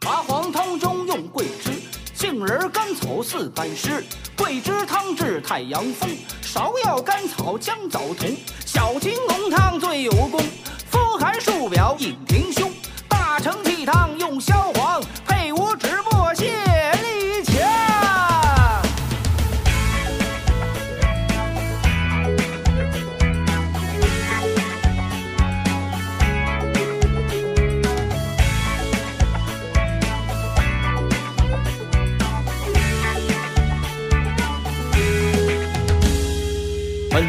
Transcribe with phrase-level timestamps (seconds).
[0.00, 1.70] 八黄汤中用桂枝，
[2.14, 4.04] 杏仁甘草四百石。
[4.36, 6.08] 桂枝汤治太阳风，
[6.42, 8.30] 芍药甘草姜枣同。
[8.64, 10.40] 小青龙汤最有功，
[10.90, 12.72] 风寒树表引平胸。
[13.08, 15.97] 大承气汤用消黄，配伍止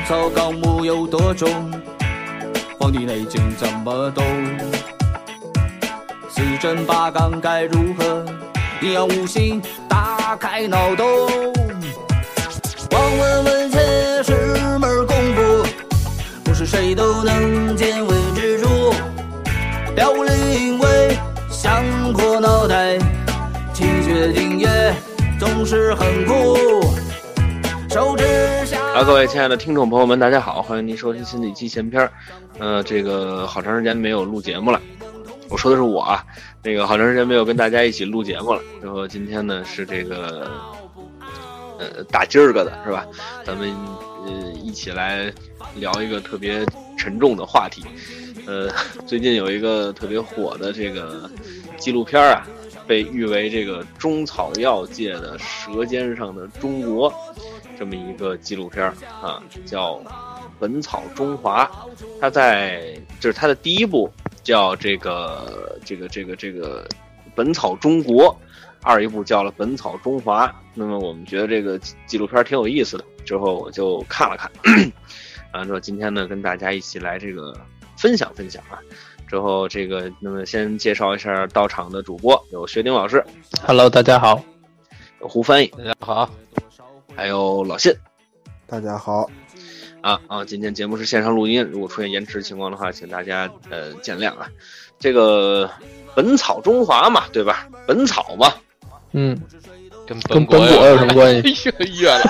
[0.10, 1.48] 草纲目》有多重，
[2.80, 4.26] 《黄帝内经》怎么懂？
[6.32, 8.26] 四诊八纲该如何？
[8.82, 11.06] 阴阳五行打开脑洞。
[12.90, 14.34] 望闻问切是
[14.80, 15.68] 门功夫，
[16.44, 18.68] 不是谁都能见微知著。
[19.94, 21.20] 表里因为
[21.52, 22.98] 想破脑袋，
[23.76, 24.92] 气血津液
[25.40, 26.58] 总是很酷。
[29.00, 29.06] 手指下。
[29.06, 32.12] 好，各位亲爱的听众朋友们，大家好，欢迎您收听新的一期闲篇儿。
[32.58, 34.82] 呃，这个好长时间没有录节目了，
[35.50, 36.22] 我说的是我啊，
[36.62, 38.62] 那个好长时间没有跟大家一起录节目了。
[38.82, 40.52] 然后今天呢是这个
[41.80, 43.08] 呃大今儿个的是吧？
[43.46, 43.70] 咱们
[44.26, 45.32] 呃一起来
[45.76, 46.66] 聊一个特别
[46.98, 47.86] 沉重的话题。
[48.46, 48.70] 呃，
[49.08, 51.30] 最近有一个特别火的这个
[51.78, 52.46] 纪录片啊，
[52.86, 57.10] 被誉为这个中草药界的《舌尖上的中国》。
[57.80, 58.86] 这么一个纪录片
[59.22, 59.94] 啊，叫
[60.60, 61.66] 《本草中华》，
[62.20, 64.12] 它在就是它的第一部，
[64.44, 66.86] 叫这个这个这个这个
[67.34, 68.26] 《本草中国》，
[68.84, 70.46] 二一部叫了《本草中华》。
[70.74, 74.52] 那么我们觉得这个纪录片挺有意思的，之后我就看了看，
[75.54, 77.58] 完 之后今天呢跟大家一起来这个
[77.96, 78.78] 分享分享啊。
[79.26, 83.24] 之后这个那么先介绍一下到场的主播，有薛丁老师
[83.66, 84.44] ，Hello，大家好，
[85.22, 86.30] 有胡翻译，大家好。
[87.20, 87.94] 还有老信，
[88.66, 89.30] 大家好，
[90.00, 90.46] 啊啊！
[90.46, 94.48] 今天节目是线上录音，如果出现延迟情况的话，请大家呃见谅啊。
[94.98, 95.68] 这个
[96.16, 97.68] 《本草中华》嘛，对吧？
[97.86, 98.54] 本草嘛，
[99.12, 99.38] 嗯，
[100.08, 101.70] 跟跟本果有什么关系？
[102.00, 102.26] 远了。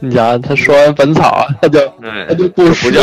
[0.02, 3.00] 你想，他说完本草，他就他就不不叫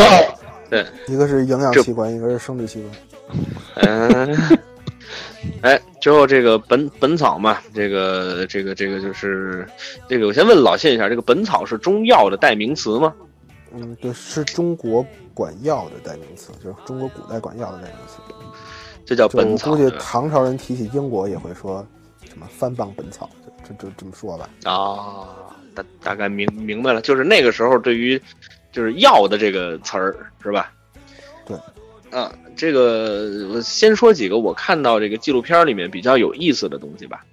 [0.68, 3.86] 对，一个是营养器官，一个是生殖器官。
[3.86, 4.58] 嗯。
[5.62, 9.68] 哎，之后这个本本草嘛，这个这个这个就是
[10.08, 13.14] 这个，我先问老谢一下，这个本草是中药的代名词吗？
[13.74, 15.04] 嗯，对，是中国
[15.34, 18.22] 管药的代名词，就是中国古代管药的代名词。
[19.04, 19.72] 这叫本草。
[19.72, 21.86] 我估计唐朝人提起英国也会说
[22.26, 23.28] 什么番邦本草，
[23.62, 24.48] 就就这么说吧。
[24.64, 25.28] 啊，
[25.74, 28.18] 大大概明明白了，就是那个时候对于
[28.72, 30.72] 就是药的这个词儿是吧？
[31.44, 31.54] 对。
[32.10, 37.24] 啊，这个我先说几个我看到这个纪录片里面比较有意思的东西吧，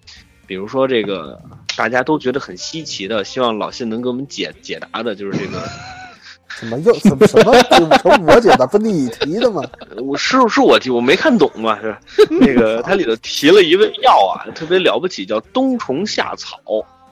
[0.45, 1.41] 比如说这个
[1.75, 5.61] 大家都觉得很稀奇的，希望老信能给我们解解答的，就是这个
[6.47, 7.53] 什么又什么什么
[7.97, 9.61] 成我解答不你提的吗？
[10.05, 11.97] 我是是我提，我没看懂嘛，是
[12.29, 16.59] 那个它里头提了一味药啊，特别了不起，叫冬虫夏草。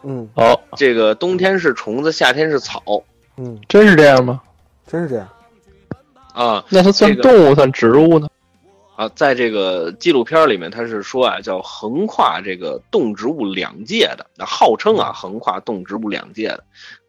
[0.03, 3.03] 嗯，哦，这个冬天是虫子，夏天是草。
[3.37, 4.39] 嗯，真是这样吗？
[4.85, 5.27] 真是这样。
[6.33, 8.27] 啊，那它算动物算植物呢？
[8.95, 16.63] 啊，在这个纪录片里面，他是说啊，叫横跨这个动植物两界的，那号称啊横跨动植物两界的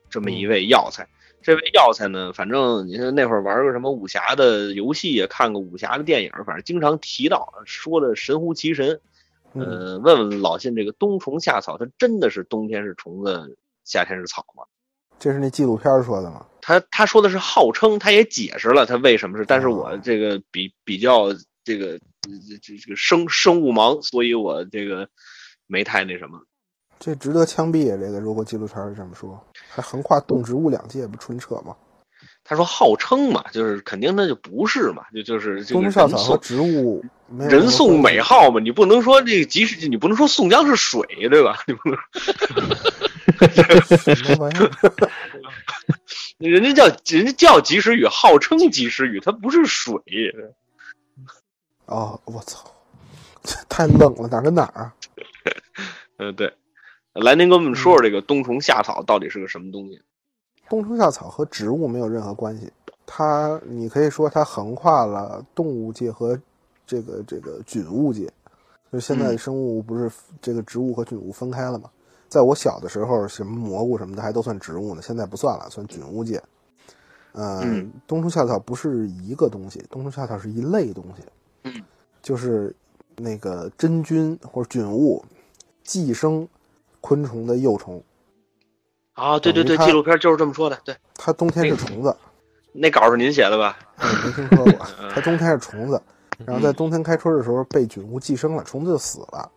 [0.09, 1.07] 这么一位药材。
[1.43, 9.01] 这位药材呢，反正你看那会儿玩个什么武侠的游戏也，看个武侠的电影，反正经常提到，说的神乎其神。
[9.53, 14.65] 呃，问问老信，这个冬虫夏草，它真的是冬天是虫子，夏天是草吗？
[15.19, 16.45] 这是那纪录片说的吗？
[16.67, 21.29] 他他说的是号称，他也解释了他为什么是，但是我这个比比较
[21.63, 25.07] 这个这这这个生生物盲，所以我这个
[25.67, 26.41] 没太那什么。
[26.99, 27.99] 这值得枪毙啊！
[28.01, 31.77] 这个如果纪录片是这么说，还横跨动植物两界，不纯扯吗？
[32.43, 37.05] 他说号称嘛，就是肯定那就不是嘛，就就是这个人送植物，
[37.39, 41.59] 人送美号嘛，你不能说这个即使你不能说宋江是水对吧？
[41.69, 41.99] 你不能。
[44.15, 44.71] 什么玩意儿？
[46.39, 49.95] 人家叫人家叫及时雨，号称及时雨，它不是水。
[51.87, 52.65] 哦，我操，
[53.69, 54.95] 太冷了，哪跟哪儿啊？
[56.19, 56.53] 嗯，对，
[57.13, 60.01] 来，您给我们说说这个冬虫夏草到底是个什么东西？
[60.69, 62.73] 冬虫夏草和植物没有任何关系，
[63.07, 66.39] 它你可以说它横跨了动物界和
[66.87, 68.31] 这个这个菌物界。
[68.93, 70.11] 就现在的生物不是
[70.41, 71.91] 这个植物和菌物分开了吗？
[72.29, 76.43] 在我小的时候，什么蘑菇什么的还都算植物呢，现在不算了，算菌物界。
[77.33, 81.23] 呃，嗯冬虫夏草不是一个东西，冬虫夏草是一类东西，
[81.65, 81.83] 嗯，
[82.23, 82.75] 就是
[83.17, 85.25] 那个真菌或者菌物
[85.83, 86.49] 寄生
[87.01, 88.03] 昆虫的幼虫，
[89.15, 90.79] 啊，对对对，纪录片就是这么说的。
[90.85, 92.17] 对，它冬天是虫子，
[92.73, 93.77] 那稿是您写的吧？
[93.99, 96.01] 嗯没听说过， 嗯它冬天是虫子，
[96.47, 99.51] 然后在冬天开春的时候被菌物寄生了，虫子就死了，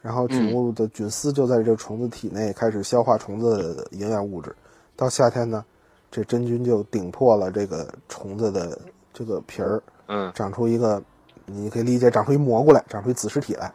[0.00, 4.54] 然后菌物的菌丝就在这个虫子体内开始消化虫子的营养物质，
[4.96, 5.64] 到夏天呢，
[6.10, 8.78] 这真菌就顶破了这个虫子的
[9.12, 10.30] 这个皮儿，嗯。
[10.34, 11.02] 长出一个，
[11.46, 13.72] 你可以理解长出一蘑菇来，长出一子实体来，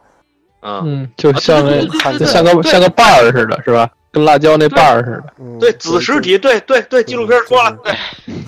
[0.61, 3.89] 嗯，嗯，就像那看就像个像个瓣儿似的，是吧？
[4.11, 5.33] 跟辣椒那瓣儿似的。
[5.39, 7.93] 嗯，对，子实体，对对对，纪录片说了，对，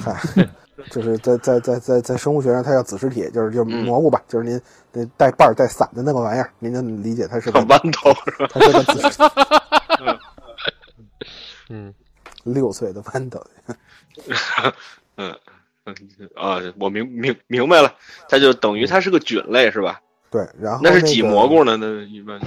[0.04, 0.16] 嗨，
[0.92, 4.60] 就是在在在在在生物学上，它叫子实体，就是就是嗯蘑菇吧，就是您
[4.92, 8.50] 那带瓣带伞的那个玩意儿，您能理解它是个 豌豆是吧？
[8.54, 9.24] 它是个子实体，
[11.70, 11.94] 嗯，
[12.44, 13.44] 六岁的豌豆，
[15.18, 15.34] 嗯
[15.86, 15.96] 嗯
[16.36, 17.94] 啊，我明明明白了，
[18.30, 20.02] 它就等于它是个菌类是吧？
[20.32, 21.78] 对，然后那是挤蘑菇呢？
[21.78, 22.40] 那一般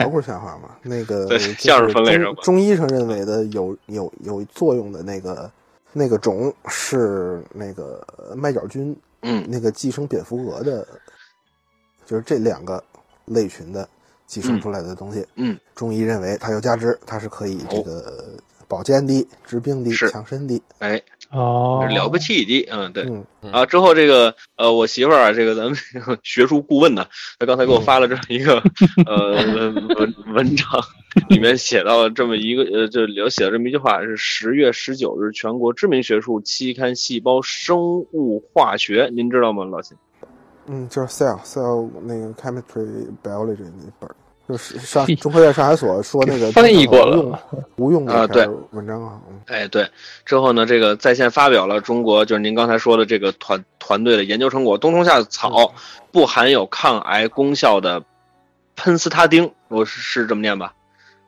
[0.00, 0.76] 蘑菇像话吗？
[0.82, 5.50] 那个对就是像是分类上吧中中医上认为的有有有作用的那个
[5.94, 8.06] 那个种是那个
[8.36, 9.46] 麦角菌嗯。
[9.48, 10.86] 那个寄生蝙蝠蛾的，
[12.04, 12.82] 就是这两个
[13.24, 13.88] 类群的
[14.26, 15.26] 寄生出来的东西。
[15.36, 18.34] 嗯，中医认为它有价值，它是可以这个
[18.68, 20.62] 保健的、治病的、强身的。
[20.80, 21.02] 哎，
[21.34, 23.02] 哦，了不起的，嗯，对。
[23.04, 23.24] 嗯。
[23.52, 27.04] 啊，之后这个呃，我媳妇儿啊，这个咱们这个学术顾问呢，
[27.38, 28.62] 她刚才给我发了这么一个
[29.06, 30.66] 呃文文文章，
[31.28, 39.96] 里面写到了这么一个呃， 就里头写了这么一句话，是十月十九日全国知名学术期刊《细胞生物化学》，您知道吗，老秦？
[40.66, 44.16] 嗯，就是 cell cell 那个 chemistry biology 那本儿，
[44.48, 47.38] 就是上 中科院上海所说那个 翻译过了。
[47.76, 48.46] 无用的啊对。
[48.72, 49.20] 文章啊。
[49.28, 49.86] 嗯哎，对，
[50.24, 55.74] 之后呢，这个在线发表了中国就是您刚才说的这个团团队的研究成果，冬虫夏草
[56.12, 58.02] 不含有抗癌功效的
[58.74, 60.72] 喷斯他汀，我是是这么念吧？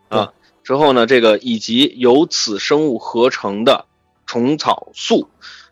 [0.09, 0.33] 啊，
[0.65, 3.85] 之后呢，这个以及由此生物合成的
[4.25, 5.29] 虫草素，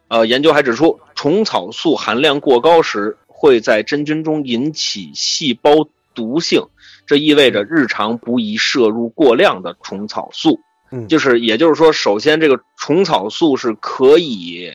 [0.08, 6.67] 呃，研究还指出，虫草素含量过高时会在真菌中引起细胞毒性，
[7.06, 10.59] 这意味着日常不宜摄入过量的虫草素。
[10.91, 14.71] 嗯，就是也就是说，首先这个虫草素是可以，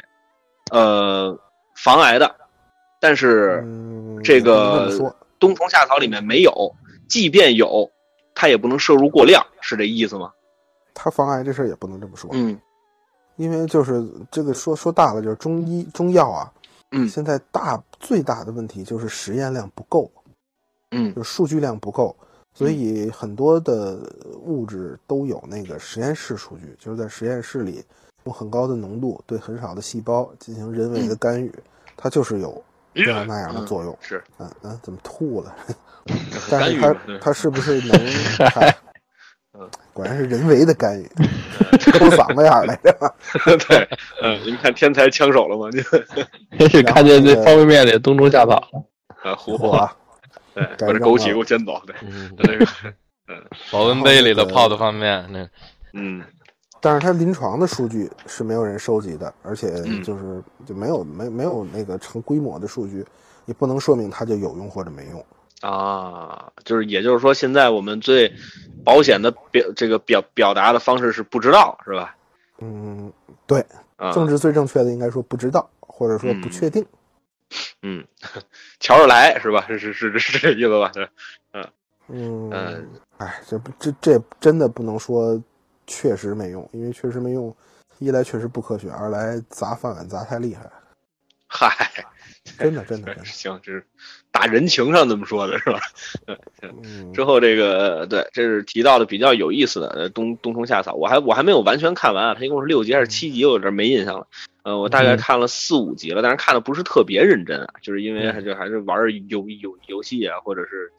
[0.72, 1.38] 呃，
[1.76, 2.36] 防癌的，
[3.00, 4.92] 但是嗯，这个
[5.40, 6.52] 冬虫夏草里面没有，
[7.08, 7.90] 即便有，
[8.34, 10.32] 它也不能摄入过量，是这意思吗？
[10.94, 12.60] 它防癌这事儿也不能这么说，嗯
[13.38, 16.52] 因为就是这个说说大了，就是中医中药啊，
[16.92, 20.12] 嗯现在大最大的问题就是实验量不够，
[20.92, 22.16] 嗯就数据量不够，
[22.54, 24.00] 所以很多的
[24.42, 27.84] 物质都有那个实验室数据，就是在实验室里
[28.26, 31.54] 用很高的浓度对很少的细胞进行人为的干预，
[31.96, 32.64] 它就是有
[32.94, 33.98] 这样那样的作用。
[34.02, 35.56] 是嗯嗯，怎么吐了？
[36.50, 38.00] 但是它它是不是能？
[38.50, 38.76] 嗨
[39.54, 41.04] 嗯果然是人为的干预，
[41.92, 42.92] 抠嗓子眼儿来着。
[43.68, 43.90] 对，
[44.22, 45.68] 嗯，您看天才枪手了吗？
[45.74, 45.84] 你
[46.60, 48.84] 也是看见这方便面里冬虫夏草了。
[49.24, 49.92] 啊，胡嚯火，
[50.54, 52.66] 对，把这枸杞给我捡走， 对，嗯这个，
[53.72, 55.50] 保温杯里的泡的方便面，
[55.94, 56.24] 那嗯
[56.82, 63.06] 但是它临床的数据是没有人收集的，而且嗯就是就没有没没有那个成规模的数据，
[63.46, 65.26] 也不能说明它就有用或者没用。
[65.62, 68.32] 啊，就是也就是说，现在我们最
[68.86, 72.16] 保险的表这个表表达的方式是不知道，是吧？
[72.62, 73.12] 嗯，
[73.46, 73.60] 对，
[73.98, 76.82] 啊，政治最正确的应该说不知道，或者说不确定。
[76.82, 76.99] 嗯，
[78.80, 79.66] 瞧着来是吧？
[79.68, 80.92] 是是是是这意思吧？
[81.54, 81.68] 嗯，
[82.08, 85.42] 嗯嗯，哎，这不这这真的不能说
[85.88, 87.56] 确实没用，因为确实没用，
[88.00, 90.70] 一来确实不科学，二来砸饭碗砸太厉害，
[91.48, 91.90] 嗨，
[92.58, 93.26] 真的真的真的。
[93.30, 93.86] 行，这是
[94.32, 95.80] 打人情上这么说的是吧？
[96.62, 104.28] 嗯，之后这个对，这是提到的比较有意思的呃冬冬虫夏草，我还我还没有完全看完啊，它一共是六集还是七集，我有点没印象了。
[104.70, 110.92] 呃，我大概嗯看了四五集了，但是看的不是特别认真啊，就是因为嗯还就还是玩儿游游游戏啊，或者是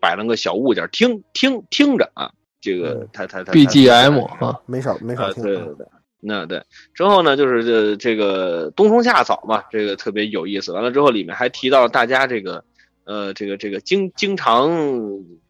[0.00, 5.42] 摆了个小物件听听听着啊，这个嗯他他他 BGM 啊，没少没少啊，听。
[5.42, 5.86] 对对对，
[6.20, 6.62] 那对
[6.94, 10.72] 之后呢，就是这这个冬虫夏草嘛，这个特别有意思。
[10.72, 12.64] 完了之后，里面还提到大家这个
[13.04, 14.70] 呃，这个这个经经常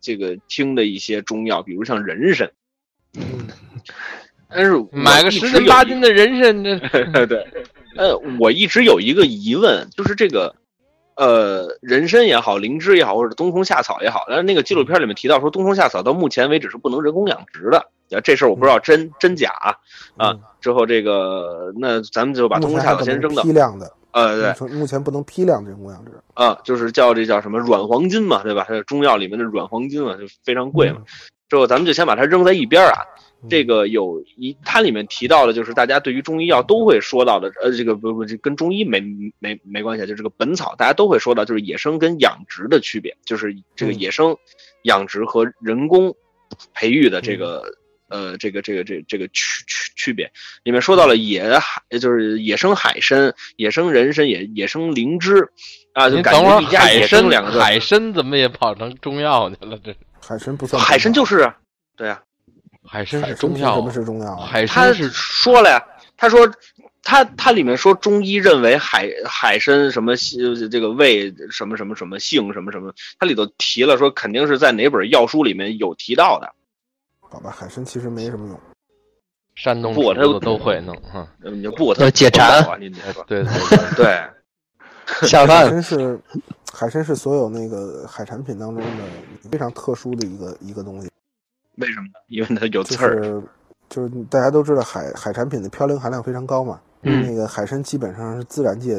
[0.01, 2.51] 这个听的一些中药，比如像人参。
[4.51, 6.65] 嗯但是买个十斤八斤的人参，
[7.13, 7.47] 这对，
[7.97, 10.55] 呃，我一直有一个疑问，就是这个，
[11.17, 17.79] 呃，人参也好，灵芝也好，或者冬虫夏草也好，但是那个纪录片里面提到说，冬虫夏草到目前为止是不能人工养殖的。
[18.11, 19.75] 啊，这事儿我不知道真真假啊。
[20.17, 26.13] 嗯之后这个，那咱们就把冬虫夏草先扔到批量的，呃，对，目前不能批量人工养殖。
[26.33, 28.65] 啊，就是叫这叫什么软黄金嘛，对吧？
[28.67, 31.03] 它是中药里面的软黄金嘛，就非常贵嘛。
[31.51, 33.05] 之后咱们就先把它扔在一边儿啊。
[33.49, 39.01] 这个有一，它里面提到的就是大家对于中医药都会说到的，呃，这个不不，这跟中医没
[39.39, 44.37] 没没关系，就这个本草大家都会说到，就是野生跟养殖的区别，就是这个野生
[44.83, 46.15] 养殖和人工
[46.73, 47.63] 培育的这个。
[48.11, 55.47] 呃，这个这个这这个区区区别，里面说到了野海，就是野生海参、野生人参、野野生灵芝，
[55.93, 59.79] 啊，就感您等会儿觉一加海参两个字，海参怎么也跑成中药去了？
[59.85, 59.95] 这
[60.27, 61.55] 海参不算海参就是啊，
[61.99, 62.23] 对啊，
[62.89, 64.47] 海参是中药什么，是中药啊？
[64.47, 65.85] 海参是说了呀，
[66.17, 66.51] 他说
[67.03, 76.53] 他他里面说中医认为海海参什么性这个胃什么什么什么性什么什么，它里头提了说肯定是在哪本药书里面有提到的，
[77.21, 78.59] 好吧，海参其实没什么用。
[79.55, 81.27] 山东不他都会弄哈。
[81.43, 82.65] 你就不他呃解馋
[83.27, 83.45] 对对，
[83.97, 84.23] 对，
[85.29, 86.21] 下饭海参是
[86.73, 89.05] 海参是所有那个海产品当中的
[89.51, 91.11] 非常特殊的一个一个东西，
[91.79, 92.21] 为什么呢？
[92.29, 93.43] 因为它有就刺儿，是
[93.89, 98.97] 就是大家都知道海海产品的嘌呤含量非常高嘛，嗯那个海参基本上是自然界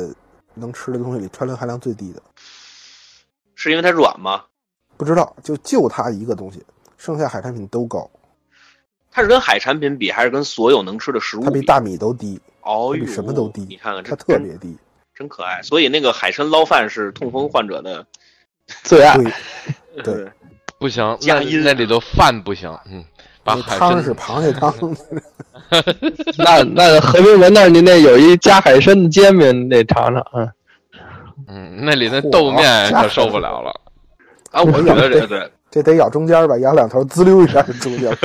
[0.56, 2.22] 能吃的东西里嘌呤含量最低的。
[3.56, 4.44] 是因为它软吗？
[4.98, 6.64] 不知道，就就它一个东西，
[6.98, 8.10] 剩下海产品都高，
[9.12, 14.78] 它是跟海产品比，还是跟所有能吃的食物它比大米都低，哦比什么都低你看看这它特别低。
[15.14, 15.62] 真可爱。
[15.62, 18.08] 所以那个海参捞饭是痛风患者的，
[18.84, 19.18] 最爱。
[20.04, 20.32] 对，
[20.80, 23.04] 不行，那那里头饭不行，嗯，
[23.44, 24.74] 把海参汤是螃蟹汤，
[26.38, 30.24] 那那和平门那儿，您那有一加海参的煎饼，你得尝尝。
[30.34, 30.50] 嗯，
[31.50, 33.72] 嗯，那里那豆面可受不了了。
[34.52, 38.10] 啊，我觉得这对 这得咬中间吧，咬两头滋溜一下就中间。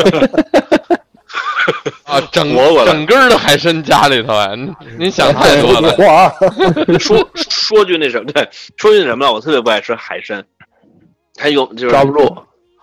[2.04, 5.90] 啊，整整根儿的海参家里头啊，您您想太多了。
[7.00, 10.44] 说说句那什么，对，说句那什么了，我特别不爱吃海参，
[11.38, 12.20] 还有就是抓不住。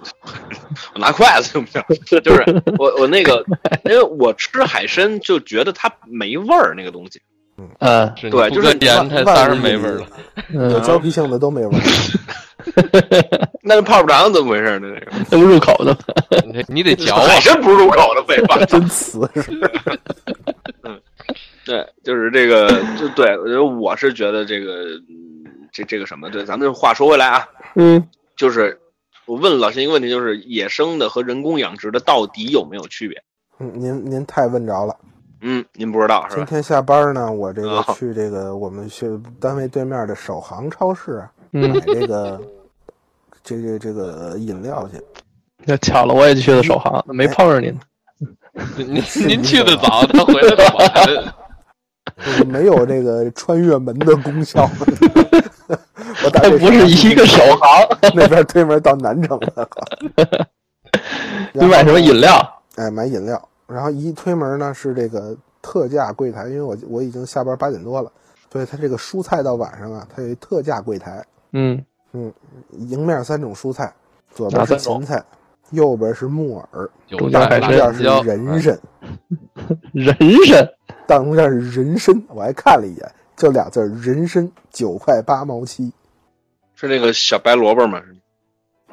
[0.96, 2.22] 我拿筷子行不行？
[2.24, 2.44] 就是
[2.80, 3.44] 我我那个，
[3.86, 7.22] 因为我吃海参就觉得它没味儿，那个东西。
[7.58, 10.08] 嗯对就是盐，它当然没味儿了。
[10.52, 11.82] 有嗯，胶皮性的都没味儿。
[13.62, 14.88] 那这泡泡糖怎么回事呢？
[15.00, 15.96] 这个那不入口的。
[16.48, 18.58] 你你得嚼啊海，参不是入口的废话。
[18.66, 19.52] 真瓷实。
[21.64, 22.68] 对，就是这个，
[23.00, 28.04] 就对，我觉得我是觉得这个，嗯这这个什么，对，咱们话说回来啊，嗯，
[28.42, 28.76] 就是
[29.28, 33.22] 我问老师一个问题，就是野生的和人工养殖的到底有没有区别？
[33.60, 34.98] 嗯，您您太问着了。
[35.42, 36.36] 嗯，您不知道是吧？
[36.38, 39.08] 今天下班呢，我这个哦去这个我们学
[39.40, 42.42] 单位对面的首航超市买这个
[43.44, 45.00] 这个这个饮料去。
[45.64, 47.80] 那巧了，我也去的首航，没碰上您。
[48.76, 50.92] 您您去的早，他回来的晚。
[51.06, 54.68] 这个没有这个穿越门的功效。
[56.26, 57.88] 我打这它不是一个首航。
[58.14, 59.70] 那边推门 到南城了。
[61.54, 62.62] 你买什么饮料？
[62.76, 68.12] 哎，买饮料，然后一推门呢是这个特价柜台，因为我我已经下班八点多了，
[68.52, 71.84] 所以它这个蔬菜到晚上啊，它有一特价柜台，嗯
[72.14, 72.32] 嗯，
[72.72, 73.94] 迎面三种蔬菜，
[74.34, 75.24] 左边是芹菜，
[75.72, 77.42] 右边是木耳，中间
[77.94, 78.80] 是，人参，
[79.94, 80.70] 人参。
[81.08, 83.12] 当中间是人参，我还看了一眼，
[83.42, 85.92] 就俩字儿人参，九块八毛七，
[86.76, 88.00] 是那个小白萝卜吗？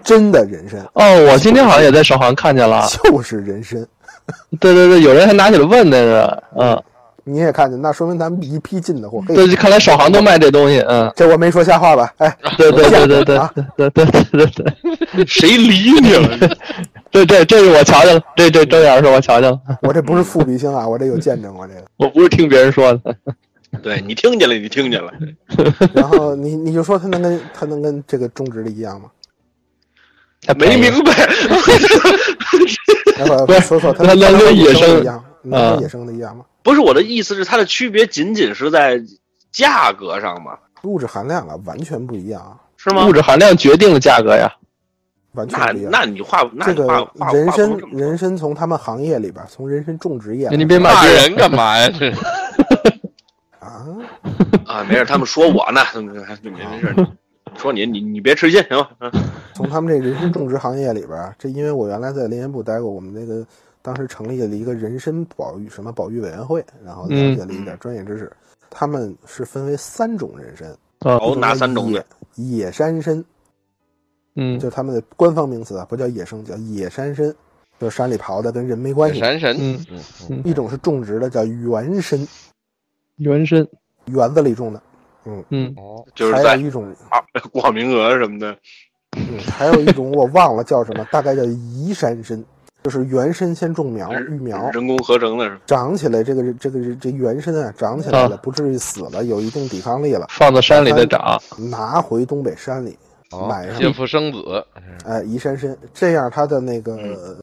[0.02, 2.87] 真的人参，哦，我今天好像也在首航看见了。
[3.05, 3.87] 就是人参。
[4.59, 6.83] 对对对，有人还拿起来问那个，嗯，
[7.25, 9.23] 你也看见，那说明咱们一批进的货。
[9.26, 12.11] 对，看来首航都卖这东西，嗯，这我没说瞎话吧？
[12.17, 16.57] 哎， 对对对对对啊对对对对对， 谁理你了？
[17.11, 21.85] 对对这是我瞧见了，这这睁眼是我瞧见了，我这不是富比星啊，我这有见证，我这个。
[21.99, 23.17] 我不是听别人说的，
[23.82, 25.12] 对你听见了，你听见了。
[25.94, 29.11] 然后你你就说它能跟它能跟这个种植的一样吗？
[30.42, 31.12] 他没明白。
[33.47, 36.44] 不是说错它它能跟野生的一样，能啊跟野生的一样吗？
[36.62, 39.02] 不是我的意思是，它的区别仅仅是在
[39.50, 40.56] 价格上吗？
[40.82, 43.12] 物质含量啊，完全不一样啊，是吗物？
[43.12, 44.49] 质含量决定了价格呀，
[45.32, 45.90] 完全不一样。
[45.90, 51.90] 那你话那这个人参人参从他们行业里边，从人参种植业你别骂人干嘛呀？
[51.99, 52.12] 这
[53.68, 53.87] 啊，
[54.66, 55.80] 啊，没事，他们说我呢，
[56.42, 57.06] 没没事，
[57.56, 58.90] 说你你你别吃劲行吧？
[59.00, 59.10] 嗯
[59.54, 63.44] 从他们这人参种植行业里边啊，这因为我原来在林业部待过，我们那个
[63.82, 68.30] 当时成立了一个人参保育什么保育委员会，然后了解了一点专业知识。
[68.70, 70.68] 他们是分为三种人参，
[71.00, 72.00] 啊哦，哪三种呢？
[72.37, 73.25] 野野山参，
[74.37, 77.34] 嗯就是他们的官方名词啊，不叫野生，叫野山参，
[77.80, 79.18] 就是山里刨的，跟人没关系。
[79.18, 82.28] 山参，嗯嗯嗯一种是种植的，叫原参，
[83.18, 83.66] 原参，
[84.06, 84.82] 园子里种的。
[85.50, 85.75] 嗯。
[85.76, 87.22] 哦，就是在有一种，啊
[87.52, 88.56] 广明鹅什么的，
[89.16, 92.42] 嗯，还有一种我忘了叫什么，大概叫移山参，
[92.82, 95.58] 就是原参先种苗，育苗，人工合成的是？
[95.66, 98.40] 长起来，这个这个这原参啊，长起来了，啊。
[98.42, 102.98] 不至于死了，有一定抵抗力了，放到山里再长，拿回东北山里，
[103.32, 103.76] 哦买上。
[103.78, 104.64] 借腹生子，
[105.04, 107.37] 哎，移山参，这样它的那个、嗯。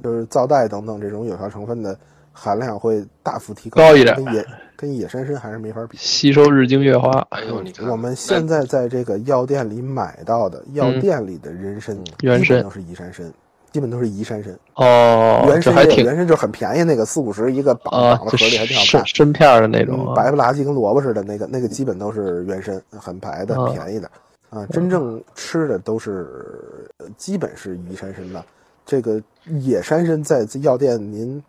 [0.00, 1.98] 就是皂带等等这种有效成分的
[2.32, 4.14] 含量会大幅提高，高一点。
[4.14, 4.46] 跟野
[4.80, 5.98] 跟野山参还是没法比。
[5.98, 13.32] 吸收日精月花，哎呦，你看，我们现在在这个药店里买到的药店里的人参，原参基本都是移山参，
[13.72, 14.56] 基本都是移山参。
[14.76, 19.04] 哦，原参原参就很便宜，那个四五十一个绑啊绑，在盒里还挺好看。
[19.04, 24.08] 参片儿的那种白不拉几跟萝卜似的，那个那个基本都是原参，很白的、啊便宜的
[24.48, 24.64] 啊。
[24.66, 28.44] 真正吃的都是呃基本是移山参的，
[28.86, 29.20] 这个
[29.58, 31.42] 野山参在药店您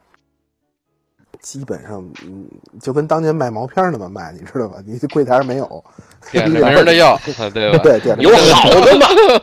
[1.41, 2.45] 基本上嗯
[2.81, 4.77] 就跟当年卖毛片儿那么卖，你知道吧？
[4.85, 5.83] 你这柜台上没有，
[6.31, 7.17] 点着名的要，
[7.53, 7.77] 对吧？
[7.83, 9.07] 对对有好的嘛？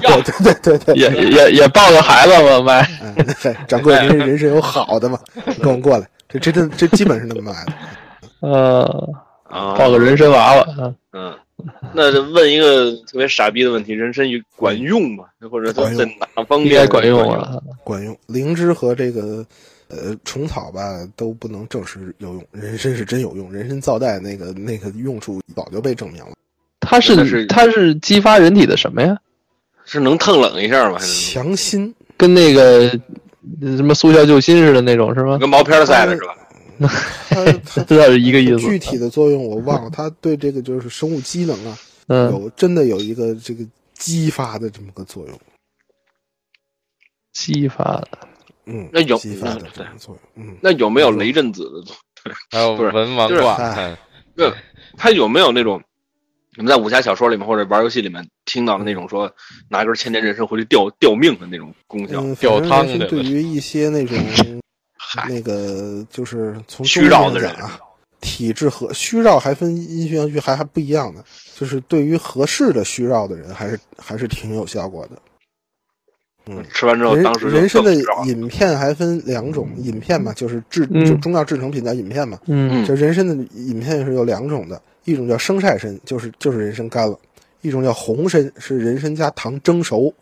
[0.00, 2.88] 对对对对对，也也也抱个孩子嘛卖，
[3.66, 5.18] 掌柜您人参有好的嘛，
[5.62, 7.72] 跟我过来，这这这这基本是那么卖的。
[8.40, 11.34] 呃，啊，抱个人参娃娃，嗯嗯，
[11.94, 15.24] 那就问一个特别傻逼的问题：人参管用吗？
[15.50, 16.04] 或者在
[16.36, 18.16] 哪方面管用啊，管用。
[18.26, 19.44] 灵芝和这个
[19.96, 26.32] 呃虫草吧都不能证实有用，人参是真有用，人参皂带那个那个用处早就被证明了。
[26.80, 29.16] 它是是它是激发人体的什么呀？
[29.84, 30.98] 是能烫冷一下吗？
[30.98, 32.88] 强心，跟那个
[33.60, 35.38] 什么速效救心似的那种是吗？
[35.38, 36.36] 跟毛片儿赛的是吧？
[37.28, 38.58] 它它知道是一个意思。
[38.58, 45.40] 具体的作用我忘了，它对这个就是生物机能啊， 嗯，有真的有一个这个激发的这么个作用。
[47.32, 48.18] 激发的
[48.66, 50.46] 嗯，那有激发的嗯这种作用。
[50.46, 52.34] 嗯，那有没有雷震子的作用？
[52.50, 53.96] 还有文王就是卦，哎
[54.36, 54.52] 嗯
[54.96, 55.80] 它有没有那种
[56.56, 59.30] 你们在武侠小说里面或者玩游戏里面听到的那种说
[59.68, 62.20] 拿根千年人参回去吊吊命的那种功效？
[62.20, 64.16] 嗯，吊汤对于一些那种
[65.28, 67.78] 那个就是从虚中医绕的人啊，
[68.20, 71.22] 体质和虚绕还分阴虚阳虚还还不一样的，
[71.54, 75.20] 就是对于合适的虚绕的人还是还是挺有效果的。
[76.46, 77.94] 嗯，吃完之后，人当时人参的
[78.26, 81.06] 饮片还分两种，饮片嘛，就是制嗯。
[81.06, 82.38] 就中药制成品叫饮片嘛。
[82.46, 82.70] 嗯。
[82.70, 82.84] 嗯。
[82.84, 87.16] 就人参的饮片是有两种的，一种叫生晒参，就是就是人参干了；
[87.62, 90.12] 一种叫红参，是人参加糖蒸熟，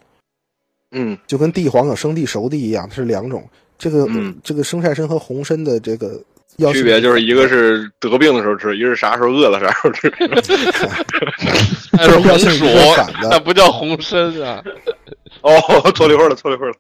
[0.93, 1.19] 嗯。
[1.27, 3.43] 就跟地黄有生地熟地一样，它是两种。
[3.77, 4.37] 这个、嗯。
[4.45, 6.23] 这个生晒参和红参的这个
[6.59, 10.09] 药区别就是一个是得病的时候吃，一个是啥时候饿了啥时候吃。
[11.99, 12.65] 那是红薯
[13.31, 14.63] 那 不叫红参啊。
[15.43, 15.53] 哦，
[15.95, 16.77] 错了一会儿了，错了一会儿了。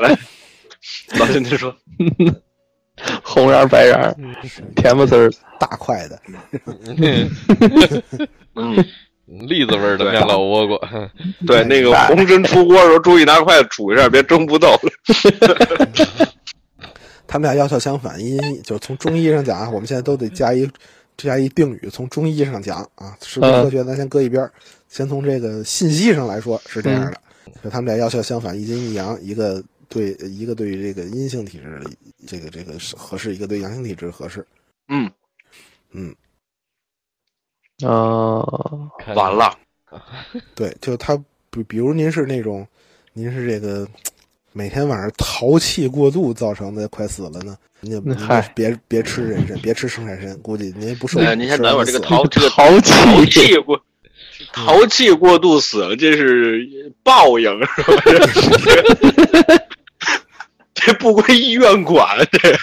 [0.00, 0.18] 来，
[1.18, 1.74] 老秦您说，
[3.22, 4.14] 红瓤白瓤，
[4.74, 5.30] 甜不丝儿。
[5.58, 6.20] 大块的，
[8.54, 8.84] 嗯，
[9.48, 10.78] 栗子味儿的面老倭瓜，
[11.46, 14.78] 对，那个红参出锅的时候，注意拿筷子杵一下，别蒸不到。
[17.26, 20.68] 他们俩药效相反，因就是从中医上讲啊，我们现在都得加一
[21.16, 21.88] 加一定语。
[21.90, 24.52] 从中医上讲啊，是不是科学咱先搁一边儿，
[24.88, 27.20] 先从这个信息上来说是这样的，
[27.62, 31.80] 就他们俩药效相反，一阴一阳，一个对一个对于这个阴性体质
[32.26, 34.46] 这个这个是合适，一个对阳性体质合适。
[34.88, 35.10] 嗯，
[35.90, 36.14] 嗯，
[37.82, 38.44] 啊，
[39.14, 39.58] 完了，
[40.54, 41.16] 对，就他
[41.50, 42.66] 比比如您是那种，
[43.12, 43.88] 您是这个
[44.56, 48.16] 每天晚上淘气过度造成的快死了呢，您就您
[48.54, 51.20] 别别吃人参，别吃生晒参，估计您不受。
[51.20, 52.90] 哎，您先等会儿，这个淘这个淘气。
[52.94, 53.78] 淘气过
[54.54, 56.66] 淘气过度死了，这是
[57.02, 57.50] 报应。
[57.50, 58.02] 是吧？
[60.72, 62.56] 这不归医院管， 这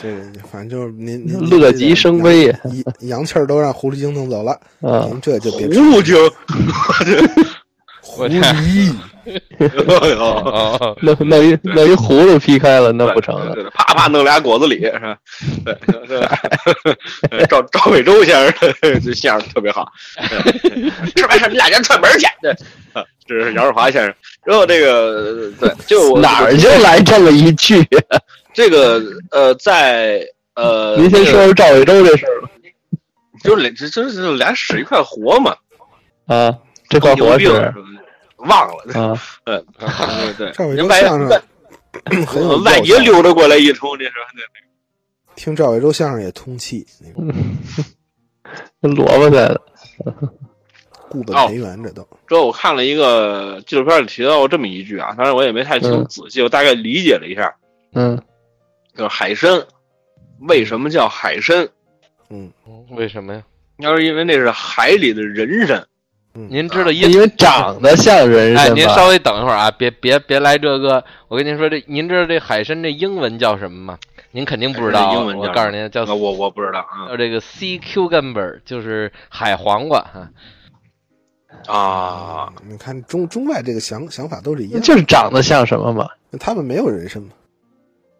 [0.00, 6.14] 这个反正就是您您乐极生悲呀阳阳气儿都让狐狸精弄走了，啊，您这就别狐狸精，
[8.00, 8.42] 狐狸。
[9.58, 13.54] 哎呦哦，弄弄一弄一葫芦劈开了，那不成了。
[13.74, 15.16] 啪啪弄俩果子狸是吧？
[17.28, 19.86] 对， 赵赵伟洲先生这相声特别好。
[20.16, 22.26] 对 吃完事你俩先串门去。
[22.40, 22.50] 对，
[22.94, 24.14] 啊这是杨世华先生。
[24.44, 27.86] 然后这个对，就我哪儿就来这么一句？
[28.54, 32.48] 这个呃，在呃，您先说说赵伟洲这事儿吧。
[33.44, 35.54] 就是俩，这这是俩屎一块活嘛，
[36.26, 36.52] 啊，
[36.88, 37.72] 这块活是
[38.48, 39.00] 忘了。
[39.00, 41.42] 啊，对对对，赵伟人外洲相声外
[42.26, 44.12] 很有外药效爷溜达过来一出，这是
[45.36, 47.32] 听赵伟洲相声也通气，那种。
[48.94, 49.60] 萝卜在的，
[51.08, 51.46] 固本哦。
[51.48, 52.02] 培元，这都。
[52.26, 56.04] 之后我看了一个纪录片里提到过这么一句啊，当然我也没太听嗯。
[56.06, 57.54] 仔细，我大概理解了一下，
[57.94, 58.20] 嗯。
[58.94, 59.64] 就是海参
[60.48, 61.68] 为什么叫海参？
[62.28, 62.52] 嗯，
[62.90, 63.42] 为什么呀？
[63.78, 65.86] 要是因为那是海里的人参，
[66.32, 68.74] 您知道因因为长得像人哎，参哎？
[68.74, 71.04] 您稍微等一会儿啊，别别别来这个。
[71.28, 73.98] 我跟您说，这您知道这海参这英文叫什么吗？
[74.30, 75.14] 您肯定不知道啊。
[75.14, 80.30] 英文我告诉您，叫啊我我不知道啊叫这个 sea cucumber，就是海黄瓜啊。
[81.66, 86.08] 啊，你看中中外这个想想法都是一样，就是长得像什么嘛？
[86.38, 87.30] 他们没有人参嘛，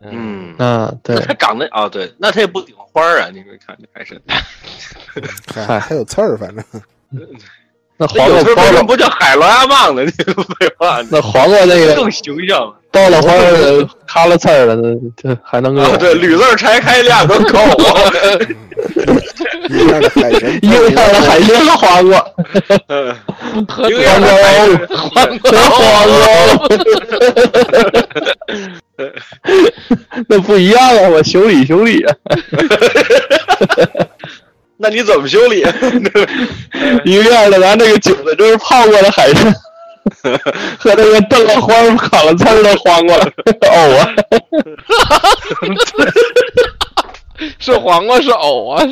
[0.02, 6.64] 嗯，啊，对那，它长得啊，对，那它也不顶花儿啊，你说看这海参，还还有刺儿，反正
[8.00, 8.30] 那黄
[8.72, 10.02] 瓜不叫海螺鸭棒呢？
[10.02, 10.10] 你
[10.58, 12.72] 废话，那黄瓜那个更形象。
[12.92, 18.02] 包了花儿咔了刺儿了，那这还能够啊，对， 吕字拆开俩个口啊，
[19.70, 22.26] 一样的海参，一个样的海参和黄瓜，
[23.86, 24.66] 一个样的海
[25.14, 26.24] 参和黄瓜，
[30.26, 31.08] 那不一样啊！
[31.10, 32.12] 我修理修理啊，
[34.82, 35.58] 那你怎么修理？
[37.04, 39.52] 一个样的拿那个韭菜就是泡过的海参，
[40.78, 44.08] 和那个炖了花儿烤了刺儿的黄瓜，藕啊，
[47.58, 48.82] 是黄瓜是藕啊，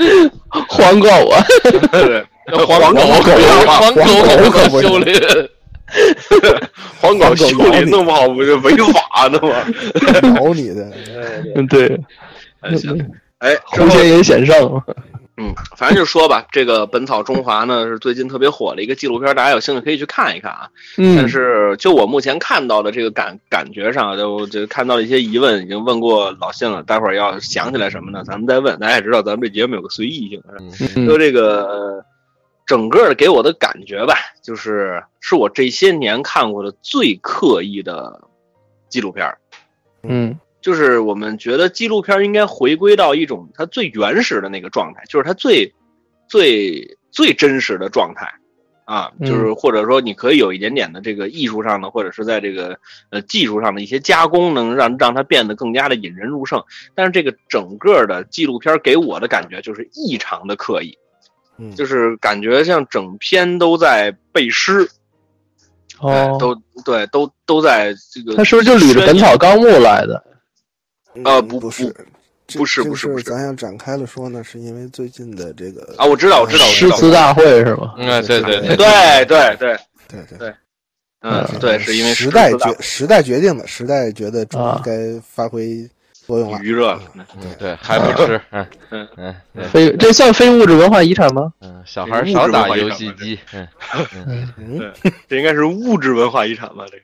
[0.69, 1.43] 黄瓜藕啊，
[2.67, 3.33] 黄狗黄狗
[3.67, 5.19] 黄狗可不修理。
[7.01, 9.55] 黄狗修理弄不好不就违法的吗？
[10.37, 10.93] 咬你的，
[11.57, 11.99] 嗯，对，
[12.61, 14.83] 哎行，哎，之后红线也险胜，
[15.39, 20.69] 嗯，反正就说吧，这个《本草中华》呢是最近特别火的一个纪录片，大家有兴趣可以去看一看啊。
[20.97, 26.83] 嗯但是就我目前看到的这个感感觉上，就就看到了一些疑问，已经问过老信了。
[26.83, 28.79] 待会儿要想起来什么呢，咱们再问。
[28.81, 30.43] 大家也知道，咱们这节目有个随意性，
[30.97, 32.05] 嗯就这个呃
[32.67, 38.21] 整个给我的感觉吧，就是是我这些年看过的最刻意的
[38.89, 39.33] 纪录片。
[40.03, 45.73] 嗯就是我们觉得纪录片应该回归到一种它最原始的那个状态，就是它最
[46.29, 48.31] 最最真实的状态
[48.85, 52.79] 啊，嗯就是或者说你可以有一点点的这个艺术上的，或者是在这个
[53.09, 56.63] 呃技术上的一些加工，能让让它变得更加的引人入胜。
[56.95, 60.99] 但是这个整个的纪录片给我的感觉就是异常的刻意，
[61.57, 64.87] 嗯，就是感觉像整篇都在背诗，
[66.03, 66.55] 哎哦，都
[66.85, 68.37] 对，都都在这个。
[68.37, 70.23] 他是不是就捋着《本草纲目》来的？
[71.25, 71.95] 呃不嗯不是，
[72.59, 73.25] 不是不是不是。
[73.25, 76.65] 咱要展开了说呢，是因为最近的这个啊，我知道，我知道。
[76.67, 77.95] 诗词大会是吗？
[77.99, 79.79] 嗯，对对对，对对对，
[80.09, 80.39] 对对。
[80.39, 80.55] 对。
[81.21, 84.81] 嗯，对，是因为时代决决时代决定的，时代觉得中医啊。
[84.85, 84.93] 该
[85.27, 85.79] 发挥
[86.13, 87.01] 作用了，余热了。
[87.17, 87.27] 嗯
[87.59, 89.35] 对，还不吃，嗯嗯。
[89.55, 91.53] 嗯非这算非物质文化遗产吗？
[91.61, 93.67] 嗯，小孩少打游戏机，嗯。
[94.57, 94.93] 嗯，
[95.29, 96.85] 这应该是物质文化遗产吧？
[96.89, 97.03] 这个，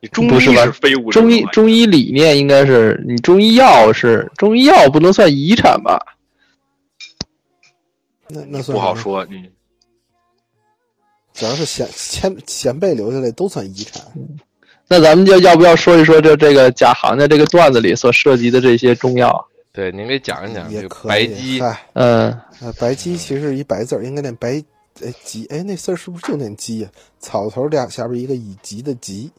[0.00, 6.00] 你中医不是非物质中医中医理念应该是你中医药是中医药不能算遗产吧？
[8.28, 9.50] 那那算，不好说，你
[11.34, 14.02] 只要是前前前辈留下来都算遗产。
[14.88, 19.46] 那咱们就要不要说一说这这个贾行家这个段子里所涉及的这些中药？
[19.72, 21.08] 对，您给讲一讲也可以。
[21.08, 24.60] 白鸡，嗨，嗯，呃，白鸡其实一白字儿，应该念白，
[25.00, 26.88] 哎鸡，哎那字儿是不是就念鸡呀、
[27.20, 29.30] 草头俩下边一个以吉的及，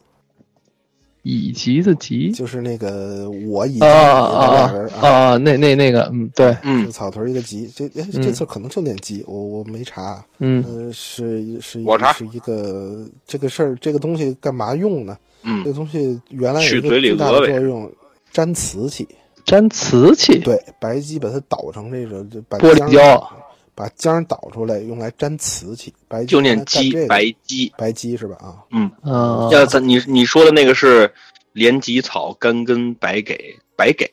[1.22, 5.36] 以及的级就是那个我以及啊啊啊啊啊！
[5.36, 10.24] 那那那个，嗯，对，嗯草头一个及，这哎嗯这次可能就念级，我我没查。
[10.38, 15.16] 嗯呃，是是一我查是一个这个事儿，这个东西干嘛用呢？
[15.42, 17.90] 这嗯个东西原来有一个去嘴里最大的作用，
[18.32, 19.06] 粘瓷器。
[19.46, 23.32] 粘瓷器，对，白鸡把它捣成这种，就把玻璃浆胶，
[23.74, 25.92] 把浆倒出来，用来粘瓷器。
[26.08, 27.72] 白就念鸡白鸡。
[27.76, 28.36] 白鸡是吧？
[28.40, 31.12] 啊，嗯，啊，要咱你你说的那个是
[31.52, 34.06] 连吉草干根白给白给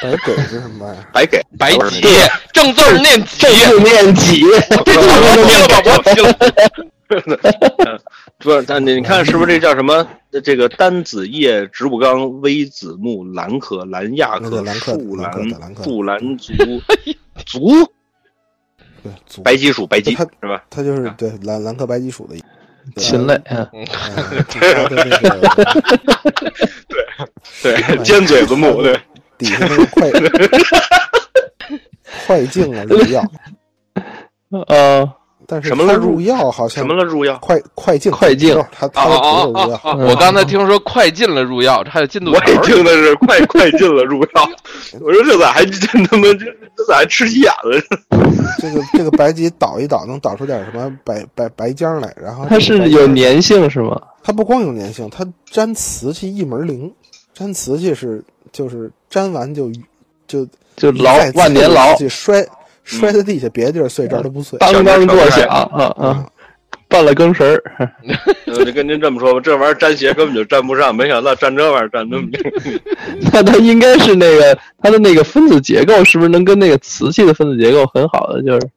[0.00, 1.06] 白给是什么玩意儿？
[1.12, 2.02] 白给 白鸡，
[2.52, 4.42] 正字儿念 鸡正，字念己，
[4.84, 8.00] 这我听了吧，我听了。
[8.38, 10.06] 不 是，但你看是不是这叫什么？
[10.42, 16.54] 这个单子叶植物纲微子木兰科兰亚科兰科树兰树兰族
[17.44, 17.92] 族
[19.02, 19.12] 对，
[19.42, 20.62] 白鸡属白鸡它是吧？
[20.70, 22.36] 它就是对蓝蓝科白鸡属的
[22.96, 25.40] 禽类，嗯，呃它的那个
[27.62, 28.98] 对， 尖嘴子目 对。
[29.38, 30.10] 底下那个快
[32.26, 33.24] 快镜啊入药，
[34.68, 35.12] 呃，
[35.52, 37.36] 但是什么了入药好像什么了入药？
[37.42, 42.56] 快快进快进他他不是入药，哦我刚才听说快进了入药，这还有进度我也。
[42.62, 44.50] 听的是快快进了入药，
[45.02, 47.78] 我说这咋还真他妈这这咋还吃急眼了？
[48.58, 53.02] 这个这个白鸡捣一捣能捣出点什么白白白浆来，然后它是有。
[53.12, 54.00] 粘性是吗？
[54.22, 56.90] 它不光有粘性，它粘瓷器一门灵。
[57.34, 59.70] 粘瓷器是就是粘完就
[60.26, 62.42] 就就牢万年牢，就摔
[62.84, 64.58] 摔在地下，别的地儿碎这儿都不碎。
[64.58, 66.26] 当当作响啊啊！
[66.88, 67.62] 绊了更绳儿，
[68.48, 72.28] 我 就跟您这么说吧，这玩意儿粘鞋根本就粘不上，没想到粘这玩意儿粘那么
[73.32, 78.68] 那它应该是那个它的那个分子结构，是不是能跟那个瓷器的分子结构很好的，就是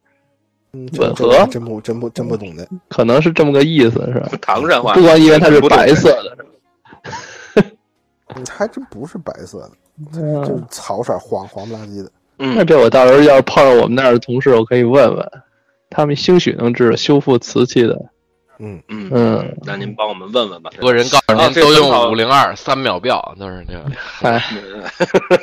[0.72, 2.66] 嗯，吻合真不真不真不懂的。
[2.88, 4.30] 可能是这么个意思，是吧？
[4.42, 4.94] 唐山话。
[4.94, 6.38] 不光因为它是白色的，
[8.34, 9.72] 嗯还真不是白色的，
[10.14, 12.10] 就是嗯，草色黄黄不拉几的。
[12.38, 15.32] 嗯那，这我到时候要是碰上我们那儿的同事，我可以问问，
[15.90, 18.10] 他们兴许能知道修复瓷器的。
[18.58, 20.70] 嗯，嗯嗯，那您帮我们问问吧。
[20.80, 23.86] 多人告诉啊您都用五零二三秒表，都是这个。
[23.98, 24.42] 嗨，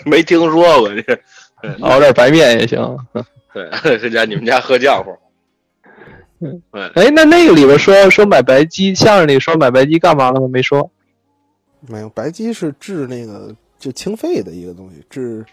[0.07, 1.20] 没听说过这，
[1.85, 2.96] 熬点白面也行。
[3.52, 5.14] 对， 这家你们家喝浆糊。
[6.40, 6.62] 嗯，
[6.94, 10.48] 哎，那那个里边说说买白鸡，相声里说买白鸡干嘛了吗？
[10.48, 10.90] 没说。
[11.87, 15.44] 没有白鸡是治那个就清肺的一个东西，治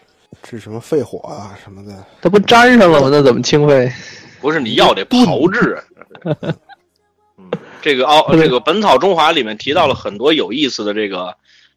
[0.42, 2.04] 治什么肺火啊什么的。
[2.20, 3.08] 它不粘上了吗？
[3.10, 3.90] 那怎么清肺？
[4.40, 5.78] 不是你药得炮制。
[7.36, 7.50] 嗯，
[7.82, 11.36] 这个哦，这个《本草中华》里面提到了很多有意思的这个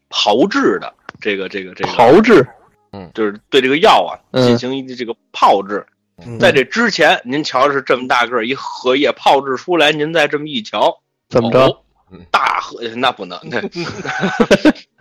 [0.09, 2.47] 炮制的这个这个这个，炮制，
[3.13, 5.85] 就是对这个药啊嗯进行一这个炮制。
[6.25, 11.59] 嗯在这之前，您瞧是这么大个儿一荷叶炮制出来，您再这么一瞧，怎么着？
[11.65, 11.77] 哦
[12.31, 13.61] 大河那不能，那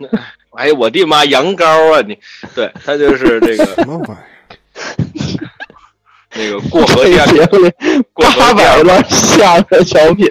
[0.57, 2.17] 哎，我的妈，羊羔啊你！
[2.53, 5.49] 对，他就是这个什么玩意儿？
[6.35, 7.71] 那个过河这第二，节目里
[8.13, 10.27] 过河八第二本，百了相声小品，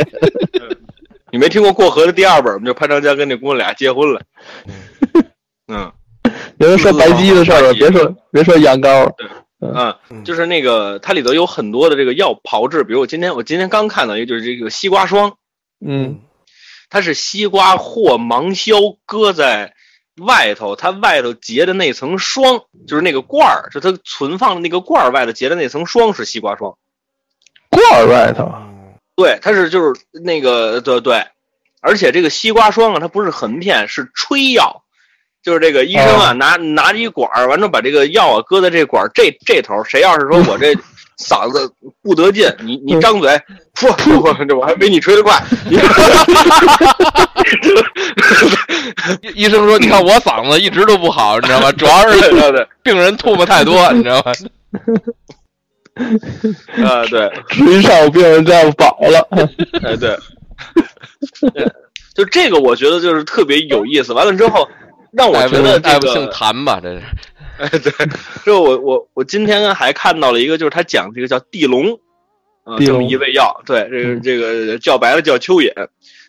[1.30, 2.66] 你没听过过河的第二本吗？
[2.66, 4.20] 就潘长江跟那姑娘俩结婚了。
[5.68, 5.92] 嗯
[6.58, 9.10] 有人说白鸡的事儿了，别说别说羊羔。
[9.60, 15.36] 嗯，嗯就是那个它里头有很多的这个药炮制，比如我今天我今天刚看到一个，就是这个西瓜霜，
[15.84, 16.20] 嗯，
[16.92, 18.76] 它是西瓜或芒硝
[19.06, 19.72] 搁在
[20.18, 26.76] 外头，它外头结的那层霜，就是那个罐儿，就它存放的那个罐儿外头结的那层霜是西瓜霜。
[27.70, 28.68] 罐儿外头，哦
[29.16, 31.24] 对，它是就是那个对对，
[31.80, 34.82] 而且这个西瓜霜啊，它不是横片，是吹药，
[35.42, 40.74] 就是这个医生啊、拿拿着一管儿，完了把这个药啊搁在这管儿这这头，谁要是说我这
[41.22, 43.30] 嗓子不得劲，你你张嘴，
[43.74, 45.40] 噗噗，这我还没你吹得快，
[49.22, 51.72] 医医生说：“你看我嗓子一直都不好，你知道吗？
[51.72, 54.32] 主要是对对，病人吐沫太多，你知道吗？
[56.88, 59.28] 啊对，吃上病人这样饱了。
[59.84, 60.16] 哎对，
[61.54, 61.70] 对
[62.14, 64.12] 就这个我觉得就是特别有意思。
[64.12, 64.68] 完了之后，
[65.12, 66.80] 让我觉得这大夫姓，谭吧？
[66.82, 67.04] 这是哎
[67.70, 67.92] 对，
[68.44, 71.98] 就我我我今天还看到了一个，就是他讲这个叫地龙，
[72.64, 75.72] 啊、这么一味药，对，这个嗯这个叫白了叫蚯蚓，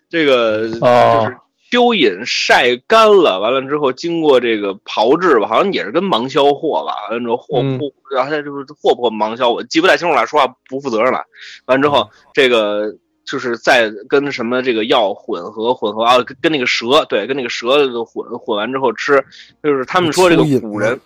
[0.09, 1.37] 这个哦就是
[1.71, 11.23] 蚯蚓晒干了，完了之后经过这个炮制吧，好像也是跟芒硝货吧，完了之后和嗯不，然后它就是和不和芒硝，我记不太清楚了，说话不负责任了。
[11.65, 12.93] 完之后，这个
[13.25, 19.23] 就是在跟什么这个药混合混合啊，跟跟那个蛇对，跟那个蛇混混完之后吃，
[19.61, 20.99] 就是他们说这个古人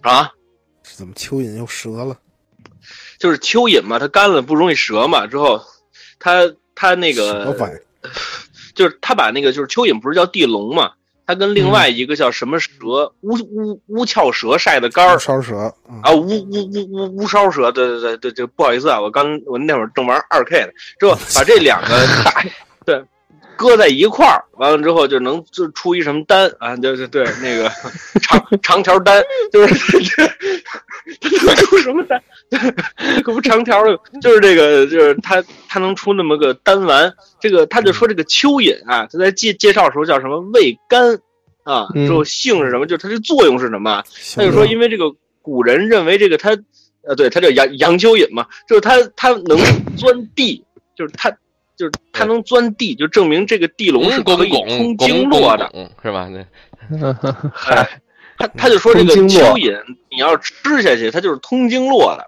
[0.00, 0.30] 啊，
[0.82, 2.18] 怎么蚯蚓又折了？
[3.18, 5.60] 就是蚯蚓嘛，它干了不容易折嘛，之后
[6.18, 7.54] 它它那个？
[8.74, 10.92] 就是他把那个就是蚯蚓不是叫地龙嘛，
[11.28, 12.70] 它跟另外一个叫什么蛇
[13.20, 16.00] 乌乌乌翘蛇晒的干儿烧蛇，嗯。
[16.02, 21.88] 啊，乌乌乌乌乌烧蛇，对对对对对，不好意思啊，我刚我那会儿正玩二 K 呢，之后 把这两个
[22.24, 22.42] 打
[22.86, 23.04] 对
[23.58, 27.68] 搁在一块儿，完了之后就能就出一什么丹啊，对对对那个
[28.22, 29.20] 长长条丹，
[29.52, 29.74] 就是
[31.20, 32.22] 这 出什么丹？
[33.24, 37.12] 可不长条的，就是这个，就是它它能出那么个丹丸。
[37.40, 41.18] 这个他就说这个蚯蚓啊，他在介介绍的时候叫什么味甘
[41.64, 44.04] 啊，嗯之后性是什么，就是它的作用是什么啊？
[44.36, 46.56] 他就说，因为这个古人认为这个它，
[47.02, 49.58] 呃，对，它叫羊羊蚯蚓嘛，就是它它能
[49.96, 50.64] 钻地，
[50.96, 51.30] 就是它
[51.78, 55.70] 就是它能钻地，就证明这个地龙是可以通经络的。
[55.72, 56.28] 嗯是吧？
[56.28, 57.10] 那
[57.66, 57.88] 哎，
[58.36, 62.26] 他他就说这个经络蚯蚓，你要吃下去，它就是通经络的。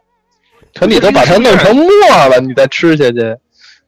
[0.74, 1.84] 可你都把它弄成沫
[2.28, 3.36] 了，你再吃下去，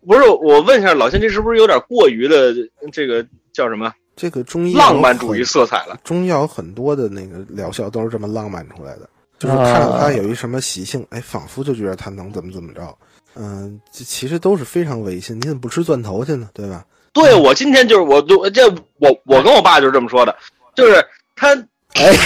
[0.04, 2.52] 不是，我问一下老先生，这是不是有点过于的
[2.90, 5.96] 这个叫什么这个中医浪漫主义色彩了？
[6.02, 12.98] 中药很多的那个疗效都是这么浪漫出来的，就是啊看到它有一什么习性，哎，仿佛就觉得它能怎么怎么着。
[13.34, 15.36] 嗯，这其实都是非常违心。
[15.36, 16.48] 你怎么不吃钻头去呢？
[16.52, 16.84] 对吧？
[17.12, 18.66] 对我今天就是我都这
[18.98, 20.34] 我我跟我爸就是这么说的，
[20.74, 21.04] 就是
[21.36, 21.54] 他
[21.94, 22.16] 哎，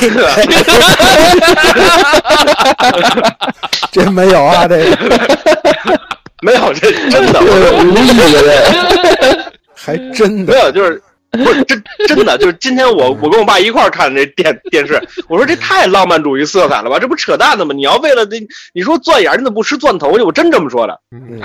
[3.90, 4.96] 这没有啊，这个
[6.42, 10.58] 没有这真的， 无我意的人，还真没的。
[10.64, 11.02] 有就是。
[11.44, 17.74] 不是真真的，就是今天我我跟我爸一块儿看这电电视，我说这太浪漫主义色彩了吧，这不扯淡的吗？
[17.74, 18.36] 你要为了这，
[18.72, 20.22] 你说钻眼儿，你怎么不吃钻头去？
[20.22, 21.00] 我真这么说的。
[21.12, 21.40] 嗯，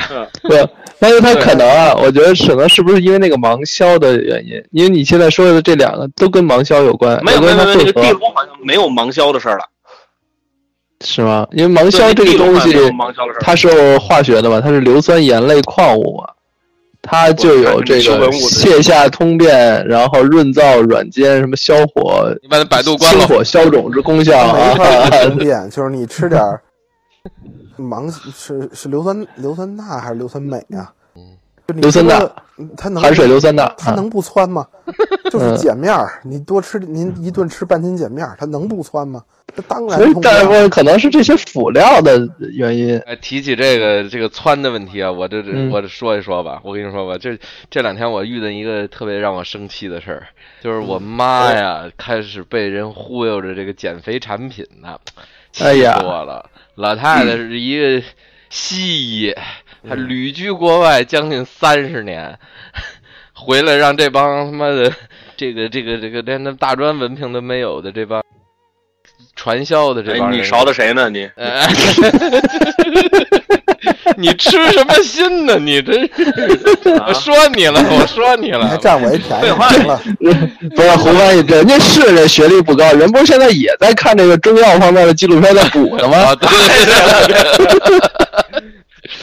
[0.50, 0.68] 对，
[1.00, 4.64] 但是他可能啊，我觉得可能是不是因为那个盲销的原因？
[4.72, 9.66] 因为你现在说的这两个都跟盲销有关，没有没有没有，那个地龙好像没有盲销的事儿了。
[11.04, 11.48] 是吗？
[11.52, 12.76] 因为盲硝这个东西。
[13.40, 16.30] 它是化学的嘛，它是硫酸盐类矿物嘛，
[17.02, 23.20] 它就有这个我看你是文物的泻下通便，然后润燥软坚，什么消火、你把那百度关了。
[23.20, 24.76] 清火消肿之功效啊。
[25.24, 26.62] 通便， 就是你吃点儿
[27.78, 30.94] 芒是是硫酸硫酸钠还是硫酸镁啊？
[31.74, 32.32] 就硫酸钠
[32.78, 34.66] 它能含水硫酸钠，啊它能不窜吗？
[35.32, 39.24] 就是碱面儿，你多吃您一顿吃半斤碱面儿，它能不窜吗？
[39.56, 40.44] 它当然所以通不了。
[40.44, 42.98] 大夫可能是这些辅料的原因。
[43.00, 45.38] 哎，提起这个这个窜的问题啊，我这
[45.72, 46.62] 我这说一说吧。
[46.64, 47.38] 我跟你说吧，这
[47.70, 50.28] 这两天我遇到一个特别让我生气的事儿，
[50.62, 54.98] 就是我妈呀，开始被人忽悠着这个减肥产品呢，
[55.52, 56.50] 气死哎呀我了。
[56.76, 58.06] 老太太是一个
[58.50, 59.36] 西医，
[59.88, 62.38] 她旅居国外将近三十年，
[63.34, 64.92] 回来让这帮他妈的
[65.36, 68.24] 这个这个这个连那大专文凭都没有的这帮
[69.36, 71.10] 传销的这哎，帮人，你勺的谁呢？
[71.10, 71.68] 你哎，
[74.18, 75.58] 你吃什么心呢？
[75.58, 76.70] 你真是，
[77.08, 78.78] 我说你了，我说你了还。
[78.78, 80.00] 占我一便宜，行了，
[80.76, 86.36] 不是胡翻译，人家是这学历不高，人不是现在也在看这个中药方面的纪录片在补呢吗啊，？
[86.36, 88.00] 对对对对，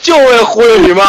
[0.02, 1.04] 就为忽悠你妈。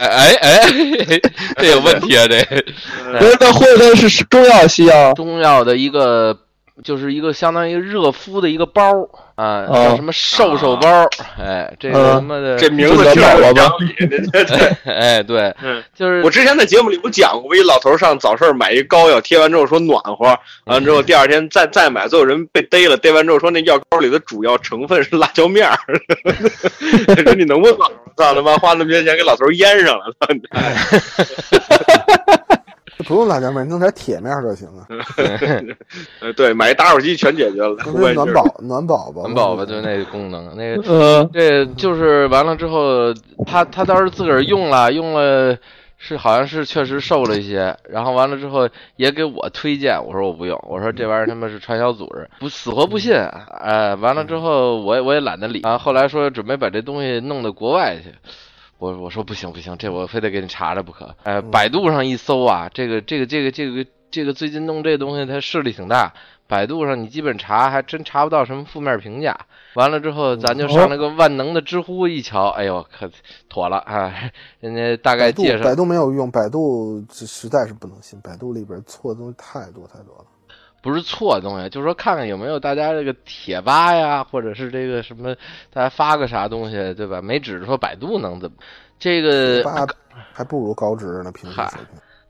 [0.00, 1.20] 哎 哎哎，
[1.58, 2.26] 这有问题啊！
[2.26, 2.42] 这
[3.18, 5.12] 不是，那或者是中药、西药？
[5.14, 6.38] 中药的一个，
[6.82, 9.90] 就是一个相当于热敷的一个包儿啊，哦。
[9.90, 10.88] 叫什么瘦瘦包？
[11.38, 13.94] 哎，这什么的，这名字听着有讲理。
[14.90, 16.20] 哎，对，嗯，就是。
[16.22, 20.26] 我之前在节目里不讲过，一老头上早市买一膏药，贴完之后说暖和，
[20.64, 25.78] 完了之后第二天再再买，最后人被逮了，逮完之后说那药膏里的主要成分是辣椒面儿，
[27.22, 27.76] 说你能不能
[28.16, 30.06] 操他妈花那么些钱给老头腌上了？
[33.04, 34.86] 不用辣椒面，弄点铁面儿就行了。
[36.20, 37.76] 呃，对，买一打火机全解决了，
[38.14, 43.12] 暖宝暖宝宝，暖宝宝就那个功能，那个呃，这就是完了之后，
[43.46, 45.56] 他他倒是自个儿用了，用了
[45.98, 58.12] 是好像是确实瘦了一些，然后完了之后也给我推荐，我说我不用，我说这玩意儿他妈是传销组织，不死活不信，哎，完了之后我也我也懒得理啊，后来说准备把这东西弄到国外去。
[58.78, 61.14] 我我说不行不行，这我非得给你查查不可。
[61.22, 66.12] 哎，百度上一搜啊，这个这个这个这个这个最近弄这东西，它势力挺大。
[66.48, 69.36] 百度上你基本查还真查不到什么负面评价。
[69.74, 73.10] 完了之后，咱就上那个万能的知乎一瞧，哎呦，可
[73.48, 74.14] 妥了啊！
[74.60, 80.24] 人家大概介绍百度没有用，百度这实在是不能信，百度里边错的东西太多太多了。
[80.86, 85.34] 不是错的东西，就是说看看有没有大家这个贴吧呀，或者是这个什么，
[85.72, 87.20] 大家发个啥东西，对吧？
[87.20, 88.56] 没指着说百度能怎么，
[88.96, 89.64] 这个
[90.32, 91.50] 还不如高职呢，平。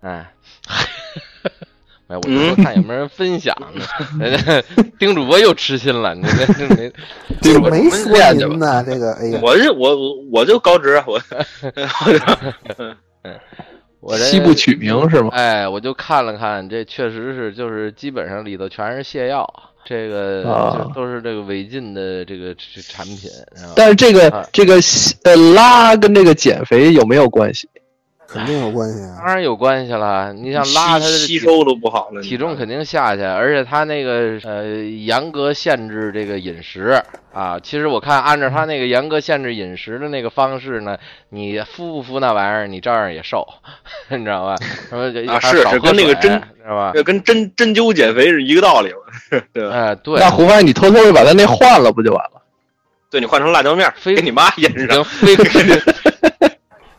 [0.00, 0.32] 哎，
[2.08, 3.66] 哎，我就说看有没有人分享呢。
[4.18, 4.62] 人 家
[4.98, 6.90] 丁主播又痴心了，你这这没
[7.42, 11.20] 这我没说练去您呢，这个哎呀，我是我我我就高职，我
[14.06, 15.30] 我这西部取名是吗？
[15.32, 19.44] 哎，我就看了看，这确实是就是基本上里头全是泻药，
[19.84, 22.54] 这个都是这个违禁的这个
[22.88, 23.28] 产品。
[23.74, 24.76] 但是这个啊这个
[25.24, 27.68] 呃拉跟这个减肥有没有关系？
[28.28, 29.26] 肯定有关系啊 当。
[29.26, 37.58] 然有关系了，你想拉他的吸吸收都不好了，体重肯定下去，而且他那个呃严格限制这个饮食啊。
[37.62, 40.98] 其实我看按照他那个严格限制饮食的那个方式呢，
[41.30, 43.46] 你敷不敷那玩意儿，你照样也瘦，
[44.08, 44.56] 你知道吧？
[44.88, 46.92] 什么啊还少喝是是跟那个针知道吧？
[46.94, 49.74] 这跟针针灸减肥是一个道理嘛， 对吧？
[49.74, 52.42] 哎，对，那胡凡你偷偷的把他那换了不就完了？
[53.08, 55.04] 对你换成辣椒面儿，非给你妈腌已上经。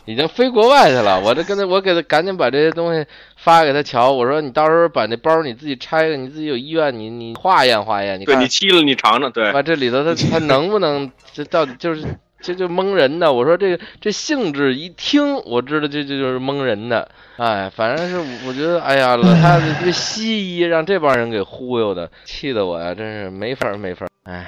[0.07, 1.19] 飞，已经飞国外去了。
[1.19, 3.05] 我这跟他，我给他赶紧把这些东西
[3.35, 4.11] 发给他瞧。
[4.11, 12.03] 我说你到时候把那包你自己拆开，你自己有医院，你你化验化验，你看对你沏了，你尝尝，对，把这里头他他能不能这到底就是
[12.39, 13.31] 这就蒙人的。
[13.31, 17.07] 我说这个这性质一听，我知道这这就是蒙人的。
[17.37, 24.45] 哎，反正是我觉得，哎呀，老太太这西医让这帮人给忽悠的，气得我呀，真是没法儿没法儿。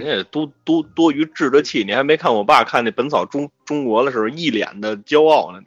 [0.00, 1.84] 哎，人也多多多余置着气。
[1.84, 5.60] 你还没看我爸看那《本草中中国》的时候，一脸的骄傲呢。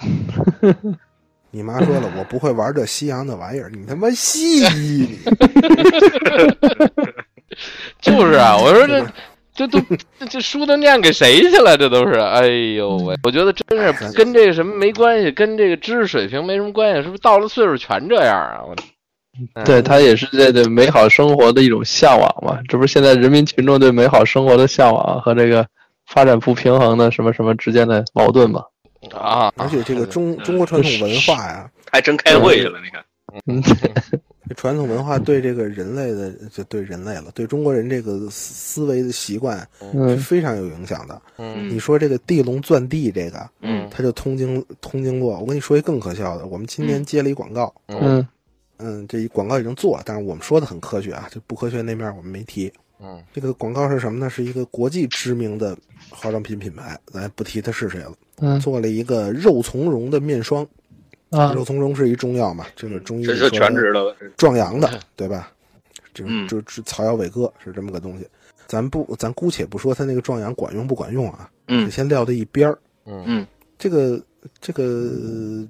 [0.00, 0.96] 你
[1.50, 5.18] 你妈说了，我不会玩这西洋的玩意儿，你他妈戏你！
[8.00, 9.04] 就是啊，我说这
[9.54, 9.80] 这都
[10.20, 11.76] 这这书都念给谁去了？
[11.76, 13.16] 这都是，哎呦喂！
[13.24, 18.62] 我觉得真是跟这个什么没关系，跟这个知识水平没什么关系，是不是到了岁数全这样啊？
[18.62, 18.76] 我
[19.64, 25.66] 对他也是对对美好生活的一种向往嘛，这不是现在人民群众对美好生活的向往和这个
[26.06, 28.62] 发展不平衡的什么什么之间的矛盾嘛？
[29.12, 33.04] 啊，而且这个中中国传统文化呀，还真开会去了，你看。
[33.46, 33.62] 嗯，
[34.48, 41.20] 这传统文化对这个人类的，就对人类了，对中国人这个思思维的习惯是嗯非常有影响的。
[41.36, 45.38] 嗯你说这个地龙钻地这个，嗯它就通经通经络。
[45.38, 48.28] 我跟你说一更可笑的，我们今年接了一广告，嗯嗯，
[49.08, 52.72] 这一广告已经做了，但是我们说的很科学啊，就不科学那面我们没提。
[53.00, 54.28] 嗯这个广告是什么呢？
[54.28, 55.76] 是一个国际知名的
[56.10, 60.66] 化妆品品牌，咱不提它是谁了，嗯做了一个肉苁蓉的面霜。
[61.30, 64.16] 啊肉苁蓉是一中药嘛，这个中医这是全知道了。
[64.36, 65.52] 壮阳的，对吧？
[66.14, 68.26] 就嗯就就草药伟哥是这么个东西。
[68.66, 72.78] 咱不，咱姑且不说它那个壮阳管用不管用啊，嗯就先撂在一边儿。
[73.04, 73.46] 嗯嗯
[73.78, 74.20] 这个
[74.60, 75.68] 这个呃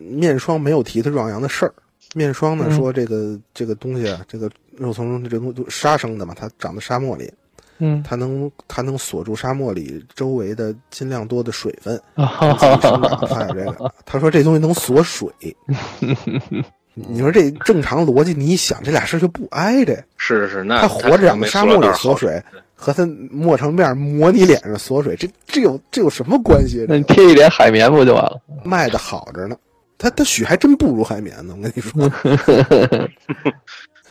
[0.00, 1.74] 面霜没有提它壮阳的事儿。
[2.14, 7.30] 面霜呢嗯说这个这个东西啊，这个肉苁蓉这东西都沙生的嘛，它长在沙漠里，
[7.78, 12.26] 嗯它能它能锁住沙漠里周围的尽量多的水分，啊。
[13.28, 15.28] 还有这个，他说这东西能锁水。
[16.96, 19.96] 你说这正常逻辑，你一想，这俩事儿就不挨着。
[20.16, 22.30] 是是是，那它活着长在沙漠里锁水。
[22.30, 22.42] 水，
[22.76, 26.86] 和它磨成面抹你脸上锁水，这这有这有什么关系？
[26.88, 28.40] 那你贴一点海绵不就完了？
[28.62, 29.56] 卖的好着呢，
[29.96, 31.54] 它它许还真不如海绵呢。
[31.56, 32.08] 我跟你说，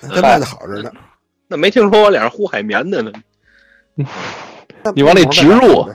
[0.02, 0.92] 他卖的好着呢。
[1.48, 3.12] 那没听说我脸上糊海绵的呢。
[4.96, 5.88] 你往里植入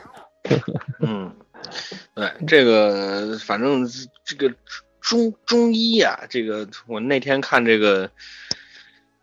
[1.00, 1.34] 嗯，
[2.14, 3.86] 对，这个反正
[4.24, 4.54] 这个
[5.00, 8.10] 中中医啊、这个我那天看这个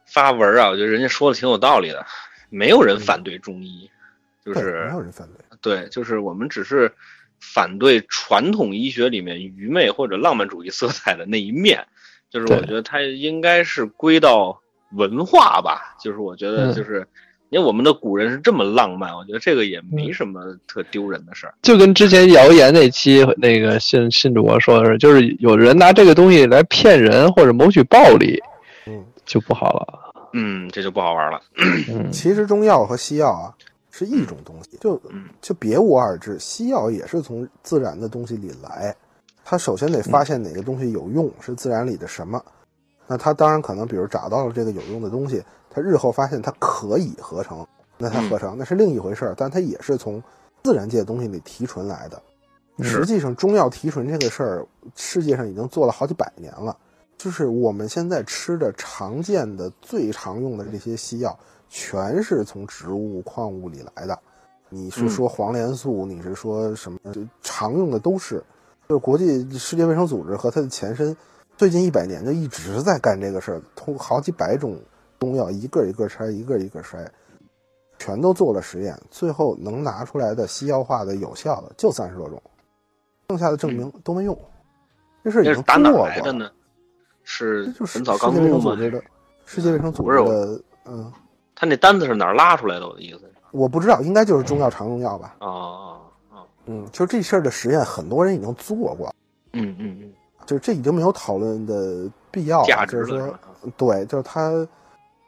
[0.05, 2.05] 发文啊，我觉得人家说的挺有道理的，
[2.49, 3.89] 没有人反对中医，
[4.43, 5.45] 就是没有人反对。
[5.61, 6.91] 对，就是我们只是
[7.53, 11.85] 反对传统医学里面愚昧或者浪漫主义色彩的那一面，
[12.29, 14.59] 就是我觉得它应该是归到
[14.93, 17.07] 文化吧，就是我觉得嗯就是。
[17.51, 21.53] 因为我们的古人是这么浪漫，我觉得这个也没什么特丢人的事儿。
[21.61, 28.41] 就跟之前谣言那期那个信信主播说的是，就是有人拿这个东西来骗人或者谋取暴利，
[28.87, 29.87] 嗯，就不好了。
[30.33, 31.39] 嗯，这就不好玩了。
[31.87, 33.53] 嗯其实中药和西药啊
[33.97, 36.37] 是一种东西，就嗯就别无二致。
[36.37, 38.93] 西药也是从自然的东西里来，
[39.45, 42.43] 它首先得发现哪个东西有用，是自然里的什么。
[43.07, 47.65] 那它当然可能，比如找到了这个有用的东西，它日后发现它可以合成，
[47.97, 50.21] 那它合成那是另一回事儿，但它也是从
[50.61, 52.21] 自然界的东西里提纯来的。
[52.83, 54.67] 实际上，中药提纯这个事儿，
[54.97, 56.75] 世界上已经做了好几百年了。
[57.17, 61.39] 就是我们现在吃的常见的、最常用的这些西药，
[61.69, 64.17] 全是从植物、矿物里来的。
[64.69, 66.99] 你是说黄连素，你是说什么？
[67.41, 68.43] 常用的都是。
[68.87, 71.15] 就是国际世界卫生组织和它的前身，
[71.57, 74.79] 最近一百年就一直在干这个事儿，通好几百种
[75.19, 77.03] 中药，一个一个拆，一个一个筛，
[77.97, 82.39] 全都做了实验，最后能拿出来的西药化的有效的就三十多种，
[83.29, 84.37] 剩下的证明都没用。
[85.23, 86.09] 这事儿已经打过了。
[86.09, 86.51] 来的呢？
[87.23, 88.17] 是《这就是世界卫？
[88.49, 89.03] 生组织的，
[89.45, 91.11] 世界卫生组织的，嗯，
[91.55, 92.87] 他那单子是哪儿拉出来的？
[92.87, 93.31] 我的意思是。
[93.51, 95.37] 我不知道，应该就是中药常用药吧。
[95.39, 96.01] 哦哦
[96.31, 99.15] 哦，嗯，就这事儿的实验，很多人已经做过，
[99.53, 100.13] 嗯嗯嗯，
[100.45, 102.67] 就是这已经没有讨论的必要了。
[102.67, 103.39] 价值就是说了，
[103.77, 104.67] 对，就是它，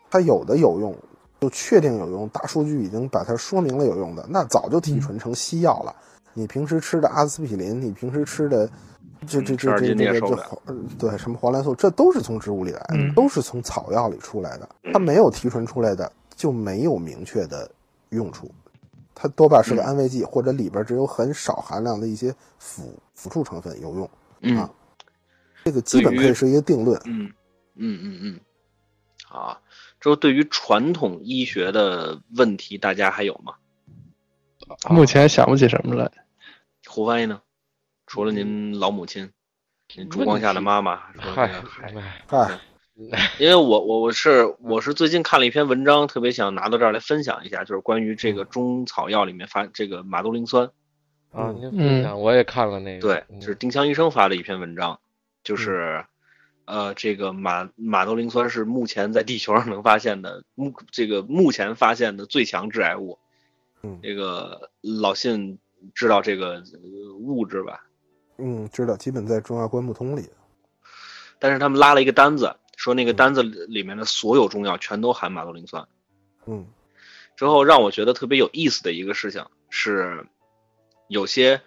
[0.10, 0.94] 它有的有用，
[1.40, 5.96] 就确定有用，大数据已经把它说明了有用的，那早就提纯成西药了。
[6.34, 8.70] 你平时吃的阿司匹林，你平时吃的
[9.26, 14.70] 这这这这这个这对什么黄连素，这都是从植物里来的，嗯都是从草药里出来的。
[14.94, 17.70] 它没有提纯出来的，就没有明确的
[18.10, 18.52] 用处。
[19.16, 24.10] 它多半是个嗯安慰剂，或者里边只有很少含量的一些辅辅助成分有用。
[24.42, 24.70] 嗯啊
[25.64, 27.02] 这个基本可以是一个定论。
[27.06, 27.32] 嗯
[27.76, 28.40] 嗯嗯嗯，
[29.30, 29.60] 啊。
[30.00, 33.56] 之后对于传统医学的问题，大家还有吗？
[34.90, 36.12] 目前想不起什么来。
[36.86, 37.42] 胡翻译呢？
[38.08, 39.30] 除了您老母亲，
[39.96, 41.52] 您烛光下的妈妈，说嗨
[41.88, 42.60] 那个嗨，
[43.12, 50.72] 哎，因为我我我是我是最近看了一篇文章，特别想拿到这儿来分享一下，就是关于这个中草药里面发这个马兜铃酸，
[51.32, 55.00] 啊，您分享，我也看了那个，对，就是丁香医生发的一篇文章，
[55.44, 56.06] 就是
[56.64, 63.20] 呃，这个马马兜铃酸是目前在地球上能发现的目这个目前发现的最强致癌物。
[63.84, 64.00] 嗯。
[64.02, 65.60] 这个老信
[65.94, 67.84] 知道这个呃物质吧？
[68.38, 70.30] 嗯，知道，基本在中药关木通里。
[71.40, 75.88] 但是他们拉了一个单子，说那个单子里面的所有中药全都含马兜铃酸。
[76.46, 76.66] 嗯
[77.36, 80.26] 之后让我觉得特别有意思的一个事情是，
[81.08, 81.62] 有些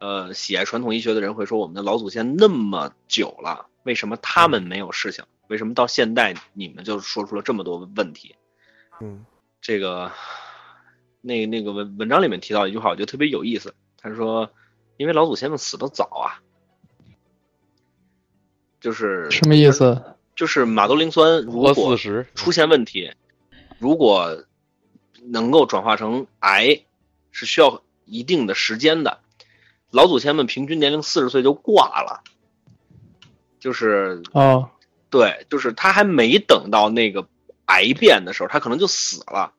[0.00, 5.24] 呃喜爱传统医学的人会说，我们的老祖先那么久了，为什么他们没有事情？
[5.46, 8.34] 为什么到现代你们就说出了这么多问题？
[9.00, 9.24] 嗯
[9.60, 10.10] 这个
[11.20, 13.74] 那那个文文章里面提到一句话，我觉得特别有意思。
[13.96, 14.50] 他说，
[14.96, 16.40] 因为老祖先们死的早啊，
[18.80, 20.02] 就是什么意思？
[20.36, 21.96] 就是马兜铃酸如活果
[22.34, 23.12] 出现问题，
[23.78, 24.44] 如果
[25.22, 26.84] 能够转化成癌，
[27.30, 29.20] 是需要一定的时间的。
[29.90, 32.22] 老祖先们平均年龄四十岁就挂了，
[33.60, 34.70] 就是哦，
[35.08, 37.28] 对，就是他还没等到那个
[37.66, 39.52] 癌变的时候，他可能就死了。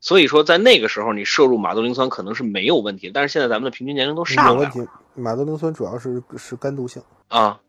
[0.00, 4.88] 所以说，在那个时候你摄入马兜铃酸可能是没有问题，但是现在咱们的平均年龄都有上来了问题。
[5.14, 7.60] 马兜铃酸主要是是肝毒性，啊。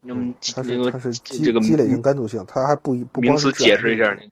[0.00, 4.28] 那么它那个是它是积这个积累性肝毒性，它还不一不名光是词解释一下那个。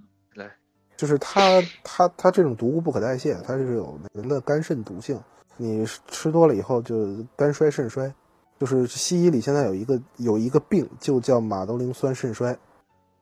[0.97, 5.21] 就是它它它这种毒物不可代谢，它是有人的肝肾毒性，
[5.59, 8.11] 你吃多了以后就肝衰肾衰，
[8.59, 12.57] 就是西医里现在有一个有一个病就叫马兜铃酸肾衰，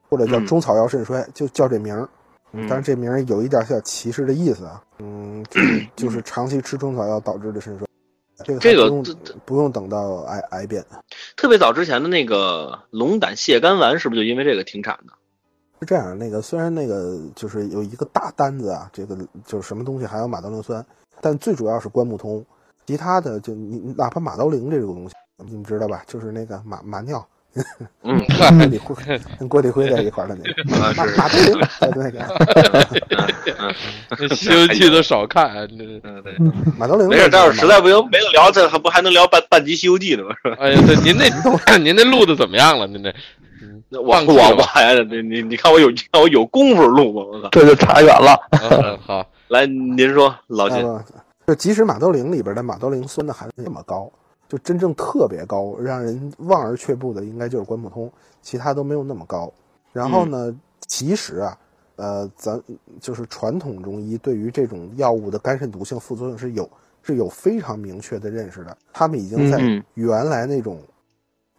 [0.08, 2.08] 或者叫嗯中草药肾衰，就叫这名儿。
[2.54, 7.86] 嗯当然这名儿有一点小歧视的意思啊，嗯，就是 就是长期吃中草药导致的肾衰，
[8.44, 8.88] 这个这个
[9.44, 10.84] 不用等到癌癌变，
[11.36, 15.12] 特别早之前的那个龙胆泻肝丸，是不是就因为这个停产的？
[15.80, 20.84] 是这样，那个虽然那个就是有一个大单子啊，这个就是什么东西含有马兜铃酸，
[21.20, 22.44] 但最主要是关木通，
[22.86, 26.04] 其他的就你你哪怕马兜铃这种东西，你们知道吧？
[26.06, 27.26] 就是那个马马尿，
[28.02, 31.52] 嗯，郭李辉跟郭李辉在一块儿的那个啊马马兜铃，
[31.92, 32.20] 对那个
[33.58, 33.74] 嗯
[34.10, 36.34] 那《西游记》都少看，这嗯对，
[36.76, 37.08] 马兜铃。
[37.08, 40.34] 没事，待会儿实在不行没得聊，这还不还能聊半半集《西游记》呢吗？
[40.42, 40.56] 是吧？
[40.60, 42.86] 哎呀，对，您那 您那录的怎么样了？
[42.86, 43.12] 您这
[43.90, 47.22] 我我忘记了我还你你你看我有你看我有功夫录吗？
[47.32, 47.48] 我操！
[47.52, 48.36] 这就差远了。
[48.50, 51.02] 嗯好，来，您说老金，啊，
[51.46, 54.10] 就即使马兜铃里边的马兜铃酸的含量这么高，
[54.48, 58.10] 就真正特别高，让人望而却步的，应该就是关普通，
[58.42, 59.52] 其他都没有那么高。
[59.92, 60.54] 然后呢，
[60.86, 61.58] 其实啊，
[61.96, 62.60] 呃，咱
[63.00, 66.68] 就是传统中医对于这种药物的肝肾毒性副作用是有
[67.02, 70.80] 是有非常明确的认识的，他们已经在嗯原来那种、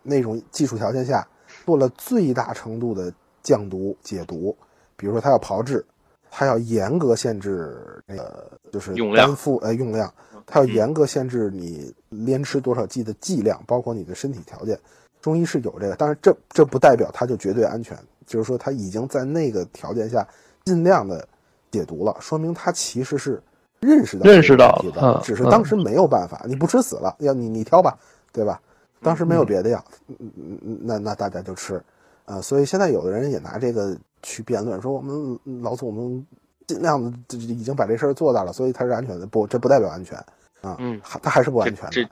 [0.04, 1.28] 那种技术条件下
[1.66, 4.56] 做了最大程度的降毒解毒，
[4.96, 5.86] 比如说他要炮制，
[6.30, 10.14] 他要严格限制那个就是用量单副呃用量，
[10.46, 14.80] 它要严格限制你连吃多少剂的剂量，包括你的身体条件。
[15.22, 20.28] 中医是有这个，但是这这不代表它就绝对安全，就是说它已经在那个条件下
[20.66, 21.28] 尽量的
[21.72, 23.42] 解毒了，说明它其实是
[23.80, 27.98] 认识到认识到的嗯只是当时没有办法，你不吃死了，要你你挑吧，
[28.32, 28.62] 对吧？
[29.02, 31.84] 当时没有别的药，嗯嗯嗯那那大家就吃，
[32.26, 36.26] 啊、所以现在有的人也拿这个去辩论，说我们老祖宗
[36.68, 39.26] 尽量的这这已经把这事儿做到了，所以它是安全的。
[39.26, 40.18] 不，这不代表安全
[40.62, 42.10] 啊，嗯还它还是不安全这的。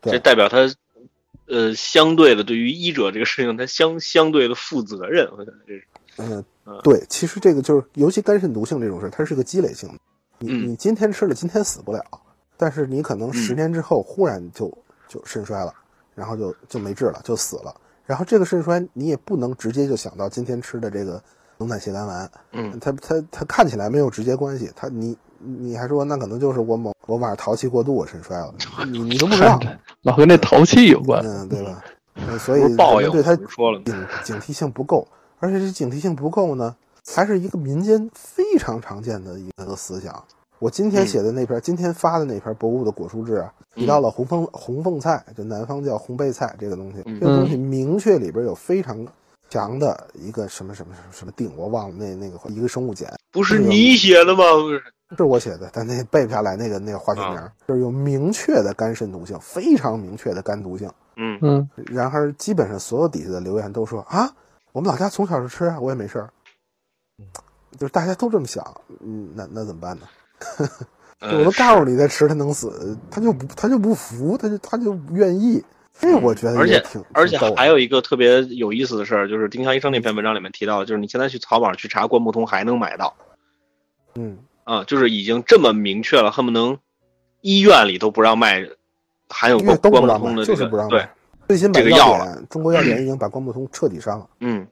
[0.00, 0.72] 对这代表它
[1.46, 5.84] 呃相对的对于医者这个事情，它相相对的负责任，我觉得这是
[6.18, 9.94] 嗯嗯，对，其实这个就是，尤其肝肾毒性这种事儿，它是个积累性的。
[10.38, 12.04] 你嗯你今天吃了，今天死不了，
[12.56, 14.72] 但是你可能十年之后忽然就
[15.08, 15.74] 就肾衰了，
[16.14, 17.74] 然后就就没治了，就死了。
[18.04, 21.22] 然后这个肾衰你也不能直接就想到今天吃的这个
[21.58, 28.54] 龙胆泻肝丸，嗯它它它看起来没有直接关系，它你你还说那可能就是我某我晚上淘气过度我肾衰了，
[28.90, 29.60] 你你都不知道，
[30.02, 31.24] 老跟那淘气有关。
[31.24, 31.84] 嗯，对吧？
[32.16, 33.80] 嗯所以不是报应，人对他说了？
[33.84, 35.06] 警警惕性不够，
[35.38, 36.74] 而且这警惕性不够呢，
[37.06, 40.24] 还是一个民间非常常见的一个思想。
[40.58, 49.06] 我今天写的那篇，今天发的那篇《博物的果蔬志》啊，提到了红凤红凤菜，就南方叫红贝菜这个东西，嗯这个东西明确里边有非常
[49.48, 54.44] 强的一个什么什么什么什么定，我忘了那那个一个生物碱，不是你写的吗？
[54.54, 54.82] 不是，
[55.16, 60.90] 是我写的，但那背不下来那个那个化学名儿，就是有明确的肝肾毒性，非常明确的肝毒性。
[61.16, 64.30] 嗯嗯，然而，基本上所有底下的留言都说啊，
[64.72, 66.30] 我们老家从小就吃啊，我也没事儿。
[67.78, 68.64] 就是大家都这么想，
[69.00, 70.06] 嗯，那那怎么办呢？
[71.20, 75.64] 呃我都告诉你再吃他能死，他就不他就不服，他就他就不愿意。
[76.00, 76.82] 这我觉得而且，
[77.12, 83.16] 而且还有一个特别有意思的事儿，就是丁香医生那篇文章里面提到的，就是你现在去淘宝上去查关木通还能买到
[84.14, 86.78] 嗯，啊，就是已经这么明确了，恨不能
[87.40, 88.68] 医院里都不让卖
[89.28, 90.98] 含有关关木通的这个就是不让卖。
[90.98, 91.08] 对
[91.48, 94.28] 最新版这个药了，中国药典已经把关木通彻底删了。
[94.40, 94.68] 嗯，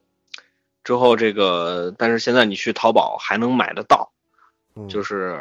[0.85, 4.13] 之后这个，但是现在你去淘宝还能买得到，
[4.75, 5.41] 嗯，就是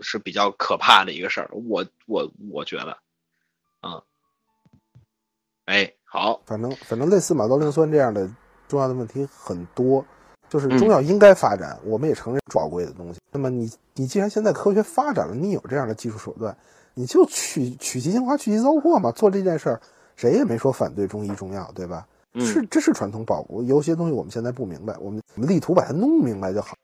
[0.00, 1.50] 是比较可怕的一个事儿。
[1.52, 2.96] 我我我觉得，
[3.80, 4.02] 啊，
[5.68, 8.26] 哎，好，反正反正类似马兜铃酸这样的
[8.68, 10.02] 重要的问题很多，
[10.48, 13.20] 就是嗯中药应该发展，我们也承认宝贵的东西。
[13.30, 16.56] 那么你你既然现在科学发展了，你有这样的技术手段，
[16.94, 19.12] 你就取取其精华，去其糟粕嘛。
[19.12, 19.80] 做这件事儿，
[20.16, 22.06] 谁也没说反对中医中药，对吧？
[22.32, 26.74] 嗯，是这是传统宝物，有些东西我们现在不明白，我们我们力图把它弄明白就好。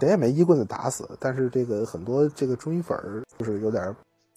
[0.00, 3.94] 谁也没一棍子打死，但是这个很多这个中医粉儿就是有点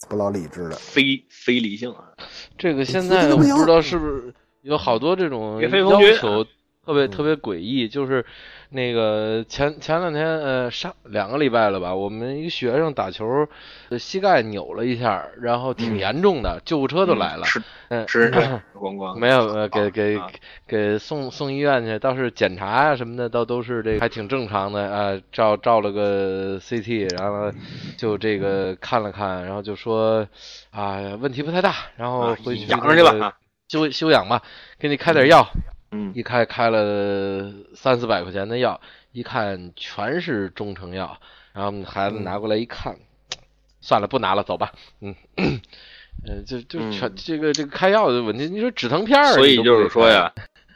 [0.09, 0.75] 不老理智的。
[0.75, 2.11] 非非理性啊，
[2.57, 6.45] 这个现在我不知道是不是有好多这种要求
[6.85, 7.09] 特别嗯。
[7.09, 8.25] 特别诡异，就是
[8.69, 13.47] 那个前前两天呃上两个礼拜了吧，我们一个学生打球，
[13.89, 15.97] 呃膝盖扭了一下，然后挺嗯。
[15.97, 17.43] 严重的，救护车都来了。
[17.45, 18.31] 吃嗯，吃
[18.73, 20.29] 光光没有，呃，给给啊
[20.67, 27.51] 给送送医院去，倒是检查啊什么的，倒都是这个还挺正常的啊，照照了个 CT，然后
[27.97, 30.27] 就这个看了看，然后就说
[30.71, 33.33] 啊问题不太大，然后啊回去养着去吧啊，
[33.69, 34.41] 休休养吧，
[34.79, 35.47] 给你开点药，
[35.91, 38.79] 嗯一开开了三四百块钱的药，
[39.11, 41.19] 一看全是中成药，
[41.53, 42.97] 然后孩子拿过来一看，
[43.81, 44.71] 算了，不拿了，走吧，
[45.01, 45.15] 嗯。
[46.25, 50.33] 呃，就就嗯全、这个这个开药的问题，你说止疼片儿，所以就是说呀，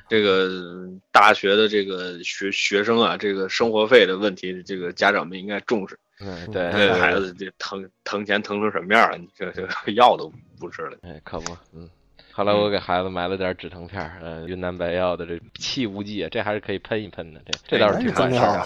[0.10, 5.97] 这个大学的这个学学生啊，这个生活费的问题，这个家长们应该重视。
[6.20, 9.18] 嗯，对，孩子这疼疼钱疼成什么样了？
[9.18, 10.97] 你这这药都不吃了。
[11.01, 11.89] 哎，可不，嗯。
[12.32, 18.66] 后来我给孩子买了点止疼片儿，呃，云南白药的这气无剂，这还是可以喷一喷的，这这倒是挺管事儿。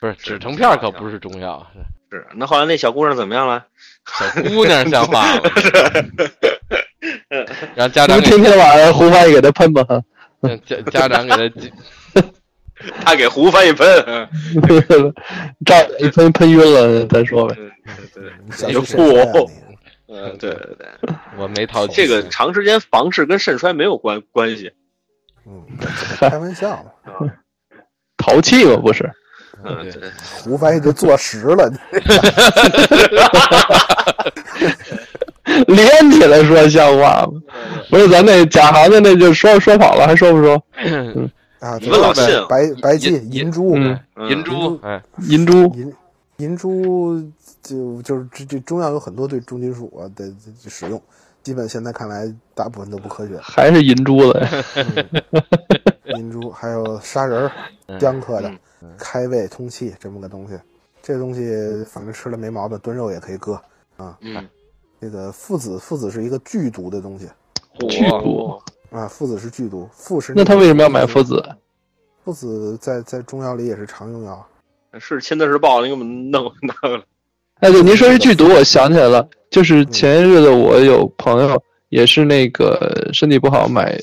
[0.00, 1.66] 不是止疼片儿可不是中药，
[2.10, 3.64] 是是，那后来那小姑娘怎么样了？
[4.06, 5.42] 小姑娘像话吗。
[7.74, 9.84] 让家长给不是天天晚上胡翻译给她喷吧？
[10.40, 11.48] 让家家长给
[12.14, 12.22] 她
[13.04, 13.86] 他给胡翻译喷。
[15.64, 17.54] 照一喷喷晕了再说呗。
[17.54, 19.71] 对对小有区谁啊嚯你
[20.12, 20.50] 嗯，对。
[20.50, 20.86] 对对，
[21.38, 24.70] 我没淘气这个长时间房事跟肾衰没有关关系。
[25.46, 25.64] 嗯，
[26.18, 26.90] 开玩笑嘛，
[28.16, 29.10] 淘气嘛不是？
[29.64, 30.10] 嗯，对，
[30.42, 31.72] 胡翻译就坐实了。
[35.66, 37.32] 连起来说像话吗？
[37.90, 40.54] 不是咱那假行的那就说说跑了，还说不说？
[41.58, 42.24] 啊，你们老信。
[42.48, 43.76] 白白金银银珠，
[44.28, 45.72] 银珠，哎，银珠。
[45.76, 45.92] 银
[46.38, 47.22] 银珠
[47.62, 51.00] 就就是这这中药有很多对重金属啊的的使用，
[51.42, 53.38] 基本现在看来大部分都不科学。
[53.38, 54.40] 还是银珠子，
[56.16, 57.52] 银珠还有砂仁儿，
[57.86, 58.48] 嗯姜科的
[58.80, 60.58] 嗯，开胃通气这么个东西。
[61.00, 63.54] 这东西反正吃了没毛病，炖肉也可以搁
[63.96, 64.16] 啊。
[64.20, 64.48] 嗯，
[65.00, 67.28] 这个附子，附子是一个剧毒的东西
[67.88, 68.60] 剧毒
[68.90, 71.22] 啊，附子是剧毒，附是那他为什么要买附？
[71.22, 71.42] 子？
[72.24, 74.46] 附子在在中药里也是常用药。
[75.00, 77.04] 是《亲自日报》你给我们弄弄了。
[77.62, 83.96] 哎，对，您说这剧毒， 我想起来了，就是前些日子我有朋友也是那个身体不好买，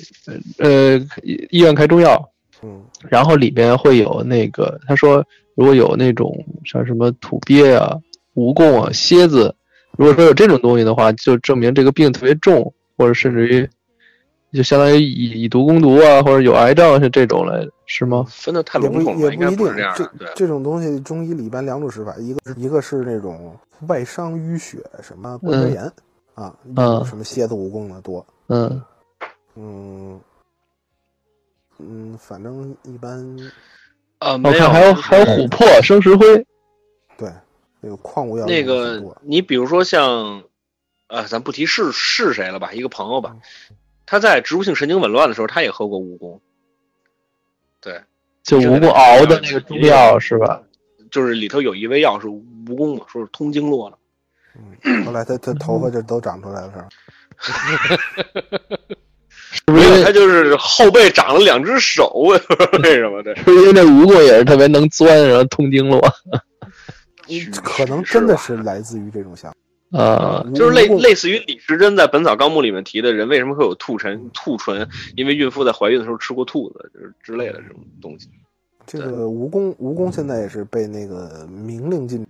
[0.59, 2.17] 呃，医医院开中药，
[2.63, 5.21] 嗯然后里边会有那个，他说
[5.55, 6.33] 如果有那种
[6.63, 7.97] 像什么土鳖啊、
[8.33, 9.53] 蜈蚣啊、蝎子，
[9.97, 13.67] 如果说有这种东西的话，就证明这个病特别重，或者甚至于
[14.51, 18.25] 就相当于以以毒攻毒啊，或者有癌症是这种来，是吗？
[18.27, 19.97] 分的太笼统了，应该也不一定这样，的。
[19.97, 23.55] 这对，这种东西中医里边两种使法，一个一个是那种
[23.87, 25.83] 外伤淤血，什么关节炎、
[26.33, 28.25] 啊，嗯什么蝎子蜈蚣的多。
[28.47, 28.81] 嗯，
[29.55, 30.19] 嗯
[31.77, 33.19] 嗯，反正一般
[34.17, 36.45] 啊，我没看还有还有琥珀、生石灰，
[37.17, 37.31] 对
[37.81, 40.43] 那个矿物药那个，你比如说像，
[41.07, 43.35] 呃，咱不提是是谁了吧，一个朋友吧，
[44.09, 46.39] 他在植物性神经紊乱的时候，他也喝过蜈蚣，
[47.79, 48.01] 对，
[48.41, 50.63] 就蜈蚣熬的那个中药是吧？
[51.11, 53.97] 就是里头有一味药是蜈蚣嘛，说是通经络的，
[54.83, 56.87] 嗯，后来他他头发就都长出来了，是吧？
[59.51, 66.01] 是不是因为他就是后背长了两只手，我也不知道为什么，对， 是因为那蜈蚣也是特别能钻，然后通经络
[67.63, 69.57] 可能真的是来自于这种想法。
[69.91, 70.45] 啊？
[70.53, 78.29] 就是类类似于李时珍在《本草纲目》里面提的人为什么会有兔唇兔唇，因为孕妇在怀孕的时候吃过兔子，就是之类的这种东西。
[78.85, 82.25] 这个蜈蚣，蜈蚣现在也是被那个明令禁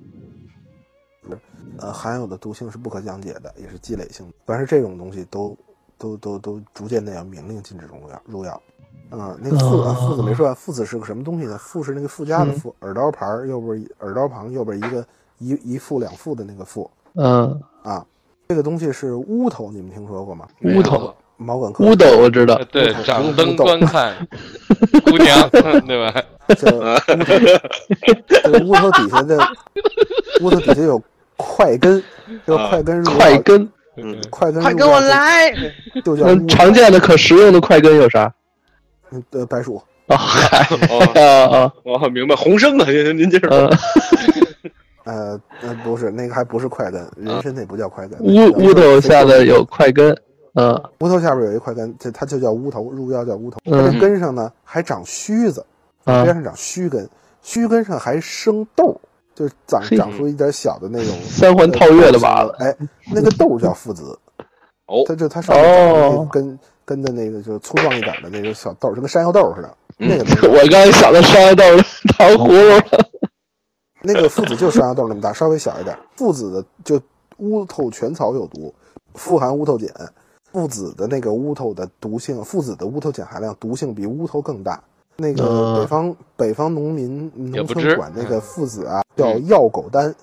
[1.30, 1.38] 止，
[1.78, 4.34] 呃，含有的毒性是不可降解的，也是积累性的。
[4.45, 5.57] 凡是这种东西都
[5.97, 8.62] 都都都逐渐的要明令禁止入药入药。
[9.10, 11.57] 啊、那个附啊，附子没说完，附子是个什么东西呢？
[11.57, 15.03] 附是那个附加的附，耳刀旁右边耳刀旁右边一个
[15.39, 18.05] 一一附两附的那个附嗯，啊。
[18.47, 20.47] 这个东西是乌头，你们听说过吗？
[20.64, 24.16] 乌头，毛管科乌头我知道，对，乌掌灯豆观看
[25.05, 25.47] 姑娘，
[25.86, 26.24] 对吧？
[26.55, 27.36] 叫乌头，
[28.28, 29.38] 这个乌头底下的
[30.41, 30.99] 乌头底下有
[31.38, 32.03] 块根，
[32.47, 35.51] 这个块根入药快根，嗯，快根快跟我来！
[36.03, 38.34] 就就叫嗯，常见的可食用的快根有啥？
[39.12, 41.22] 嗯呃白薯，啊，嗨， 哦，啊
[41.60, 43.70] 啊，哦，明白，红生的，您您接着说。
[45.06, 50.16] 呃，呃呃不是那个还不是快根，人参那不叫快根，乌乌头下的有快根，
[50.56, 53.58] 嗯乌头下边有一块根，这它就叫乌头，入药叫乌头。
[53.66, 55.66] 它根上呢还长须子，
[56.04, 57.10] 啊边上长须根，
[57.41, 59.00] 须根上还生豆，
[59.34, 62.76] 就是长长出一点小的那种三环套月的娃子，哎，
[63.12, 64.18] 那个豆叫附子，
[64.88, 69.76] 哦它就它上面根根的那个就是粗壮一点的那种小豆，就跟山药豆似的。
[70.02, 71.64] 那个 我刚才想到山药豆
[72.18, 73.09] 糖葫芦了，
[74.02, 75.97] 那个附子就山药豆那么大，稍微小一点。
[76.16, 77.02] 附子的就
[77.38, 78.74] 乌头全草有毒，
[79.14, 79.89] 富含乌头碱。
[80.52, 84.82] 附子的那个乌头的毒性，附子的乌头碱含量毒性比乌头更大。
[85.16, 90.16] 那个嗯北方、北方农民农也不知村管那个附子啊叫药狗丹，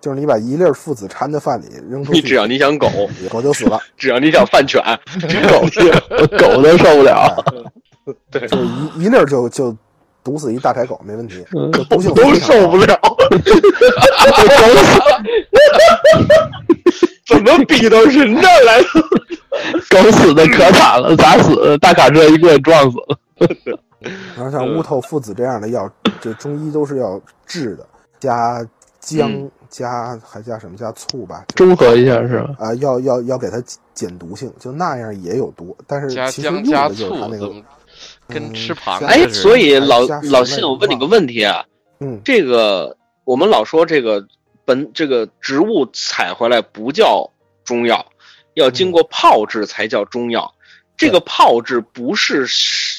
[0.00, 2.88] 就是你把一粒附子掺在饭里扔出去，你只要你想狗，
[3.28, 3.78] 狗就死了。
[3.96, 4.80] 只要你想饭犬，
[5.50, 5.60] 狗
[6.08, 7.44] 我 狗都受不了，
[8.30, 9.76] 对，就一一粒儿就就
[10.22, 11.44] 毒死一大柴狗没问题，
[11.88, 12.98] 毒性都非常高受不了，
[17.26, 18.84] 怎么比到人这儿来了？
[19.90, 21.78] 狗死的可惨了，咋死的？
[21.78, 23.18] 大卡车一过去撞死了。
[24.36, 25.88] 然后像乌头、附子这样的药，
[26.20, 27.86] 这中医都是要治的，
[28.18, 28.66] 加
[29.00, 30.76] 姜，嗯加还加什么？
[30.76, 32.50] 加醋吧，就中和一下是吧？
[32.58, 33.62] 啊、要要要给它
[33.94, 37.52] 减毒性，就那样也有毒，但是加其实用姜加的就是它那个，
[38.30, 40.00] 跟嗯吃螃蟹加哎，所以老
[40.30, 41.64] 老信，我问你个问题啊，
[42.00, 44.26] 嗯，这个我们老说这个
[44.64, 47.30] 本这个植物采回来不叫
[47.64, 48.06] 中药，
[48.54, 50.54] 要经过泡制才叫中药。
[50.96, 52.46] 这个泡制不是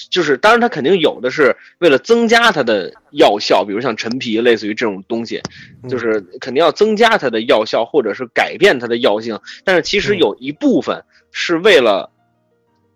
[0.10, 5.40] 就是，当然它肯定有的是为了增加它的药效，比如像陈皮，类似于这种东西，
[5.84, 5.88] 嗯。
[5.90, 9.40] 就是肯定要增加它的药效，或者是改变它的药性。
[9.64, 10.18] 但是其实嗯。
[10.18, 12.10] 有一部分是为了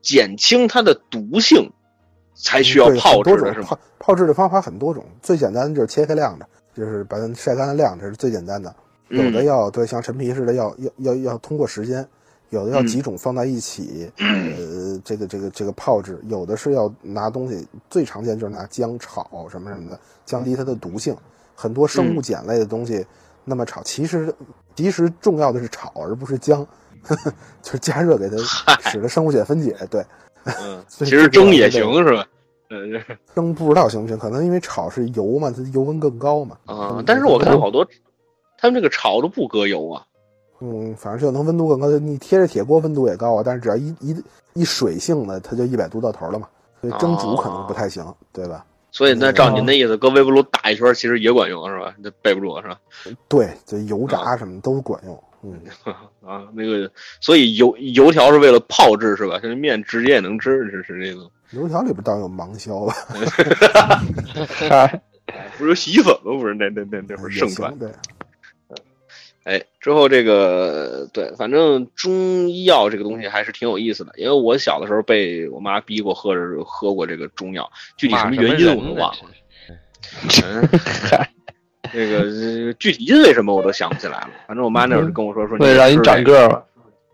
[0.01, 1.69] 减轻它的毒性，
[2.35, 3.67] 才需要对泡制是吗？
[3.69, 8.73] 泡泡制的方法很多种，最简单的就是切开晾着，就是把它晒干了晾着，是最简单的。
[9.09, 12.07] 有的嗯要对像陈皮似的要要要要通过时间，
[12.49, 21.15] 有的要嗯几种放在一起，呃，这个这个这个泡制，有的是要拿东西，最常见就是拿姜炒什么什么的，降低它的毒性。
[21.57, 23.05] 很多生嗯物碱类的东西，
[23.45, 24.33] 那么炒，其实
[24.75, 26.67] 其实重要的是炒，而不是姜，
[27.61, 28.35] 就是加热给它
[28.89, 29.73] 使得生物碱分解。
[29.89, 30.03] 对，
[30.45, 32.25] 嗯， 其实蒸也行是吧？
[32.69, 32.99] 嗯，这
[33.35, 36.57] 蒸不知道行不行，可能因为炒是油嘛，它油温更高嘛。
[36.65, 37.85] 啊，但是我看好多，
[38.57, 40.03] 他们这个炒都不搁油啊。
[40.61, 41.89] 嗯，反正就能温度更高。
[41.99, 44.15] 你贴着铁锅温度也高啊，但是只要一一
[44.53, 46.47] 一水性的，它就一百度到头了嘛。
[46.81, 48.65] 所以蒸煮可能不太行，对吧？
[48.91, 51.93] 所以那嗯照您的意思，搁微波炉打一圈，其实也管用是吧？
[51.97, 52.79] 那备不住是吧？
[53.27, 55.23] 对，就油炸什么都管用。
[55.45, 55.61] 嗯，
[56.25, 56.91] 啊，那个，
[57.21, 59.39] 所以油油条是为了泡制是吧？
[59.39, 62.93] 这面直接也能吃，是是这个， 油条里边倒有芒硝吧，
[64.57, 65.01] 嗨，
[65.57, 66.37] 不是洗衣粉吗？
[66.39, 67.79] 不是那那那那会儿也盛传行。。
[67.79, 67.89] 对，
[69.43, 79.29] 哎，之后这个对，反正中医药这个东西还是挺有意思的，因为我小的时候被我妈逼过喝着喝过这个中药，具体什么原因我都忘了。
[81.95, 82.17] 嗯，那个
[82.67, 84.29] 呃具体因为什么我都想不起来了。
[84.47, 86.31] 反正我妈那会儿就跟我说说，为了让你长个。
[86.31, 86.61] 个儿嘛。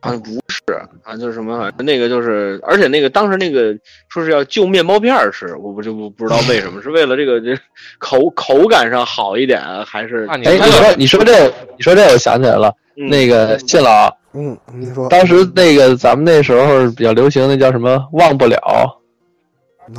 [0.02, 0.64] 啊，不是
[1.04, 3.72] 啊，就是什么，那个就是，而且那个当时那个
[4.10, 7.56] 说是要就面包片儿吃，我不就不不知道为什么，是为了这个这
[8.00, 18.58] 口口感上好一点，还是哎，你说你说这你说这我想起来了，嗯那个信老，嗯，你说当时那个咱们那时候比较流行那叫什么忘不了，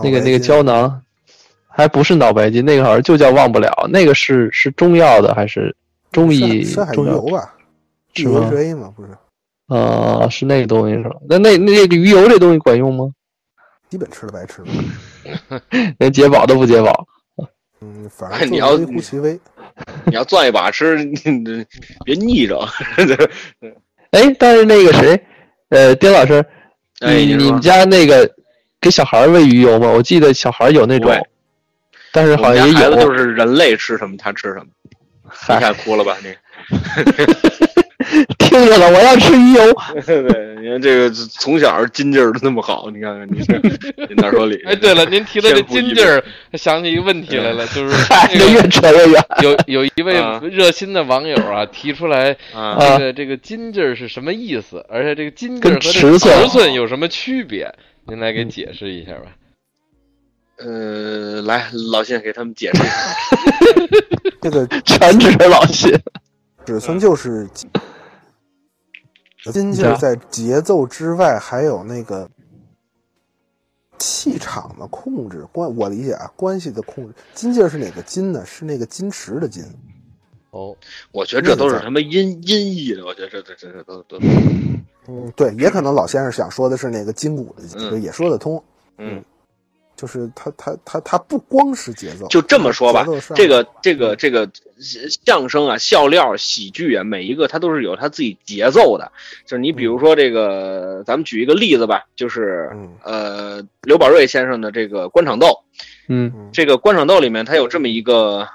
[0.03, 1.01] 那个那个胶囊，
[1.75, 5.75] 还不是脑白金，那个好像就叫忘不了，那个是是中药的还是
[6.11, 6.63] 中医
[6.93, 7.27] 中药油？
[7.29, 7.55] 吧
[8.15, 9.11] 是吗？DHA 嘛，不是，
[9.69, 11.17] 啊，是那个东西是吧？
[11.29, 13.11] 那那那个鱼油这东西管用吗？
[13.89, 15.61] 基本吃了白吃了。
[15.99, 17.07] 连解饱都不解饱。
[17.81, 19.39] 嗯，反正 你要微乎其微。
[20.05, 21.65] 你要攥一把吃，你你
[22.05, 22.61] 别腻着。
[24.11, 25.19] 哎，但是那个谁，
[25.71, 26.45] 呃，丁老师，
[27.01, 28.31] 哎，你说你你们家那个
[28.81, 29.89] 给小孩喂鱼油吗？
[29.89, 31.19] 我记得小孩有那种喂，
[32.13, 32.79] 但是好像也有。
[32.79, 34.91] 家孩子就是人类吃什么他吃什么，你
[35.29, 36.35] 嗨，看哭了吧你？
[38.39, 39.63] 听见了，我要吃鱼油。
[40.05, 43.59] 对，你看这个从小筋劲儿都那么好，你看看你这，
[44.07, 44.61] 你哪说理？
[44.67, 46.23] 哎，对了，您提到这筋劲儿，
[46.55, 47.95] 想起一个问题来了，就是，
[48.31, 49.25] 这个越扯越远。
[49.43, 57.73] 有有一位啊热心的网友啊，提出来啊这个这个筋劲儿是什么意思，而且这个筋劲儿和尺寸有什么区别？
[58.07, 59.31] 您来给解释一下吧。
[60.65, 62.93] 呃，来，老谢给他们解释一下。
[64.41, 66.01] 这个全指着老谢。
[66.65, 67.49] 尺寸就是
[69.53, 72.31] 金劲儿在节奏之外，还有那个
[73.99, 75.75] 气场的控制关。
[75.77, 77.15] 我理解啊，关系的控制。
[77.35, 78.47] 金劲儿是哪个金呢？
[78.47, 79.65] 是那个金池的金。
[80.51, 80.77] 哦，
[81.11, 84.19] 我觉得这都是什么音音译的，我觉得这这这这都都，
[85.09, 88.63] 嗯，对，也可能老先生想说的是那个筋骨的筋，嗯也说得通。
[88.99, 89.25] 嗯，
[90.03, 94.51] 就是他他他他不光是节奏，就这么说吧这个这个这个
[95.25, 99.13] 相声啊、笑料、喜剧啊，每一个它都是有它自己节奏的。
[99.47, 105.57] 就是你比如说这个，咱们举一个例子吧，就是嗯呃刘宝瑞先生的这个官场斗，
[106.09, 106.33] 嗯。
[106.35, 106.51] 嗯。
[106.53, 108.49] 这个官场斗里面，它有这么一个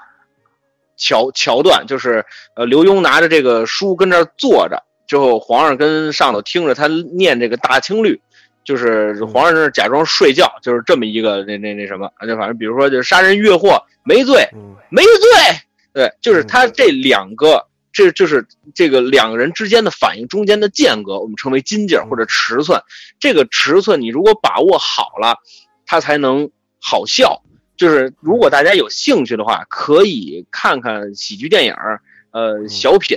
[0.98, 2.22] 桥桥段，就是
[2.56, 8.20] 呃刘墉拿着这个书跟这儿坐着，之后皇上跟上头听着他念这个大清律，
[8.68, 15.10] 就是皇上在那儿假装睡觉，就是这么一个那那那什么，就反正比如说就是杀人越货没罪，嗯没罪，
[15.94, 22.78] 对，就是他这两个，这就是这个两个人之间的反应中间的间隔，我们称为金劲儿或者尺寸。
[23.18, 25.38] 这个尺寸你如果把握好了，
[25.86, 27.42] 他才能好笑。
[27.78, 32.02] 就是如果大家有兴趣的话，可以看看喜剧电影儿，
[32.32, 33.16] 呃，小品，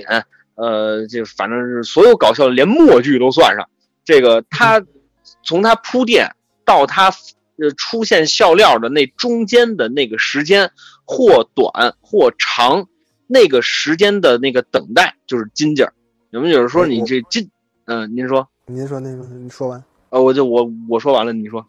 [0.54, 3.68] 呃，这反正是所有搞笑，连默剧都算上。
[4.02, 4.82] 这个他
[5.42, 7.10] 从它铺垫到它
[7.58, 10.70] 呃出现笑料的那中间的那个时间，
[11.04, 12.86] 或短或长，
[13.26, 15.92] 那个时间的那个等待就是金劲儿。
[16.30, 17.50] 有没有人说你这金？
[17.84, 21.66] 嗯、您说，您说那个，您说完，呃，我就我我说完了，你说。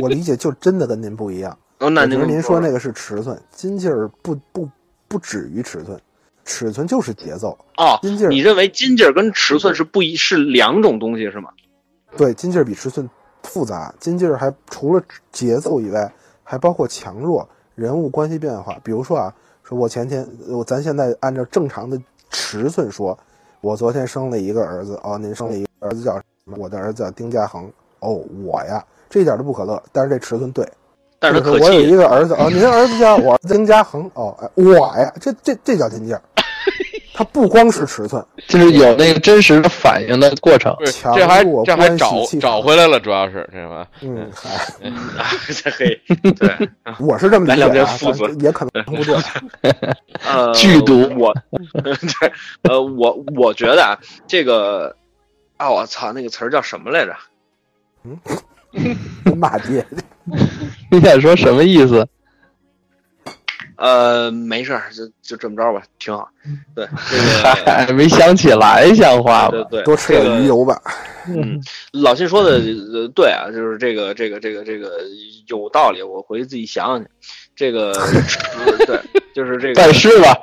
[0.00, 1.56] 我理解就真的跟您不一样。
[1.78, 4.68] 哦，那您您说说那个是尺寸，金劲儿不不
[5.06, 6.00] 不止于尺寸，
[6.44, 7.56] 尺寸就是节奏。
[7.76, 11.50] 哦，金劲儿你认为金劲儿跟尺寸是不一是两种东西是吗？
[12.16, 13.08] 对，筋劲儿比尺寸
[13.42, 15.02] 复杂，筋劲儿还除了
[15.32, 18.78] 节奏以外，还包括强弱、人物关系变化。
[18.82, 22.00] 比如说啊，说我前天我咱现在按照正常的
[22.30, 23.18] 尺寸说，
[23.60, 26.56] 我昨天生了一个儿子，哦，您生了一个儿子叫什么？
[26.58, 27.70] 我的儿子叫丁家恒。
[28.00, 30.66] 哦，我呀，这一点都不可乐，但是这尺寸对。
[31.18, 36.22] 但是我有一，个儿子，哦，您儿子叫我丁家恒，哦，哎，我呀，这这这叫金劲儿，
[37.20, 40.74] 它不光是尺寸，就是有那个真实的反应的过程。
[40.90, 43.86] 强这还这还找找回来了，主要是是吧？
[44.00, 44.48] 嗯，嗨，
[45.20, 46.00] 啊，这嘿，
[46.32, 49.14] 对，我是这么理来两解啊，遍父子也可能不对。
[50.26, 51.34] 呃，剧毒我，
[51.82, 54.96] 对，呃，我我觉得啊，这个
[55.58, 57.14] 啊，我操，那个词儿叫什么来着？
[58.06, 58.18] 嗯
[59.36, 59.84] 骂街，
[60.90, 62.08] 你想说什么意思？
[63.80, 66.28] 呃，没事儿，就就这么着吧，挺好。
[66.74, 69.52] 对， 这个，嗨，没想起来，像话吧？
[69.52, 70.78] 对对，多吃点鱼油吧。
[71.26, 71.58] 嗯，
[71.92, 72.58] 老信说的
[72.92, 75.00] 呃对啊，就是这个这个这个这个
[75.46, 77.08] 有道理，我回去自己想想去。
[77.56, 77.92] 这个
[78.86, 78.98] 对，
[79.34, 80.34] 就是这个 但是吧。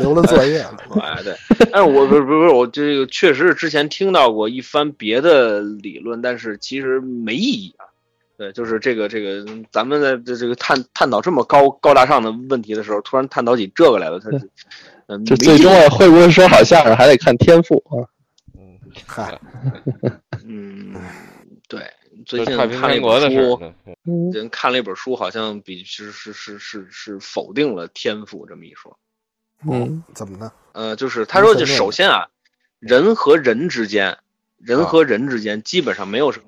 [0.00, 0.76] 留了作业了。
[1.00, 1.34] 哎，对，
[1.72, 7.75] 但是我不是不是不是，我这个确实是之前听到过一番别的理论，但是其实没意义啊。
[8.38, 14.50] 对，就是这个这个，咱们在这这个探探讨这么高高大上的问题的时候，突然探讨起这个来了，它是
[15.06, 18.04] 嗯，这没意义最终啊，会不会说好相声还得看天赋啊？
[19.06, 19.38] 嗨，
[20.44, 20.94] 嗯，
[21.68, 21.80] 对，
[22.24, 23.74] 最近看了一本书，事儿呢。
[24.04, 28.98] 嗯最近看了一本书，好像比是是是是是否定了天赋这么一说。
[29.68, 30.52] 嗯怎么呢？
[30.72, 32.28] 呃，就是他说，就首先啊，
[32.78, 34.18] 人和人之间，
[34.58, 36.46] 人和人之间基本上没有什么，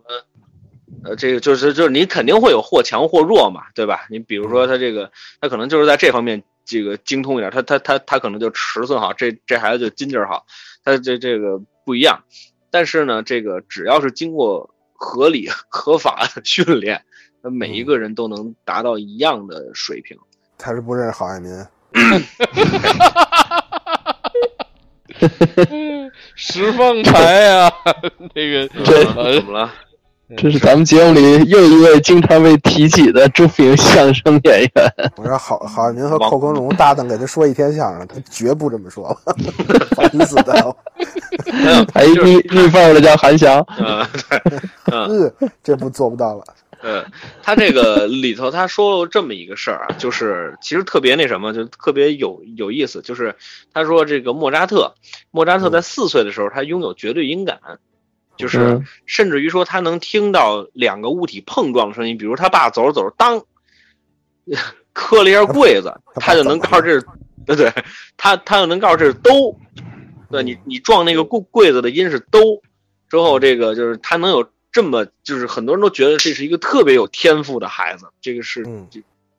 [1.04, 4.06] 呃，这个就是就是你肯定会有或强或弱嘛，对吧？
[4.10, 10.44] 你比如说他这个，他可能就是在这方面这个精通一点，他他他他可能就尺寸好，这这孩子就筋劲儿好，
[10.84, 12.24] 他这这个不一样。
[12.70, 17.02] 但是呢，这个只要是经过合理 合法的训练，
[17.42, 20.18] 那每一个人都能达到一样的水平。
[20.58, 21.50] 他是不认识郝爱民，
[26.34, 27.72] 十方牌呀，
[28.34, 29.72] 这个这呃怎么了？
[30.36, 35.12] 这是咱们节目里又一位经常被提起的著名相声演员。
[35.16, 39.34] 我说好好，您和寇光荣搭档给他说一天相声，他绝不这么说了，
[39.96, 40.76] 烦死他了。
[41.50, 44.06] 没有，还一逆逆缝儿的叫韩翔， 嗯。
[44.92, 46.44] 嗯，这不做不到了。
[46.82, 47.04] 呃，
[47.42, 53.34] 他这个里头他说了这么一个事儿啊，就是其实特别那什么，就特别有有意思，就是
[53.72, 54.92] 他说这个莫扎特，
[55.30, 57.58] 莫扎特在四岁的时候他拥有绝对音感，
[58.38, 58.86] 就是嗯。
[59.04, 63.44] 甚至于说他能听到两个物体碰撞的声音，比如他爸走着走着当
[64.94, 67.06] 磕了一下柜子，他就能告诉这是，
[67.44, 67.72] 对 对，
[68.16, 69.54] 他他就能告诉这是兜，
[70.30, 72.62] 对你你撞那个柜柜子的音是兜，
[73.08, 78.66] 之后这个就是他能有这么，就是很多人都觉得这是一个特别有天赋的孩子，这个是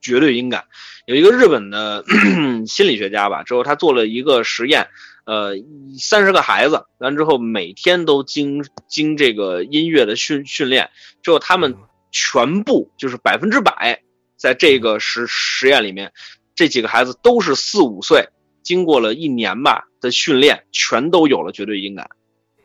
[0.02, 0.64] 绝对音感。
[1.06, 2.06] 有一个日本的
[2.66, 4.88] 心理学家吧，之后他做了一个实验，
[5.30, 5.54] 呃，
[6.00, 10.90] 三十个孩子，完之后每天都经经这个音乐的训训练，
[11.22, 11.76] 之后他们
[12.12, 14.02] 全部就是百分之百，
[14.38, 16.12] 在这个实实验里面，
[16.56, 18.30] 这几个孩子都是四五岁，
[18.64, 22.10] 经过了一年吧的训练，全都有了绝对音感。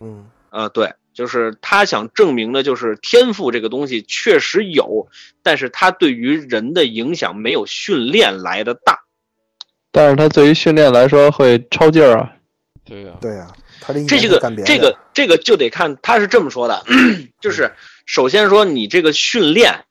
[0.00, 5.06] 嗯呃，对，就是他想证明的，就是天赋这个东西确实有，
[5.42, 9.00] 但是他对于人的影响没有训练来的大。
[9.92, 12.30] 但是他对于训练来说会超劲儿啊。
[12.84, 16.84] 对呀、对呀、他这这个这个这个就得看他是这么说的，
[17.40, 17.72] 就是
[18.06, 19.84] 首先说你这个训练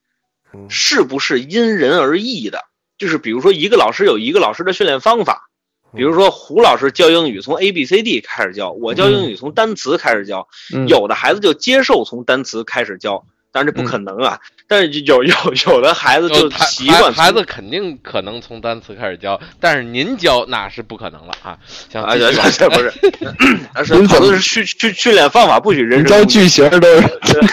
[0.54, 0.68] 嗯。
[0.70, 2.66] 是不是因人而异的，
[2.98, 5.50] 就是比如说一个老师有一个老师的训练方法。
[5.96, 13.24] 比如说胡老师教英语从 A B C D 开始教，我教英语从单词开始教，嗯，有的孩子就接受从单词开始教，
[13.54, 14.38] 当然这不可能啊。
[14.68, 15.36] 但是有有
[15.68, 21.58] 有的孩子就习惯孩孩子肯定可能从单词开始教，但是您教那是不可能了啊！
[21.90, 22.92] 行，啊，不是
[23.74, 27.04] 而是您怎么讨论是训训训练方法，不许人你教句型都是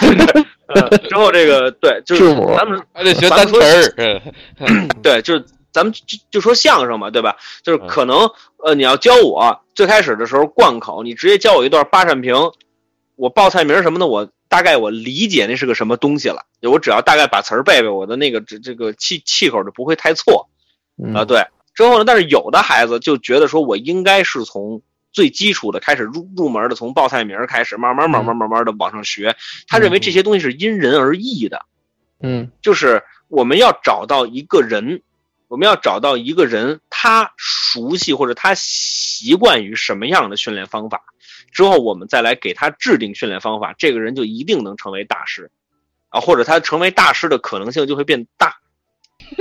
[0.73, 4.21] 呃之后这个对，就是咱们还得学单词儿。
[4.59, 7.35] 嗯对，就是咱们就就说相声嘛，对吧？
[7.61, 8.17] 就是嗯可能
[8.63, 12.33] 呃，你要教我最开始的时候贯口，你直接教我一段八扇屏，
[13.17, 20.49] 我报菜名什么的，我大概我理解那是个什么东西了，我只要大概把词儿背背，我的那个这这个气气口就不会太错
[21.01, 21.23] 嗯啊。
[21.23, 24.81] 对，之后呢，但是有的孩子就觉得说我应该是从。
[25.13, 29.35] 最基础的开始入入门的，从报菜名开始，慢慢慢慢慢慢的往上学。
[29.67, 31.65] 他认为这些东西是因人而异的，
[32.21, 35.01] 嗯就是我们要找到一个人，
[35.49, 41.01] 我们要找到一个人，他熟悉或者他习惯于什么样的训练方法，
[41.51, 45.51] 之后我们再来给他制定训练方法，这个人就一定能成为大师，
[46.09, 48.55] 啊，或者他成为大师的可能性就会变大。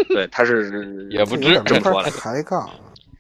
[0.08, 2.11] 对，他是也不这有点没法这么说了。
[2.11, 2.70] 抬杠。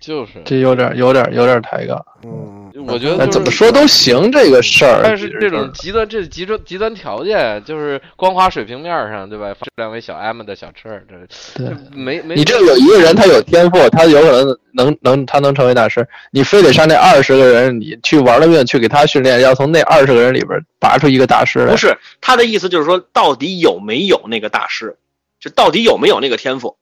[0.00, 2.02] 就是，这有点有点有点抬杠。
[2.24, 5.02] 嗯，我觉得就是怎么说都行，这个事儿。
[5.04, 9.54] 但是这种极端，这极端极端条件，就是光滑水平面上，对吧？
[9.60, 11.14] 这两位小 M 的小车，这
[11.54, 21.76] 对这没没你这有一个人他有天赋，他有可能能能他能成为大师，你非得上那二十个人，你去玩了命去给他训练，要从那二十个人里边拔出一个大师来不。
[21.76, 24.96] 是他的意思，就是说到底有没有那个大师，
[25.38, 26.76] 就到底有没有那个天赋？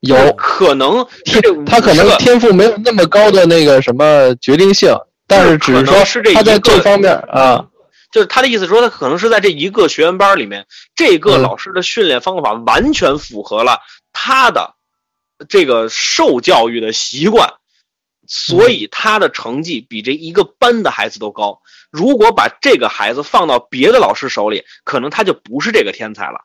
[0.00, 0.32] 有。
[0.34, 4.94] 可能天他可能天赋没有那么高的那个什么决定性，
[5.26, 7.66] 但是只可能说是这他在一个这方面啊，
[8.12, 11.42] 就是他的意思说，他可能是在这一个学员班里面，这个嗯。
[11.42, 13.78] 老师的训练方法完全符合了
[14.12, 14.74] 他的
[15.48, 17.54] 这个受教育的习惯，
[18.26, 21.60] 所以他的成绩比这一个班的孩子都高。
[21.90, 26.40] 如果把这个孩子放到别的老师手里，可能他就不是这个天才了。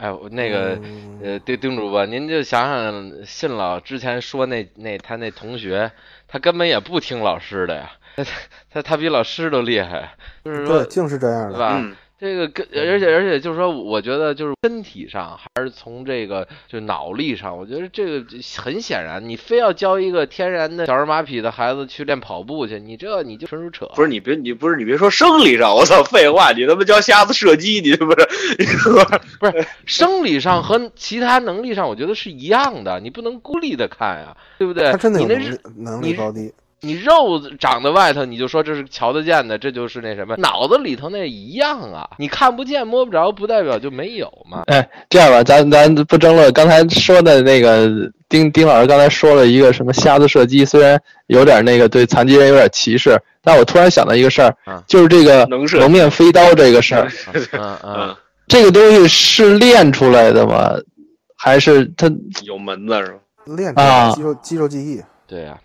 [0.00, 5.92] 哎，我那个嗯呃，丁丁主播，您就想想信老之前说那那他那同学，
[6.26, 8.24] 他根本也不听老师的呀， 他
[8.70, 11.50] 他他比老师都厉害，就是说对，净是这样的。
[11.52, 11.78] 对吧？
[11.78, 18.26] 嗯，这个跟而且而且就是说，我觉得就是身体上还是从这个就脑力上，我觉得这个
[18.58, 23.86] 很显然，你非要教一个天然的小儿马匹的孩子去练跑步去，你这你就纯属扯。
[23.94, 28.28] 不是你别你不是你别说生理上，我操，废话，你他妈教瞎子射击，你这不是？
[29.40, 34.92] 不是生理上和其他能力上，我觉得是一样的，你不能孤立的看呀，对不对？
[34.92, 36.52] 他真的你那是有能力能力高低。
[36.82, 44.62] 你肉长在外头，你就说这是瞧得见的，这就是那什么，脑子里头那一样啊，你看不见摸不着，不代表就没有嘛。
[44.66, 46.52] 哎，这样吧，咱咱不争论。
[46.52, 47.88] 刚才说的那个
[48.28, 58.16] 丁丁老师刚才说了一个什么瞎子射击，虽然有点那个对残疾人有点歧视，但我突然想到一个事儿嗯，就是这个蒙面飞刀这个事儿，嗯嗯嗯，，
[58.48, 60.72] 这个东西是练出来的吗？
[61.36, 62.10] 还是他
[62.42, 63.18] 有门子是吧？
[63.56, 65.58] 练出来啊肌肉肌肉记忆，对呀、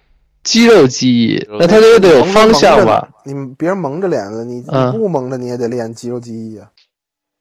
[0.46, 1.48] 肌肉记忆？
[1.60, 3.10] 那他这得有方向吧？
[3.26, 6.70] 你别人蒙着脸子，你嗯你不蒙着你也得练肌肉记忆啊。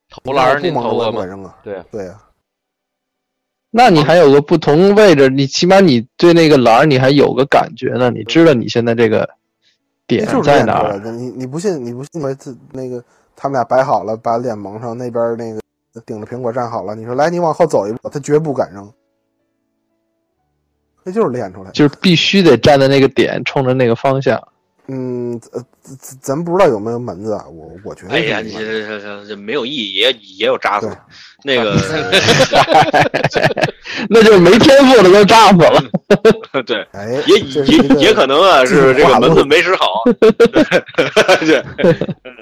[0.08, 1.24] 投篮儿不蒙着您投过吗？
[1.24, 1.56] 扔啊。
[1.62, 2.20] 对，对啊，
[3.70, 9.28] 那你还有个不同位置，你起码你对那个篮儿你还有个感觉呢，你知道你现在这个
[10.06, 10.88] 点在哪儿？
[10.88, 11.12] 练出来的。
[11.12, 12.22] 你你不信你不信？
[12.22, 13.04] 我这那个
[13.36, 15.60] 他们俩摆好了，把脸蒙上，那边那个
[16.06, 18.90] 顶着苹果站好了，你说来，你往后走一步，他绝不敢扔，
[21.04, 21.70] 那就是练出来。
[21.72, 24.40] 就是必须得站在那个点，冲着那个方向。
[24.86, 30.94] 嗯，呃，咱咱不知道有没有门子啊，我我觉得哎呀，这这这这没有意义，也也有渣子。
[31.42, 31.74] 那个
[34.10, 35.82] 那就是没天赋的都炸死了。
[36.66, 40.04] 对，哎，也也也可能啊，是这个门子没使好。
[41.40, 41.64] 对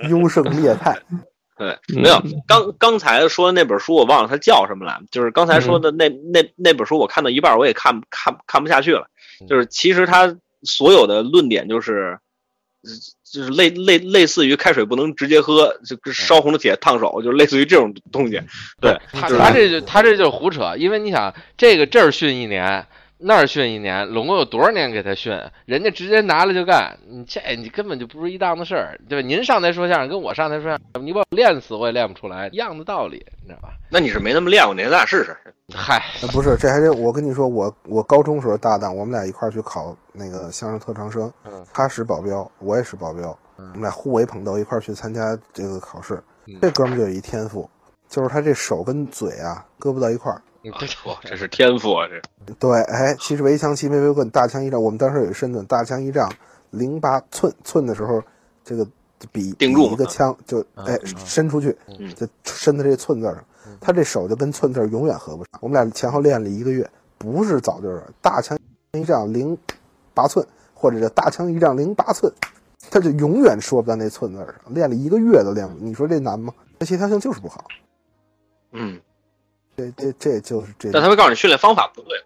[0.08, 0.96] 优胜劣汰。
[1.62, 2.20] 对，没有。
[2.46, 9.06] 刚刚才说的那本书我忘了它叫什么了，就是刚才说的那那那本书我看到一半我也看看看不下去了。
[9.48, 12.18] 就是其实它所有的论点就是，
[12.82, 12.90] 呃
[13.24, 18.40] 就是类类类似于开水不能直接喝，就烧红的铁烫手，就类似于这种东西。
[18.80, 22.86] 对，就是他他这就他这就是胡扯，因为你想这个这儿训一年，
[23.24, 25.32] 那儿训一年，拢共有多少年给他训？
[25.64, 29.26] 人家直接拿了就干，你这你根本就不是一档子事儿，对吧？
[29.26, 33.74] 您上台说相声跟我上台说相声，你把我练死我也练不出来，一样的道理，你知道吧？
[33.90, 35.36] 那你是没那么练过，你咱俩试试。
[35.72, 46.58] 嗨，呃不是，这还是我跟你说，我我高中时候搭档，我们俩一块儿去考那个相声特长生嗯，他是保镖，我也是保镖，我们俩互为捧逗，一块儿去参加这个考试嗯。
[46.60, 47.70] 这哥们儿就有一天赋，
[48.08, 50.42] 就是他这手跟嘴啊搁不到一块儿。
[50.62, 52.06] 你这哇，这是天赋啊！
[52.46, 54.82] 这 对，哎，其实围墙齐眉为棍，大枪一丈。
[54.82, 56.32] 我们当时有一身段，大枪一丈
[56.70, 58.22] 零八寸寸的时候，
[58.64, 58.86] 这个
[59.32, 63.44] 比定住一个枪就哎嗯伸出去，嗯就伸到这寸字上。
[63.80, 65.50] 他这手就跟寸字永远合不上。
[65.60, 66.88] 我们俩前后练了一个月，
[67.18, 68.58] 不是早就是大枪
[68.92, 69.56] 一丈零
[70.14, 72.32] 八寸，或者叫大枪一丈零八寸，
[72.90, 74.74] 他就永远说不到那寸字上。
[74.74, 76.52] 练了一个月都练不，你说这难吗？
[76.78, 77.64] 这协调性就是不好。
[78.72, 79.00] 嗯，
[79.76, 82.18] 这这这就是这但他会告诉你训练方法不对，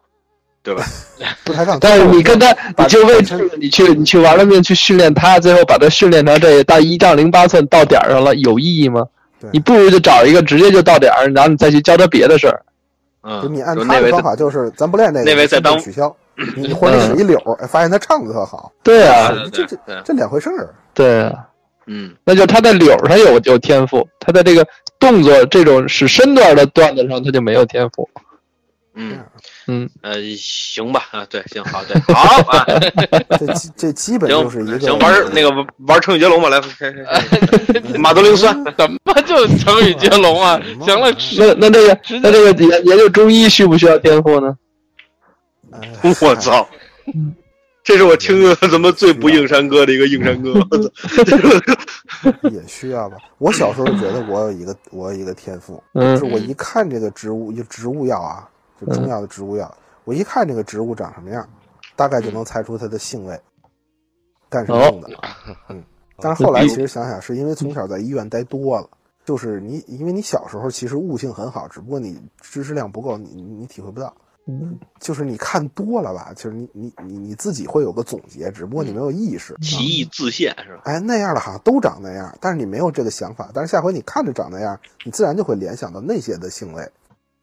[0.63, 0.85] 对吧？
[1.45, 1.79] 不抬杠。
[1.81, 9.07] 但是你跟他，你就为这个，你去你去玩了命去训练他，最后把他训练成这到一丈零八寸到点儿上了，有意义吗？
[9.53, 12.63] 你不如就找一个直接就到点儿，然后你再去教他别的事儿。
[13.23, 16.15] 嗯，就你按他的方法，就是咱不练那个，那位在当取消。
[16.55, 20.75] 你或者使一柳发现他唱的特好， 对啊，这这对对，这两回事儿。
[20.93, 21.33] 对啊，
[21.87, 24.67] 嗯那就他在柳上有有天赋，他在这个
[24.99, 28.09] 动作这种使身段的段子上他就没有天赋。
[28.99, 29.19] 嗯
[29.67, 32.65] 嗯，呃，行吧啊，对，行好，对，好啊，
[33.39, 37.03] 这基这基本就是一个行行玩那个玩玩成语接龙吧，来，开开
[37.83, 40.59] 开马德林酸，怎么就成语接龙啊？
[40.81, 44.57] 行了，那那这个那这个研研究中医需不需要天赋呢？
[46.03, 46.67] 哎我操！
[47.87, 50.53] 这是我听过怎么最不硬山歌的一个硬山歌，
[52.51, 53.17] 也需要吧。
[53.39, 59.73] 我小时候觉得我有一个我有一个天赋，就嗯是我一看这个植物，就植物药啊，就中药的植物药，
[60.03, 61.49] 我一看这个植物长什么样，
[61.95, 63.41] 大概就能猜出它的性味，
[64.51, 65.09] 干什么用的。
[65.69, 65.81] 嗯，
[66.17, 68.91] 但是后来其实想想，是因为从小在医院待多了，
[69.25, 74.13] 就是你因为你小时候其实悟性很好，只不过你知识量不够，你你你体会不到。
[74.49, 79.57] 嗯就是你看多了吧，就是你你你你自己会有个总结，只不过你没有意识。
[79.61, 80.83] 奇异自现是吧？
[80.85, 83.51] 哎，那样的好像都长那样，但是你没有这个想法。
[83.53, 86.89] 但是下回你看着长那样，你自然就会联想到那些的性味。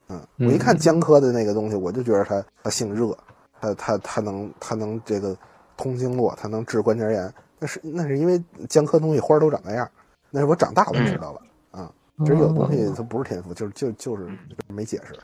[0.08, 3.18] 嗯，我一看姜科的那个东西，我就觉得他他性热，
[3.60, 5.38] 他他他能他能这个
[5.76, 7.34] 通经络，他能治关节炎。
[7.60, 9.90] 那是那是因为姜科东西花儿都长那样，
[10.30, 11.42] 那是我长大了知道了。
[11.72, 15.18] 啊，其实有的东西它不是天赋，就是就就是就是没解释。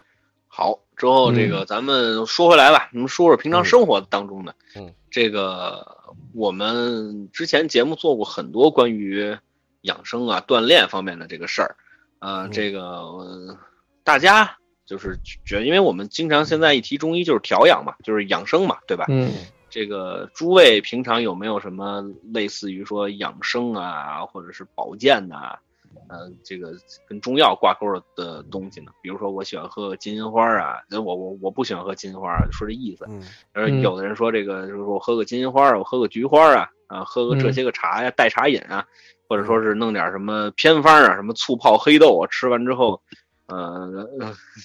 [0.47, 5.97] 好，之后这个咱们说回来吧，咱们说说平常生活当中的，嗯，这个
[6.36, 9.36] 我们之前节目做过很多关于
[9.82, 11.76] 养生啊、锻炼方面的这个事儿，
[12.20, 12.52] 呃，嗯。
[12.52, 13.58] 这个、呃
[14.04, 19.06] 大家就是觉得，因为我们经常现在一提中医就是调养嘛，就是养生嘛，对吧？
[19.08, 19.32] 嗯。
[19.70, 25.60] 这个诸位平常有没有什么类似于说养生啊，或者是保健呐、
[26.08, 26.74] 呃，这个
[27.08, 27.86] 跟中药挂钩
[28.16, 28.92] 的东西呢？
[29.02, 33.06] 比如说我喜欢喝金银花啊，我我我不喜欢喝金银花啊，说这意思。
[33.10, 33.22] 嗯
[33.54, 38.86] 而嗯有的人说这个，就是说我喝个金银花啊，我喝个菊花啊，啊，喝个这些个茶呀，代茶饮啊，
[39.28, 43.02] 或者说是弄点什么偏方啊，什么醋泡黑豆啊，吃完之后，
[43.48, 44.08] 呃，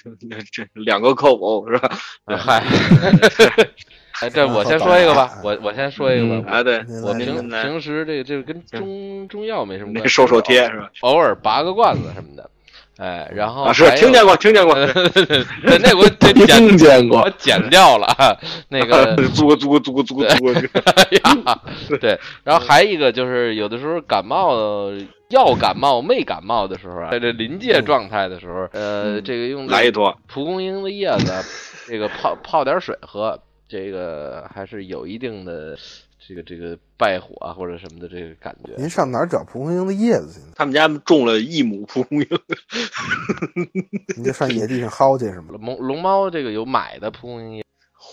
[0.52, 1.90] 这两个口是吧？
[2.26, 3.70] 嗨，哎，
[4.32, 6.52] 这我先说一个吧，我我先说一个吧。
[6.52, 10.90] 啊，对，嗯我平平时这个这个跟中中药没什么关系，那收手贴是吧？
[11.00, 12.48] 偶尔拔个罐子什么的，
[12.96, 16.46] 哎，然后啊，是听见过，听见过， 对，那个 我听
[16.76, 18.36] 见过我剪掉了啊，
[18.68, 21.06] 那个 租个租个租个租个租个，哎
[21.44, 21.60] 呀，
[22.00, 24.54] 对，然后还一个就是有的时候感冒
[25.30, 31.32] 要感冒没感冒的时候啊，在这临界状态的时候，呃，这个用来一坨，蒲公英的叶子，
[31.88, 33.40] 这个泡泡点水喝，
[33.74, 35.76] 这个还是有一定的
[36.24, 38.70] 这个这个败火啊或者什么的这个感觉。
[38.76, 40.52] 您上哪儿找蒲公英的叶子去呢？
[40.54, 42.28] 他们家种了一亩蒲公英，
[44.16, 45.56] 你就上野地上薅去是吗？
[45.60, 47.64] 龙龙猫这个有买的蒲公英叶，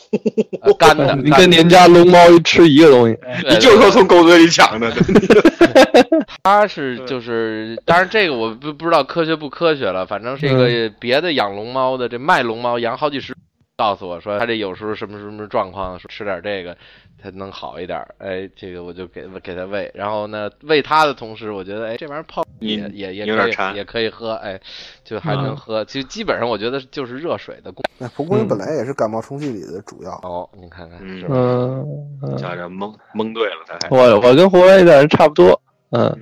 [0.64, 3.16] 呃干的，你跟您家龙猫吃一个东西，
[3.48, 4.92] 你就说从狗嘴里抢的。
[6.44, 13.36] 它是就是，当然这个我不不知道科学不科学了，反正这个别的养龙猫的，这卖龙猫养好几十，
[13.82, 16.78] 告诉我说他这有时候什么什么状况，说吃点这个
[17.20, 24.60] 他能好一点儿，哎，这个我就给给他喂，然后呢喂他的同时，我觉得哎这玩意儿泡你也也也可以也可以喝，哎，
[25.04, 27.84] 就还能喝，就基本上我觉得就是热水的功。
[27.98, 30.12] 那蒲公英本来也是感冒冲剂里的主要。
[30.22, 31.20] 哦，你看看嗯。
[31.20, 31.34] 是吧？
[31.36, 32.20] 嗯。
[32.22, 33.90] 嗯，瞧瞧，蒙蒙对了，他还。
[33.90, 35.60] 我我跟胡威的人差不多，
[35.90, 36.16] 嗯，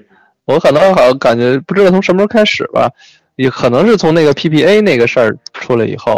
[0.45, 2.89] 我可能好像感觉不知道从什么时候开始吧，
[3.35, 6.13] 也可能是从那个 PPA 那个事儿出来以后，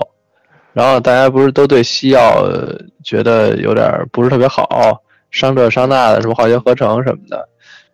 [0.73, 7.47] 然后大家不是都对西药呃觉得有点儿不是特别好，伤这伤那的，什么化学合成什么的，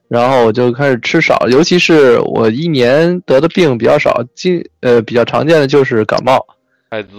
[0.08, 6.46] 然后我就开始吃少，尤其是我一年得的病比较少，今呃比较常见的就是感冒，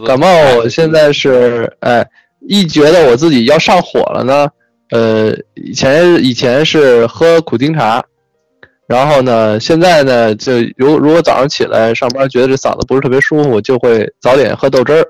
[0.06, 0.26] 感冒
[0.56, 2.08] 我现在是哎，
[2.40, 4.48] 一觉得我自己要上火了呢，
[4.90, 8.02] 呃，以前以前是喝苦丁茶，
[8.86, 15.06] 然后呢，现在呢，就如如果早上起来上班觉得这嗓子不是特别舒服，就会早点喝豆汁儿，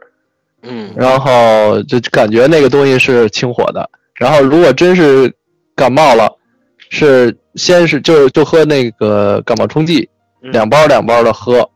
[0.62, 3.88] 嗯然后就感觉那个东西是清火的。
[4.14, 5.32] 然后如果真是
[5.76, 6.28] 感冒了，
[6.90, 10.08] 是先是就就喝那个感冒冲剂，
[10.42, 11.68] 嗯两包两包的喝。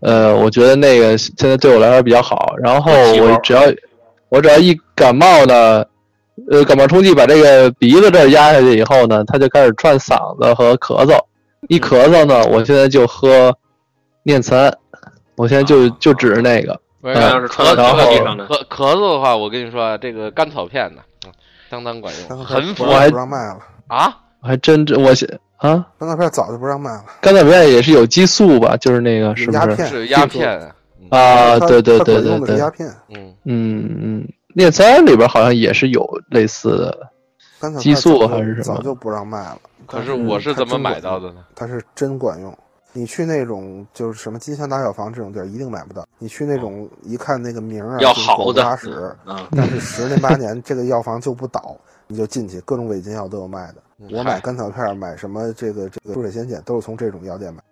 [0.00, 2.54] 呃，我觉得那个现在对我来说比较好。
[2.58, 3.62] 然后我只要
[4.28, 5.84] 我只要一感冒呢，
[6.50, 11.18] 呃，感冒冲剂把这个鼻子这儿压下去以后呢，它就开始串嗓子和咳嗽。
[11.68, 13.54] 一咳嗽呢，我现在就喝
[14.22, 14.72] 念慈庵，
[15.36, 16.78] 我现在就啊就指着那个。
[17.00, 21.32] 不是嗯要是传到咳地上的咳咳嗽的话，我跟你说啊，这个甘草片呢，嗯
[21.70, 23.58] 相当管用，很符片不让我还不让卖了，
[23.88, 24.16] 啊。
[24.42, 25.28] 还真真我现
[25.58, 28.76] 啊，甘草片早就不让卖了，甘草片也是有激素吧？
[28.76, 29.58] 就是那个是不是？
[29.58, 30.74] 有鸦片是鸦片
[31.10, 37.10] 啊，对对对对对用的是，鸦片，嗯，嗯嗯，念慈庵里边好像也是有类似的。
[37.60, 39.58] 甘草激素还是什么早就不让卖了。
[39.86, 41.44] 可是我是怎么买到的呢？
[41.54, 42.56] 它是真管用。
[42.92, 46.06] 你去那种就是什么金香大药房这种地儿一定买不到。
[46.18, 51.76] 你去那种一看那个名儿啊，要就是好的广巴使，嗯但是十年八年这个药房就不倒，
[52.06, 53.76] 你就进去，各种违禁药都有卖的。
[54.10, 57.60] 我买甘草片儿，买什么这个这个注水仙碱，都是从这种药店买。
[57.60, 57.62] 哦，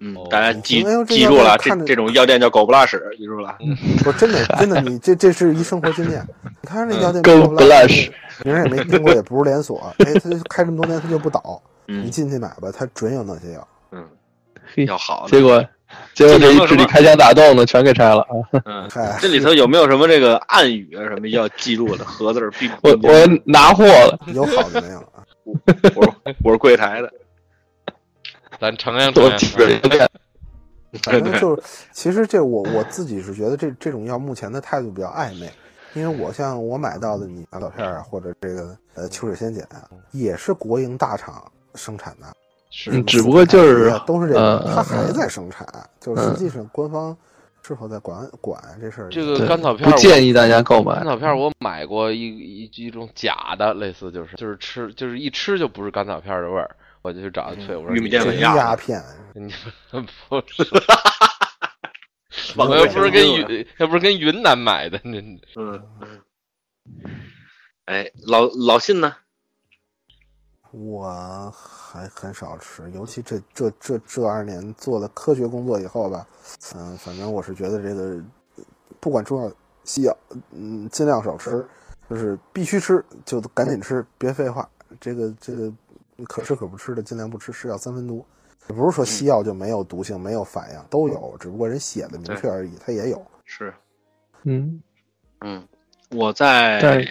[0.00, 3.56] 嗯大家记记住了，这这种药店叫狗不拉屎，记住了。
[4.04, 6.24] 不真的，真的，你这这是一生活经验。
[6.62, 8.12] 你看那药店狗不拉屎屎，
[8.44, 11.60] 名儿也没听过，也不是连锁， 哎，他开这么多年，他就不倒。
[11.86, 13.66] 你嗯进去买吧，他准有那些药。
[14.84, 15.30] 要好的。
[15.30, 15.64] 结果
[16.14, 18.60] 结果这一智力开枪打洞的全给拆了啊！
[18.64, 21.04] 嗯， 嗨，这里头有没有什么这个暗语啊？
[21.08, 22.04] 什么要记住的？
[22.04, 22.40] 盒子
[22.82, 25.24] 我我拿货了， 有好的没有啊？
[25.94, 27.12] 我是我是柜台的，
[28.60, 30.08] 咱承认承我认，体质有点
[31.04, 31.62] 反正 就是，
[31.92, 35.48] 其实这我我自己是觉得这这种药目前的态度比较暧昧，
[35.94, 41.44] 因为我像我买到的你马草片啊，或者这个呃秋水仙碱啊，也是国营大厂
[41.74, 42.26] 生产的，
[42.70, 45.66] 是嗯只不过就是都是这个，嗯它还在生产，
[46.00, 47.16] 就是实际上官方
[47.62, 49.08] 是否在管管这事儿？
[49.10, 51.04] 这个甘草片不建议大家购买甘。
[51.04, 59.02] 草片我买过一一一种假的，类似就是就是吃就是一吃就不是甘草片的味儿，我就去找他退，我说玉米淀粉压鸦片，
[59.34, 59.52] 你
[60.28, 60.64] 不是，
[62.56, 66.20] 往我又不是跟云，云又不是跟云南买的，那嗯嗯。
[67.86, 69.14] 哎，老老信呢？
[70.70, 76.26] 我还很少吃，尤其这这这这二年做了科学工作以后吧，
[76.74, 78.22] 嗯、反正我是觉得这个
[79.00, 79.52] 不管中药
[79.84, 80.16] 西药，
[80.52, 81.66] 嗯，尽量少吃，
[82.10, 84.68] 就是必须吃就赶紧吃，别废话。
[85.00, 85.72] 这个这个
[86.24, 88.24] 可吃可不吃的尽量不吃，是药三分毒。
[88.68, 93.24] 也不是说西药就没有毒性、没有反应，都有，只不过人写的明确而已，它也有。
[93.44, 93.72] 是，
[94.42, 94.82] 嗯，
[95.42, 95.68] 嗯，
[96.10, 97.06] 我在在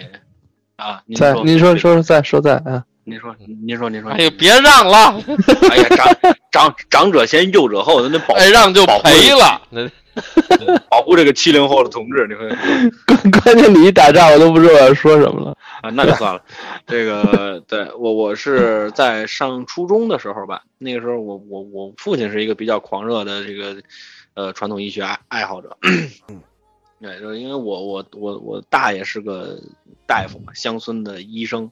[0.76, 3.32] 啊，您说，在您说，说在说在啊，您说，
[3.64, 4.10] 您说，您说。
[4.10, 5.22] 哎呀别让了，
[5.70, 9.88] 哎呀，长长长者先，幼者后，咱得保哎让就赔了，那
[10.90, 12.48] 保护这个七零后的同志，你会
[13.06, 15.56] 关关键你一打仗，我都不知道我要说什么了。
[15.82, 16.42] 啊，那就算了。
[16.84, 23.76] 这个对我我是在上初中的时候吧，那个时候我我我父亲是一个比较狂热的这个
[24.34, 25.76] 呃传统医学爱爱好者。
[27.00, 29.60] 对，就是因为我我我我大爷是个
[30.08, 31.70] 大夫嘛，乡村的医生，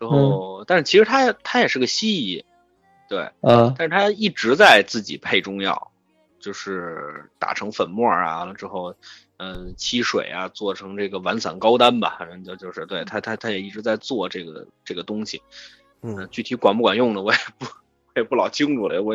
[0.00, 2.42] 之后，但是其实他他也是个西医，
[3.06, 5.90] 对，嗯，但是他一直在自己配中药，
[6.40, 8.94] 就是打成粉末啊，完了之后，
[9.36, 15.42] 嗯，沏水啊，做成这个丸散膏丹吧，反正就就是对他他他也一直在做这个这个东西，
[16.00, 17.66] 嗯，具体管不管用呢我也不
[18.14, 19.14] 我也不老清楚了，我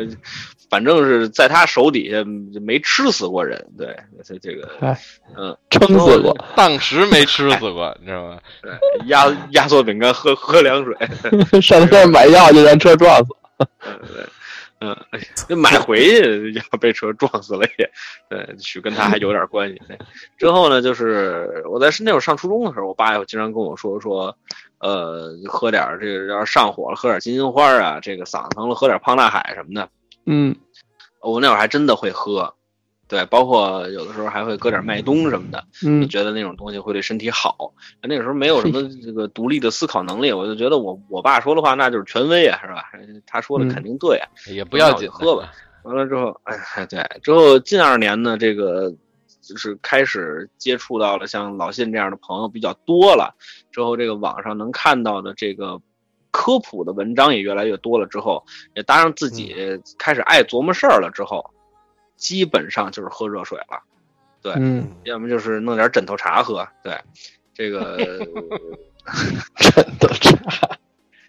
[0.70, 2.24] 反正是在他手底下
[2.60, 4.98] 没吃死过人，对，这这个哎
[5.36, 8.38] 嗯，撑死过，当时没吃死过，你知道吗？
[8.62, 8.72] 对，
[9.06, 10.96] 压压缩饼干喝喝凉水，
[11.60, 13.36] 上车买药就让车撞死。
[13.58, 13.66] 嗯
[14.14, 14.26] 对。
[14.78, 17.90] 嗯，哎呀，这买回去要被车撞死了也，
[18.28, 19.80] 对，许跟他还有点关系。
[19.88, 19.98] 对，
[20.36, 24.36] 之后呢，就是我在那会儿上初中的时候，我爸又经常跟我说说，
[24.78, 29.88] 呃，喝点儿这个要是上火了，喝点金银花啊，这个嗓子疼了，喝点胖大海什么的。
[30.26, 30.54] 嗯，
[31.22, 32.54] 我那会儿还真的会喝，
[33.08, 37.72] 对，包括有的时候还会搁点麦冬什么的，嗯，觉得那种东西会对身体好。
[38.02, 42.84] 那个时候没有什么这个独立的思考能力，我就觉得我我爸说的话那就是权威啊，是吧？
[43.26, 44.28] 他说的肯定对啊。
[44.46, 45.52] 也不要紧，喝吧。
[45.84, 48.92] 完了之后，哎，对，之后近二年呢，这个
[49.46, 53.34] 就是开始接触到了像老信这样的朋友比较多了，
[53.70, 55.80] 之后这个网上能看到的这个
[56.30, 58.44] 科普的文章也越来越多了，之后
[58.74, 59.54] 也搭上自己
[59.98, 61.44] 开始爱琢磨事儿了，之后
[62.16, 63.80] 基本上就是喝热水了，
[64.42, 66.98] 对，嗯，要么就是弄点枕头茶喝，对，
[67.54, 67.96] 这个
[69.58, 70.76] 枕头茶，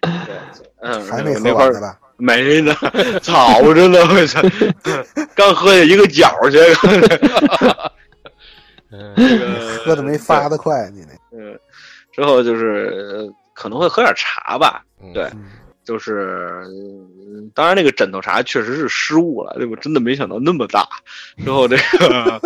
[0.00, 0.36] 对，
[0.80, 1.98] 嗯，还没喝完呢吧？
[2.20, 2.74] 没呢，
[3.22, 4.42] 早着呢，我操，
[5.36, 6.58] 刚喝下一个角去，
[8.90, 11.58] 嗯 这个喝的没发的快，你那嗯，
[12.12, 15.30] 之后就是呃可能会喝点茶吧，嗯对，
[15.84, 20.88] 就是嗯当然那个枕头茶确实是失误了，我真的没想到那么大，
[21.44, 22.40] 之后这个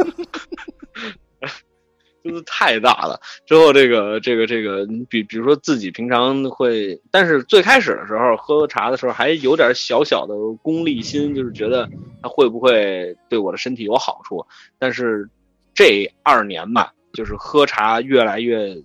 [2.25, 3.21] 真的 太大了。
[3.47, 11.89] 之后这个这个这个，你比比如说自己平常会，但是最开始的时候喝茶的时候还有点小小的功利心，就是觉得
[12.23, 14.45] 它会不会对我的身体有好处。
[14.79, 15.29] 但是
[15.75, 18.77] 这二年吧，就是喝茶越来越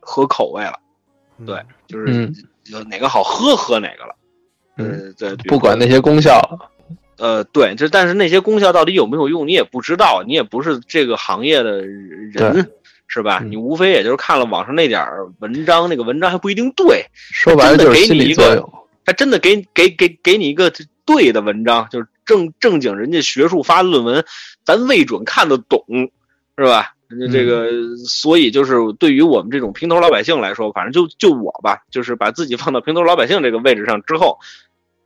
[0.00, 0.78] 合口味了，
[1.46, 2.34] 对，就是嗯。
[2.70, 4.14] 有哪个好喝喝哪个了。
[4.76, 6.38] 嗯，呃，对，不管那些功效，
[7.16, 12.70] 呃，对，就但是那些功效到底有没有用，你也不知道，你也不是这个行业的人，
[13.06, 13.38] 是吧？
[13.42, 13.50] 嗯。
[13.50, 18.70] 你无非也就是看了网上那点儿文章，那个文章还不一定对，说白了就是心理作用。
[19.06, 20.70] 他真的给给给给你一个
[21.06, 24.22] 对的文章，就是正正经人家学术发论文，
[24.62, 25.82] 咱未准看得懂，
[26.58, 26.94] 是吧？
[27.32, 34.38] 这个，所以就是对于我们这种平头老百姓来说，反正就就我吧，就是把自己放到平头老百姓这个位置上之后，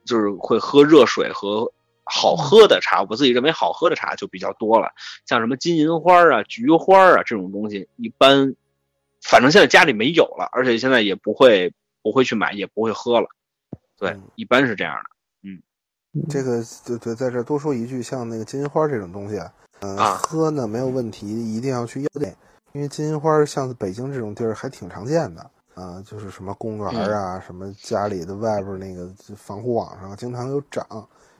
[0.04, 1.70] 就是会喝热水和
[2.02, 3.06] 好喝的茶。
[3.08, 4.88] 我自己认为好喝的茶就比较多了，
[5.26, 8.56] 像什么金银花啊、菊花啊这种东西，一般，
[9.22, 11.72] 反正现在家里没有了，而且现在也不会
[12.02, 13.28] 不会去买，也不会喝了。
[13.96, 15.11] 对嗯，一般是这样的。
[16.28, 19.38] 这个对对，在这儿多说一句，像那个金银花这种东西
[19.80, 22.36] 嗯，呃，啊喝呢没有问题，一定要去药店，
[22.72, 30.84] 因为金银花像北京这种地儿还挺常见的啊、就是什么公园啊，什么家里的外边那个防护网上经常有长。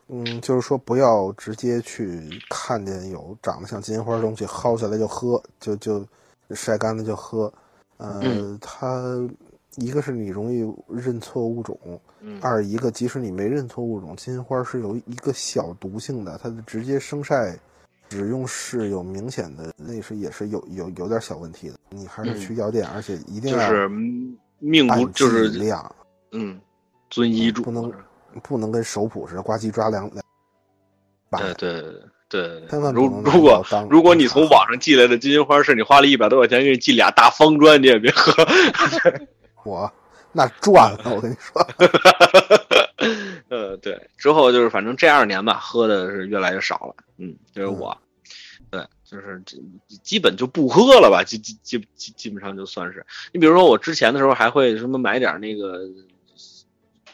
[0.09, 6.05] 嗯，就是说不要直接去看见有长得像金银花的东西薅下来就喝，就就
[6.51, 7.53] 晒干了就喝。
[7.99, 9.17] 呃，嗯它
[9.77, 11.79] 一个是你容易认错物种，
[12.21, 17.59] 嗯二一个，即使你没认错物种，金银花是有一个小毒性的，它的直接生晒
[18.11, 21.75] 使用是有明显的，那是也是有有有点小问题的。
[21.89, 23.89] 你还是去药店，而且一定要是
[24.59, 25.95] 命不按就是剂量，
[26.33, 26.61] 嗯，
[27.09, 27.91] 遵医嘱不能
[28.43, 30.23] 不能跟手谱似的呱唧抓两两
[31.31, 31.39] 把。
[31.39, 31.93] 对对对
[32.29, 38.33] 对千万如如果如果你从网上寄来的金银花是你花了一百多块钱给你寄俩大方砖，你也别喝。
[39.65, 39.93] 我
[40.33, 41.61] 那赚了，我跟你说，
[43.49, 46.95] 呃， 对，之后就是反正这二年吧，喝的是越来越少了。
[47.19, 47.97] 嗯，就是我，
[48.71, 49.63] 对，就是基
[50.03, 53.05] 基本就不喝了吧，基基基基基本上就算是。
[53.33, 55.81] 你比如说我之前的时候还会什么买点那个，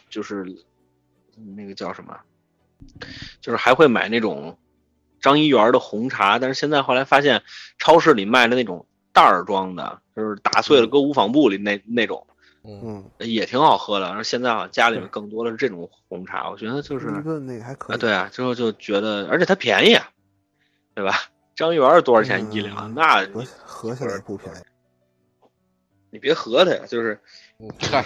[0.09, 0.45] 就是
[1.55, 2.17] 那个叫什么，
[3.41, 4.57] 就是还会买那种
[5.19, 7.43] 张一元的红茶，但是现在后来发现
[7.77, 12.25] 超市里卖的那种袋儿装的，就是打碎了搁无纺布里那那种。
[12.63, 17.99] 嗯，也挺好喝的，然后现在好像家里面更多的是这种红茶，我觉得就是一顿那个还可啊，以。
[17.99, 20.09] 对啊，之后就觉得，而且它便宜啊，
[20.95, 21.13] 对吧？
[21.55, 22.75] 张一元多少钱一两？
[22.89, 24.57] 嗯那合合下来不便宜。
[26.11, 27.19] 你别合他呀，就是
[27.79, 28.03] 嗨，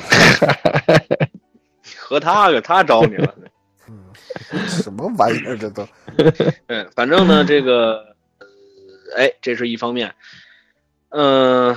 [1.98, 3.36] 合他个，他招你了。
[3.88, 4.12] 嗯，
[4.68, 5.88] 什么玩意儿这都？
[6.68, 8.48] 嗯，反正呢，这个，呃
[9.18, 10.14] 哎，这是一方面。
[11.10, 11.76] 嗯、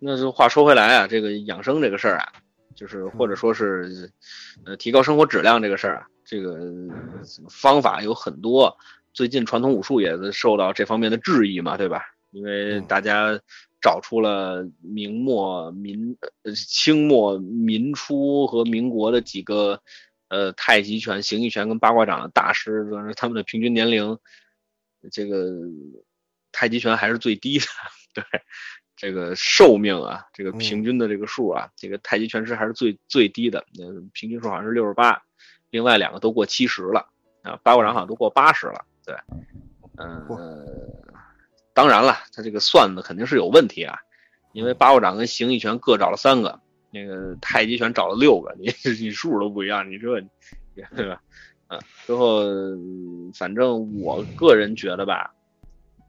[0.00, 2.32] 那就话说回来啊，这个养生这个事儿啊，
[2.74, 4.10] 就是或者说是，
[4.64, 6.56] 呃，提高生活质量这个事儿啊，这个
[7.50, 8.76] 方法有很多。
[9.12, 12.04] 最近传统武术也受到这方面的质疑嘛，对吧？
[12.30, 13.40] 因为大家
[13.80, 19.80] 找出了明末民、呃清末民初和民国的几个
[20.28, 24.16] 呃太极拳、形意拳跟八卦掌的大师，就是他们的平均年龄，
[25.10, 25.52] 这个
[26.52, 27.64] 太极拳还是最低的，
[28.14, 28.24] 对。
[28.98, 35.22] 这个寿命啊，这个平均的这个数啊，这个太极拳师还是最最低的，嗯，平均数好像是六十八，
[35.70, 37.08] 另外两个都过七十了
[37.42, 39.14] 啊，八卦掌好像都过八十了，对，
[39.98, 40.26] 嗯、
[41.72, 43.96] 当然了，他这个算的肯定是有问题啊，
[44.52, 46.60] 因为八卦掌跟形意拳各找了三个，
[46.90, 48.66] 那个太极拳找了六个，你
[49.00, 50.20] 你数都不一样，你说
[50.96, 51.22] 对吧？
[51.68, 55.32] 啊，最后嗯反正我个人觉得吧，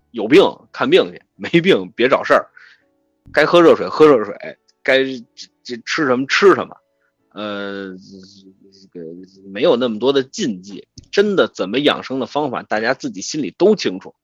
[0.10, 0.41] 有病
[0.72, 2.49] 看病去，没病别找事儿。
[3.31, 5.23] 该喝热水喝热水，该这
[5.64, 6.76] 这吃什么吃什么，
[7.34, 7.95] 呃，
[8.91, 9.06] 这个
[9.51, 14.15] 没有那么多的禁忌，真的怎么养生的方法，大家自己心里都清楚，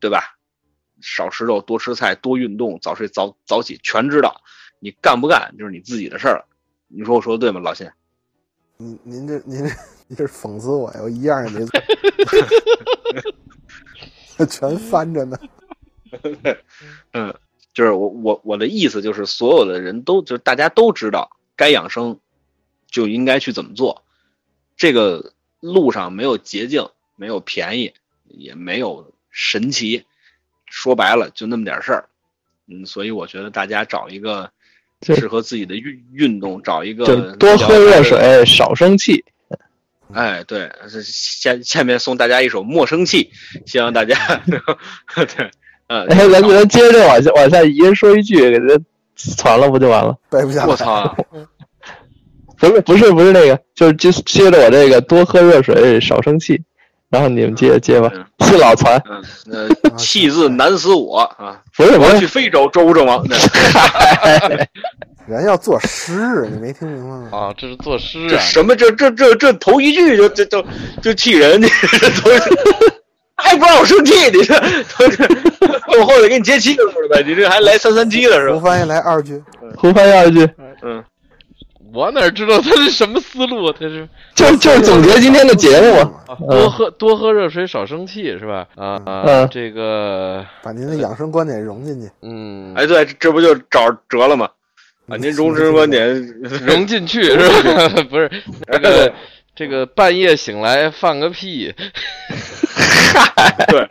[0.00, 0.38] 对吧？
[1.00, 4.40] 少吃肉，多吃菜，多运动，早睡早早起，全知道。
[4.78, 6.46] 你干不干就是你自己的事儿了。
[6.88, 7.90] 你说我说的对吗，老辛？
[8.76, 9.64] 您您这您这
[10.06, 11.00] 您这是讽刺我呀？
[11.02, 11.64] 我一样也没
[14.36, 15.36] 做， 全翻着呢。
[17.12, 17.34] 嗯。
[17.74, 22.20] 就是我我我的意思就是，所有的人都就是大家都知道该养生，
[22.88, 24.04] 就应该去怎么做。
[24.76, 27.92] 这个路上没有捷径，没有便宜，
[28.28, 30.04] 也没有神奇。
[30.66, 32.08] 说白了，就那么点事儿。
[32.66, 34.50] 嗯，所以我觉得大家找一个
[35.02, 39.24] 适合自己的运运动，找一个多喝热水，少生气。
[40.12, 40.70] 哎，对，
[41.02, 43.32] 下下面送大家一首《莫生气》，
[43.70, 44.16] 希望大家
[45.36, 45.50] 对。
[45.88, 48.80] 嗯，哎，咱咱接着往下往下，一人说一句，给他
[49.36, 50.16] 传了不就完了？
[50.30, 50.66] 背不下。
[50.66, 51.14] 我操！
[52.56, 56.60] 不是不是不是那个，就是接接着我这个多喝热水，少生气。
[57.10, 59.00] 然后你们接着接吧，气老传。
[59.08, 61.60] 嗯，呃，气字难死我啊！
[61.76, 63.24] 不是，我去非洲周周王。
[65.28, 67.28] 人要作诗，你没听明白吗？
[67.30, 68.28] 啊，这是作诗。
[68.28, 68.74] 这什么？
[68.74, 70.64] 这这这这头一句就就就
[71.02, 71.66] 就气人，你
[73.36, 74.14] 还不让我生气？
[74.32, 74.54] 你这，
[75.98, 77.22] 我后头给你接气了呗？
[77.26, 78.54] 你这还来三三七了是吧？
[78.54, 79.42] 胡翻译来二句，
[79.76, 80.48] 胡翻译二句。
[80.82, 81.02] 嗯，
[81.92, 83.72] 我哪知道他是什么思路？
[83.72, 88.66] 他是就就是总结今天的节目，多喝多喝热水，少生气，是吧？
[88.76, 92.08] 啊啊，这个 把您的养生观点融进去。
[92.22, 94.48] 嗯，哎，对，这不就找辙了吗？
[95.06, 96.16] 把您融生观点
[96.64, 97.88] 融进去是吧？
[98.08, 98.30] 不是
[98.72, 99.12] 这个
[99.56, 101.74] 这个半夜醒来放个屁。
[103.68, 103.86] 对，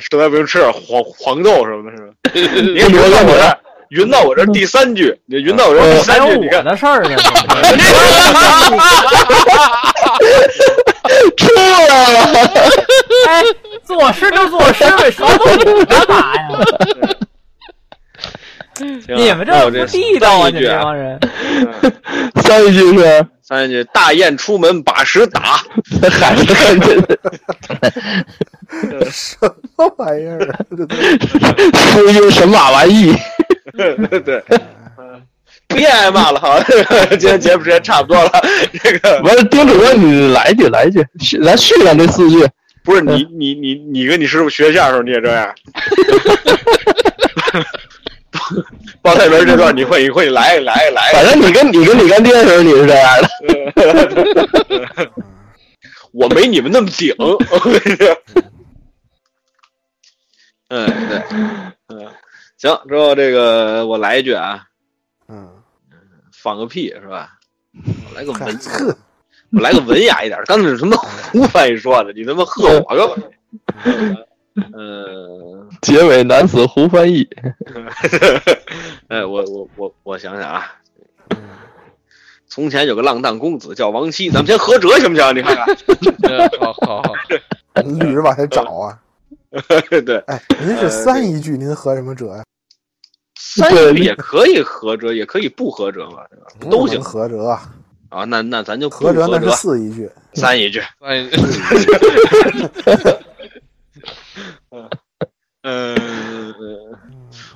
[0.00, 2.12] 实在不行吃点黄黄豆什么的，是吧？
[2.34, 3.58] 你云到我这，
[3.90, 7.16] 云到我这第三句，你云到我这第三句，你看的事儿呢？
[11.36, 12.50] 出来了！
[13.26, 13.42] 哎，
[13.84, 16.42] 作诗就作诗呗，说都干嘛呀？
[18.84, 20.50] 你们这不地道啊！
[20.50, 21.18] 你这帮人。
[22.44, 25.62] 上一句是上一句，大雁出门把屎打，
[26.10, 26.98] 还是看见
[29.10, 29.36] 什
[29.76, 30.38] 么玩意儿？
[31.92, 33.14] 说一句神马玩意？
[33.76, 34.42] 对对，
[35.68, 36.62] 别挨骂了哈！
[37.18, 38.30] 今天节目时间差不多了，
[38.82, 41.04] 这个完了，丁主任你来一句，来一句，
[41.44, 42.46] 咱续上这四句。
[42.84, 45.54] 不是你你你你跟你师傅学相声时候你也这样？
[49.02, 53.16] 报菜名这段你会你会来来来，反正你跟你跟你干爹的时候你是这样
[54.94, 55.10] 的，
[56.12, 58.16] 我没你们那么顶，我跟你说。
[60.68, 61.22] 嗯，对，
[61.88, 62.06] 嗯，
[62.58, 64.66] 行，之后这个我来一句啊，
[65.28, 65.50] 嗯，
[66.30, 67.38] 放个屁是吧？
[67.72, 68.58] 我来个文，
[69.52, 70.38] 我来个文雅一点。
[70.44, 70.94] 刚才是什么
[71.32, 72.12] 胡翻译说的？
[72.12, 73.14] 你他妈喝我干嘛？
[74.76, 77.28] 嗯，结尾男子胡翻译。
[79.08, 80.66] 哎，我我我我想想啊，
[82.48, 85.36] 从前有个浪荡公子叫王七，咱们先合辙行不行？
[85.36, 85.66] 你看看，
[86.60, 87.14] 好好好，
[87.74, 88.98] 捋着 往下找啊。
[90.04, 92.44] 对，哎，您是三一句，您合什么辙呀？
[93.40, 96.18] 三一句也可以合辙，也可以不合辙嘛，
[96.70, 97.00] 都行。
[97.00, 97.56] 合辙
[98.10, 101.36] 啊，那那咱就合辙，那是四一句，三一句，三一句。
[104.70, 104.88] 嗯
[105.62, 106.54] 嗯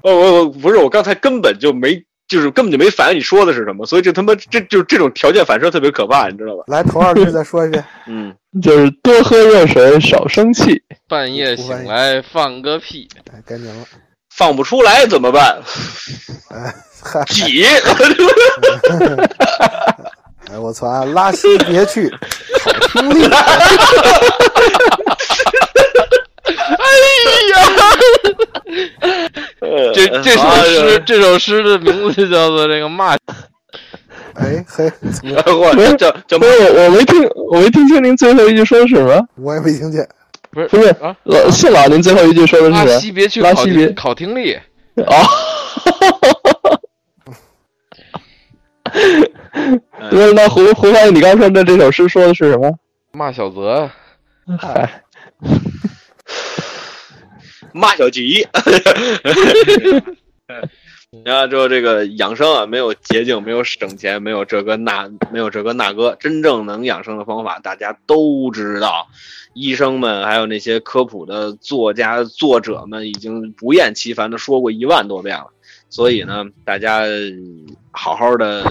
[0.03, 6.65] 哦，我我不是，我刚才根本就没，就是根本就没反应你说的是什么，所以这他妈这就这种条件反射特别可怕，你知道吧？
[6.67, 7.85] 来，头二句再说一遍。
[8.07, 10.83] 嗯，就是多喝热水，少生气。
[11.09, 13.85] 半夜醒来放个屁，哎，该您了。
[14.35, 15.63] 放不出来怎么办？
[16.51, 16.75] 哎，
[17.27, 17.65] 挤。
[20.51, 21.05] 哎，我操！
[21.07, 22.11] 拉稀别去，
[22.65, 23.29] 好听力。
[29.95, 33.15] 这这首诗，这首诗的名字就叫做这个骂。
[34.35, 39.29] 哎嘿，怎么我叫叫不是我我没听我没听清您最后一句说的是什么？
[39.37, 40.09] 我也没听见。
[40.51, 42.99] 不是不是啊，老谢老，您最后一句说的是什么？
[42.99, 44.59] 西别去考拉西别听考听力。
[44.97, 45.27] 哦，
[50.11, 52.73] 不是那胡胡翻译，你刚说的这首诗说的是什么？
[53.13, 53.91] 骂小泽，
[54.59, 55.03] 嗨，
[57.73, 58.47] 骂小吉。
[61.25, 69.09] 然后之后这个养生啊，没有捷径，没有省钱，没有这个那，没有这个那个，真正能养生的方法大家都知道，
[69.53, 75.49] 医生们还有那些科普的作家作者们已经不厌其烦的说过一万多遍了。
[75.91, 77.03] 所以呢，大家
[77.91, 78.65] 好好的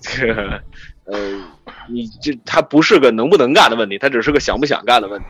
[0.00, 0.62] 这个
[1.04, 1.44] 呃，
[1.90, 5.26] 你这它不是个能不能干的问题，它只是个想不想干的问题，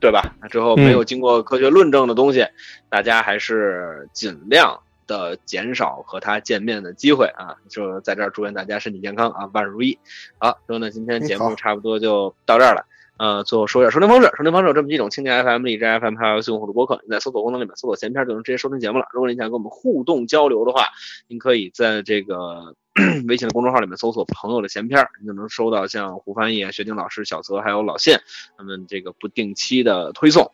[0.00, 0.34] 对吧？
[0.40, 2.46] 那之后没有经过科学论证的东西，
[2.88, 7.56] 大家还是尽量的减少和他见面的机会啊！
[7.68, 9.98] 就在这儿祝愿大家身体健康啊，万事如意。
[10.38, 12.86] 好，之后呢，今天节目差不多就到这儿了。
[13.18, 17.02] 呃，最后说一下收听方式，收听方式有这么几种：蜻蜓 FM、荔枝 FM 还有用户的播客。
[17.04, 19.08] 你在搜索功能里面搜索“闲篇”就能直接收听节目了。
[19.12, 20.86] 如果你想跟我们互动交流的话，
[21.28, 22.74] 您可以在这个
[23.28, 28.20] 微信的公众号里面搜索“朋友的闲篇”，你就能收到像胡翻译、学丁老师、小泽还有老谢
[28.56, 30.50] 他们这个不定期的推送。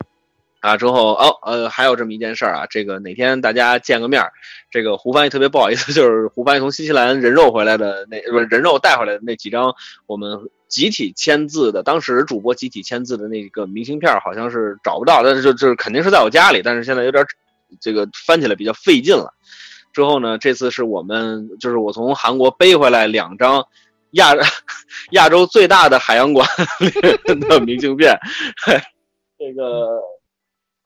[0.59, 4.31] 啊，之后哦，呃，还有这么一件事儿啊，这个哪天大家见个面儿，
[4.71, 9.75] 这个胡翻译特别不好意思， 就是胡翻译从新西兰人肉回来的那不是人肉带回来的那几张
[10.07, 17.23] 我们集体签字的，当时主播集体签字的那个明信片好像是找不到，但是就就是肯定是在我家里，但是现在有点
[17.79, 19.35] 这个翻起来比较费劲了。
[19.93, 23.65] 之后呢，这次是我们就是我从韩国背回来两张
[24.11, 24.35] 亚
[25.11, 26.47] 亚洲最大的海洋馆
[27.39, 28.17] 的 明信片，
[29.37, 30.01] 这个。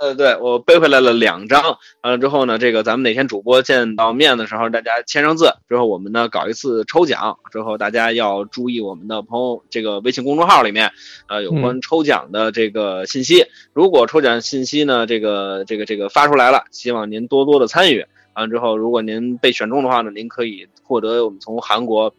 [0.02, 10.92] 呃，对我背回来了两张，完了之后呢，这个咱们哪天主播见到面的时候，大家签上字之后，我们呢搞一次抽奖，之后大家要注意我们的朋友这个微信公众号里面，
[11.28, 13.46] 呃，有关抽奖的这个信息。
[13.74, 18.08] 如果抽奖信息呢，这个这个这个发出来了，希望您多多的参与。
[18.36, 22.14] 完了之后，如果您被选中的话呢，您可以获得我们从韩国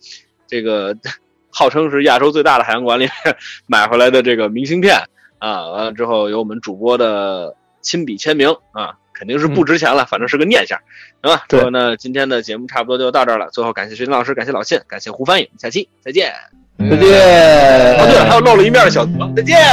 [0.46, 0.96] 这个
[1.50, 3.36] 号称是亚洲最大的海洋馆里面
[3.66, 4.96] 买回来的这个明信片
[5.38, 5.70] 啊。
[5.70, 7.56] 完了之后，有我们主播的。
[7.84, 10.78] 亲笔签名啊，肯定是不值钱了，反正是个念想，
[11.20, 11.44] 行吧？
[11.48, 13.50] 对说呢，今天的节目差不多就到这儿了。
[13.50, 16.32] 最后感谢学林老师，感谢老信，感谢胡翻译，下期再见。
[16.78, 17.98] 再见。
[17.98, 19.58] 哦，对了，还有露了一面的小泽，再见。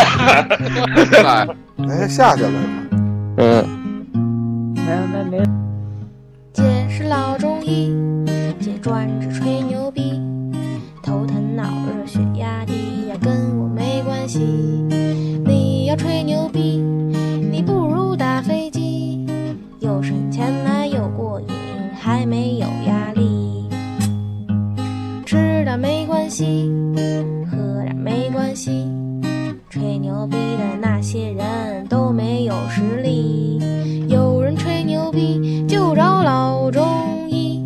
[1.23, 1.47] 哎
[1.87, 2.51] 哎，下去了。
[3.37, 5.68] 嗯，没有没没。
[6.53, 7.93] 姐是老中医，
[8.59, 10.19] 姐专治吹牛逼，
[11.03, 14.39] 头疼脑热血压低呀，跟我没关系。
[15.45, 16.77] 你要吹牛逼，
[17.51, 19.26] 你不如打飞机，
[19.80, 21.47] 又省钱来又过瘾，
[21.95, 23.69] 还没有压力。
[25.26, 26.71] 吃点没关系，
[27.51, 28.88] 喝点没关系，
[29.69, 33.59] 吹牛逼的那些人都没有实力。
[35.10, 37.64] 有人吹牛逼就找老中医，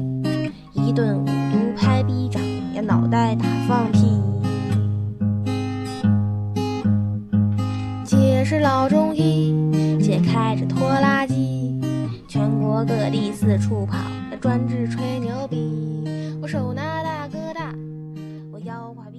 [0.72, 2.42] 一顿五毒拍逼掌
[2.74, 4.00] 呀，脑袋打放屁。
[8.06, 9.54] 姐是老中医，
[10.02, 11.82] 姐开着拖拉机，
[12.30, 13.98] 全国各地四处跑，
[14.40, 16.08] 专治吹牛逼。
[16.42, 17.74] 我手拿大哥大，
[18.52, 19.13] 我腰挎。